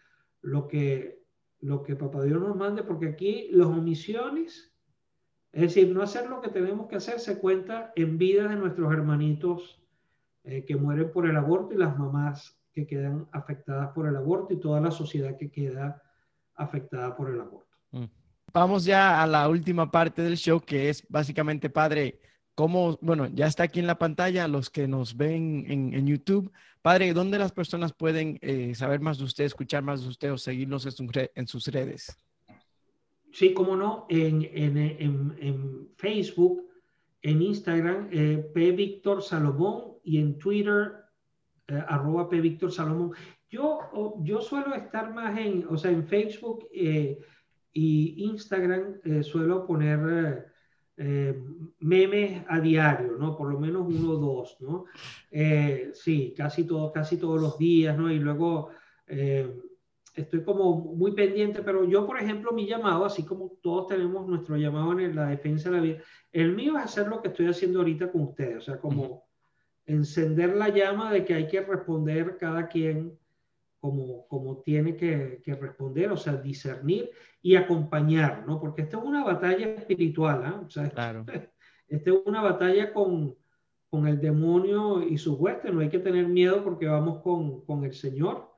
lo, 0.42 0.70
que, 0.70 1.26
lo 1.60 1.84
que 1.84 1.98
Papá 1.98 2.24
Dios 2.24 2.40
nos 2.40 2.56
mande, 2.56 2.84
porque 2.84 3.10
aquí 3.10 3.50
las 3.52 3.68
omisiones, 3.68 4.74
es 5.52 5.62
decir, 5.62 5.94
no 5.94 6.04
hacer 6.04 6.30
lo 6.30 6.40
que 6.40 6.52
tenemos 6.52 6.88
que 6.88 6.96
hacer, 6.96 7.20
se 7.20 7.38
cuenta 7.38 7.92
en 7.98 8.18
vida 8.18 8.48
de 8.48 8.56
nuestros 8.56 8.94
hermanitos 8.94 9.84
que 10.66 10.78
mueren 10.78 11.12
por 11.12 11.28
el 11.28 11.36
aborto 11.36 11.74
y 11.74 11.78
las 11.78 12.00
mamás 12.00 12.57
que 12.78 12.86
quedan 12.86 13.28
afectadas 13.32 13.90
por 13.96 14.08
el 14.08 14.16
aborto 14.16 14.54
y 14.54 14.60
toda 14.60 14.80
la 14.80 14.92
sociedad 14.92 15.36
que 15.36 15.50
queda 15.50 16.00
afectada 16.54 17.16
por 17.18 17.32
el 17.32 17.42
aborto. 17.42 17.76
Mm. 17.90 18.06
Vamos 18.54 18.86
ya 18.86 19.24
a 19.24 19.26
la 19.26 19.50
última 19.50 19.90
parte 19.90 20.22
del 20.22 20.38
show, 20.38 20.62
que 20.62 20.90
es 20.90 21.04
básicamente, 21.10 21.72
padre, 21.72 22.20
cómo, 22.54 23.00
bueno, 23.02 23.26
ya 23.34 23.48
está 23.48 23.64
aquí 23.64 23.80
en 23.80 23.88
la 23.88 23.98
pantalla, 23.98 24.48
los 24.48 24.70
que 24.70 24.88
nos 24.88 25.18
ven 25.18 25.66
en, 25.68 26.06
YouTube. 26.06 26.52
Padre, 26.84 27.14
¿dónde 27.14 27.40
las 27.40 27.52
personas 27.52 27.94
pueden 27.94 28.38
eh, 28.44 28.76
saber 28.76 29.00
más 29.02 29.18
de 29.18 29.24
usted, 29.24 29.46
escuchar 29.46 29.82
más 29.82 30.04
de 30.04 30.10
usted 30.10 30.32
o 30.32 30.38
seguirnos 30.38 30.86
en, 30.86 31.48
sus 31.48 31.68
redes? 31.68 32.20
Sí, 33.32 33.56
cómo 33.56 33.76
no, 33.76 34.06
en, 34.08 34.48
en 34.54 35.90
Facebook, 35.98 36.64
en 37.24 37.42
Instagram, 37.42 38.10
eh, 38.12 38.50
P. 38.54 38.72
Víctor 38.72 39.24
Salomón 39.24 39.96
y 40.04 40.20
en 40.20 40.38
Twitter, 40.38 41.07
eh, 41.68 41.84
arroba 41.88 42.30
P. 42.30 42.42
Víctor 42.42 42.72
Salomón. 42.72 43.12
Yo, 43.50 43.80
yo 44.24 44.42
suelo 44.42 44.74
estar 44.76 45.14
más 45.14 45.38
en, 45.38 45.66
o 45.70 45.78
sea, 45.78 45.92
en 45.92 46.06
Facebook 46.06 46.68
eh, 46.74 47.20
y 47.74 48.26
Instagram 48.26 49.00
suelo 49.22 49.66
poner 49.66 50.52
memes 51.80 52.44
a 52.48 52.60
diario, 52.60 53.18
¿no? 53.18 53.38
Por 53.38 53.52
lo 53.52 53.60
menos 53.60 53.86
uno 53.88 54.14
o 54.14 54.18
dos, 54.18 54.58
¿no? 54.60 54.86
sí, 55.94 56.34
casi, 56.36 56.66
todo, 56.66 56.92
casi 56.92 57.18
todos 57.18 57.40
los 57.40 57.58
días, 57.60 57.96
¿no? 57.96 58.12
Y 58.12 58.18
luego 58.18 58.72
estoy 60.18 60.44
como 60.44 60.76
muy 60.96 61.12
pendiente, 61.12 61.62
pero 61.62 61.86
yo, 61.86 62.06
por 62.06 62.20
ejemplo, 62.20 62.52
mi 62.52 62.66
llamado, 62.66 63.06
así 63.06 63.24
como 63.24 63.52
todos 63.62 63.88
tenemos 63.88 64.28
nuestro 64.28 64.58
llamado 64.58 65.00
en 65.00 65.16
la 65.16 65.28
defensa 65.28 65.70
de 65.70 65.76
la 65.76 65.82
vida, 65.84 65.98
el 66.32 66.54
mío 66.54 66.78
es 66.78 66.86
hacer 66.86 67.08
lo 67.08 67.22
que 67.22 67.30
estoy 67.30 67.48
haciendo 67.48 67.80
ahorita 67.80 68.12
con 68.12 68.24
ustedes, 68.24 68.58
o 68.58 68.62
sea, 68.62 68.80
como 68.80 69.27
encender 69.88 70.56
la 70.56 70.70
llama 70.70 71.12
de 71.12 71.26
que 71.26 71.34
hay 71.34 71.48
que 71.48 71.62
responder 71.62 72.38
cada 72.38 72.68
quien 72.68 73.18
como, 73.80 74.28
como 74.28 74.62
tiene 74.62 74.96
que, 74.96 75.42
que 75.44 75.56
responder, 75.56 76.12
o 76.12 76.18
sea, 76.18 76.36
discernir 76.36 77.10
y 77.42 77.56
acompañar, 77.56 78.46
¿no? 78.46 78.60
Porque 78.60 78.82
esta 78.82 78.98
es 78.98 79.04
una 79.04 79.24
batalla 79.24 79.68
espiritual, 79.68 80.44
¿ah? 80.46 80.62
O 80.66 80.70
sea, 80.70 80.90
claro. 80.90 81.26
esta 81.88 82.10
es 82.12 82.18
una 82.26 82.42
batalla 82.42 82.94
con, 82.94 83.36
con 83.90 84.08
el 84.08 84.20
demonio 84.20 85.02
y 85.02 85.18
su 85.18 85.36
hueste, 85.36 85.72
no 85.72 85.80
hay 85.80 85.90
que 85.90 86.00
tener 86.00 86.28
miedo 86.28 86.64
porque 86.64 86.88
vamos 86.88 87.22
con, 87.22 87.62
con 87.66 87.84
el 87.86 87.94
Señor 87.94 88.52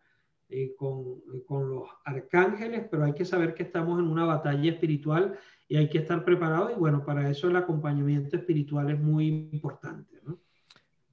eh, 0.51 0.75
con, 0.75 1.21
con, 1.45 1.69
los 1.69 1.83
arcángeles, 2.05 2.87
pero 2.89 3.03
hay 3.03 3.13
que 3.13 3.23
saber 3.23 3.53
que 3.53 3.61
estamos 3.61 3.99
en 3.99 4.07
una 4.07 4.25
batalla 4.25 4.71
espiritual 4.71 5.37
y 5.67 5.77
hay 5.77 5.89
que 5.89 5.99
estar 5.99 6.25
preparado 6.25 6.71
y 6.71 6.73
bueno, 6.73 7.05
para 7.05 7.29
eso 7.29 7.47
el 7.47 7.55
acompañamiento 7.55 8.35
espiritual 8.35 8.89
es 8.89 8.99
muy 8.99 9.27
importante. 9.51 10.19
¿no? 10.23 10.39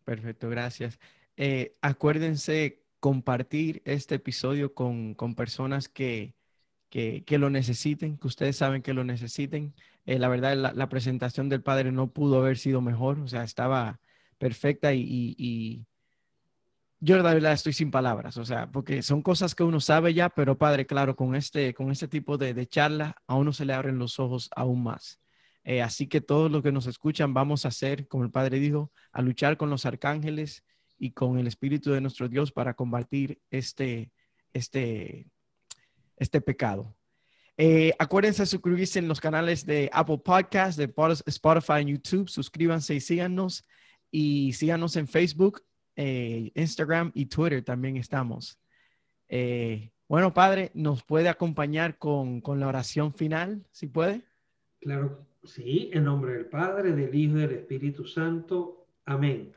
Perfecto, 0.06 0.48
gracias. 0.48 1.00
Eh, 1.36 1.76
acuérdense 1.82 2.84
compartir 3.00 3.82
este 3.84 4.14
episodio 4.16 4.72
con, 4.72 5.14
con 5.16 5.34
personas 5.34 5.88
que, 5.88 6.36
que, 6.90 7.24
que, 7.26 7.38
lo 7.38 7.50
necesiten, 7.50 8.16
que 8.16 8.28
ustedes 8.28 8.56
saben 8.56 8.82
que 8.82 8.94
lo 8.94 9.02
necesiten. 9.02 9.74
Eh, 10.06 10.20
la 10.20 10.28
verdad, 10.28 10.56
la, 10.56 10.72
la, 10.72 10.88
presentación 10.88 11.48
del 11.48 11.62
padre 11.62 11.90
no 11.90 12.12
pudo 12.12 12.38
haber 12.38 12.56
sido 12.56 12.80
mejor, 12.80 13.18
o 13.18 13.26
sea, 13.26 13.42
estaba 13.42 14.00
perfecta 14.38 14.94
y, 14.94 15.02
y 15.38 15.86
yo 17.00 17.18
la 17.18 17.34
verdad 17.34 17.52
estoy 17.52 17.72
sin 17.72 17.90
palabras, 17.90 18.36
o 18.36 18.44
sea, 18.44 18.70
porque 18.70 19.02
son 19.02 19.22
cosas 19.22 19.56
que 19.56 19.64
uno 19.64 19.80
sabe 19.80 20.14
ya, 20.14 20.28
pero 20.28 20.56
padre, 20.56 20.86
claro, 20.86 21.16
con 21.16 21.34
este, 21.34 21.74
con 21.74 21.90
este 21.90 22.06
tipo 22.06 22.38
de, 22.38 22.54
de 22.54 22.68
charla 22.68 23.16
a 23.26 23.34
uno 23.34 23.52
se 23.52 23.64
le 23.64 23.74
abren 23.74 23.98
los 23.98 24.20
ojos 24.20 24.50
aún 24.54 24.84
más. 24.84 25.20
Eh, 25.66 25.82
así 25.82 26.06
que 26.06 26.20
todos 26.20 26.48
los 26.48 26.62
que 26.62 26.70
nos 26.70 26.86
escuchan 26.86 27.34
vamos 27.34 27.64
a 27.64 27.68
hacer, 27.68 28.06
como 28.06 28.22
el 28.22 28.30
padre 28.30 28.60
dijo, 28.60 28.92
a 29.10 29.20
luchar 29.20 29.56
con 29.56 29.68
los 29.68 29.84
arcángeles 29.84 30.62
y 30.96 31.10
con 31.10 31.40
el 31.40 31.48
Espíritu 31.48 31.90
de 31.90 32.00
nuestro 32.00 32.28
Dios 32.28 32.52
para 32.52 32.74
combatir 32.74 33.40
este, 33.50 34.12
este, 34.52 35.26
este 36.16 36.40
pecado. 36.40 36.96
Eh, 37.56 37.92
acuérdense 37.98 38.42
de 38.42 38.46
suscribirse 38.46 39.00
en 39.00 39.08
los 39.08 39.20
canales 39.20 39.66
de 39.66 39.90
Apple 39.92 40.18
Podcast, 40.18 40.78
de 40.78 40.94
Spotify 41.26 41.80
y 41.80 41.90
YouTube. 41.90 42.28
Suscríbanse 42.28 42.94
y 42.94 43.00
síganos. 43.00 43.66
Y 44.12 44.52
síganos 44.52 44.94
en 44.94 45.08
Facebook 45.08 45.64
eh, 45.96 46.52
Instagram 46.54 47.10
y 47.12 47.26
Twitter 47.26 47.64
también 47.64 47.96
estamos. 47.96 48.60
Bueno, 50.08 50.32
Padre, 50.32 50.70
¿nos 50.74 51.02
puede 51.02 51.28
acompañar 51.28 51.98
con, 51.98 52.40
con, 52.40 52.60
la 52.60 52.68
oración 52.68 53.12
final, 53.12 53.66
si 53.72 53.88
puede? 53.88 54.22
Claro, 54.78 55.26
sí, 55.46 55.90
en 55.92 56.04
nombre 56.04 56.32
del 56.32 56.46
Padre, 56.46 56.92
del 56.92 57.14
Hijo 57.14 57.36
y 57.36 57.40
del 57.40 57.52
Espíritu 57.52 58.04
Santo. 58.06 58.86
Amén. 59.04 59.52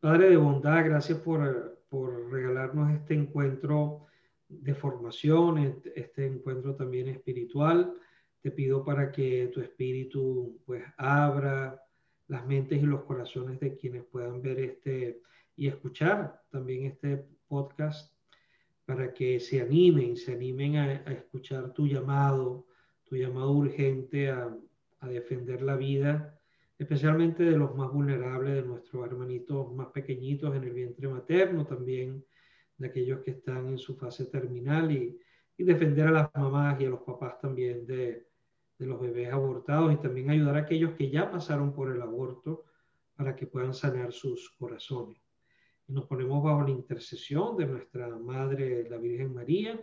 Padre 0.00 0.30
de 0.30 0.36
bondad, 0.36 0.84
gracias 0.84 1.18
por, 1.18 1.82
por 1.88 2.30
regalarnos 2.30 2.92
este 2.92 3.14
encuentro 3.14 4.06
de 4.48 4.74
formación, 4.74 5.58
este, 5.58 5.98
este 5.98 6.26
encuentro 6.26 6.74
también 6.76 7.08
espiritual. 7.08 7.94
Te 8.40 8.50
pido 8.50 8.84
para 8.84 9.10
que 9.10 9.50
tu 9.52 9.60
espíritu 9.60 10.60
pues 10.64 10.84
abra 10.96 11.82
las 12.28 12.46
mentes 12.46 12.82
y 12.82 12.86
los 12.86 13.04
corazones 13.04 13.58
de 13.60 13.76
quienes 13.76 14.04
puedan 14.04 14.42
ver 14.42 14.60
este 14.60 15.22
y 15.56 15.68
escuchar 15.68 16.42
también 16.50 16.84
este 16.86 17.26
podcast 17.46 18.12
para 18.84 19.14
que 19.14 19.40
se 19.40 19.60
animen, 19.60 20.16
se 20.16 20.32
animen 20.32 20.76
a, 20.76 20.92
escuchar 21.12 21.72
tu 21.72 21.86
llamado, 21.86 22.66
tu 23.04 23.16
llamado 23.16 23.52
urgente 23.52 24.30
a, 24.30 24.54
a, 25.04 25.08
defender 25.08 25.62
la 25.62 25.76
vida, 25.76 26.38
especialmente 26.78 27.44
de 27.44 27.56
los 27.56 27.74
más 27.76 27.92
vulnerables, 27.92 28.54
de 28.54 28.62
nuestros 28.62 29.06
hermanitos 29.06 29.72
más 29.74 29.88
pequeñitos 29.88 30.54
en 30.56 30.64
el 30.64 30.72
vientre 30.72 31.08
materno, 31.08 31.66
también 31.66 32.24
de 32.78 32.88
aquellos 32.88 33.20
que 33.20 33.32
están 33.32 33.68
en 33.68 33.78
su 33.78 33.96
fase 33.96 34.26
terminal 34.26 34.90
y, 34.90 35.18
y 35.56 35.64
defender 35.64 36.08
a 36.08 36.12
las 36.12 36.34
mamás 36.34 36.80
y 36.80 36.86
a 36.86 36.90
los 36.90 37.02
papás 37.02 37.38
también 37.40 37.86
de, 37.86 38.26
de 38.78 38.86
los 38.86 39.00
bebés 39.00 39.32
abortados 39.32 39.92
y 39.92 39.96
también 39.96 40.30
ayudar 40.30 40.56
a 40.56 40.60
aquellos 40.60 40.94
que 40.94 41.10
ya 41.10 41.30
pasaron 41.30 41.72
por 41.72 41.90
el 41.90 42.02
aborto 42.02 42.64
para 43.16 43.36
que 43.36 43.46
puedan 43.46 43.74
sanar 43.74 44.12
sus 44.12 44.50
corazones 44.50 45.24
nos 45.88 46.06
ponemos 46.06 46.42
bajo 46.42 46.62
la 46.62 46.70
intercesión 46.70 47.56
de 47.56 47.66
nuestra 47.66 48.08
Madre, 48.08 48.88
la 48.88 48.96
Virgen 48.96 49.34
María, 49.34 49.78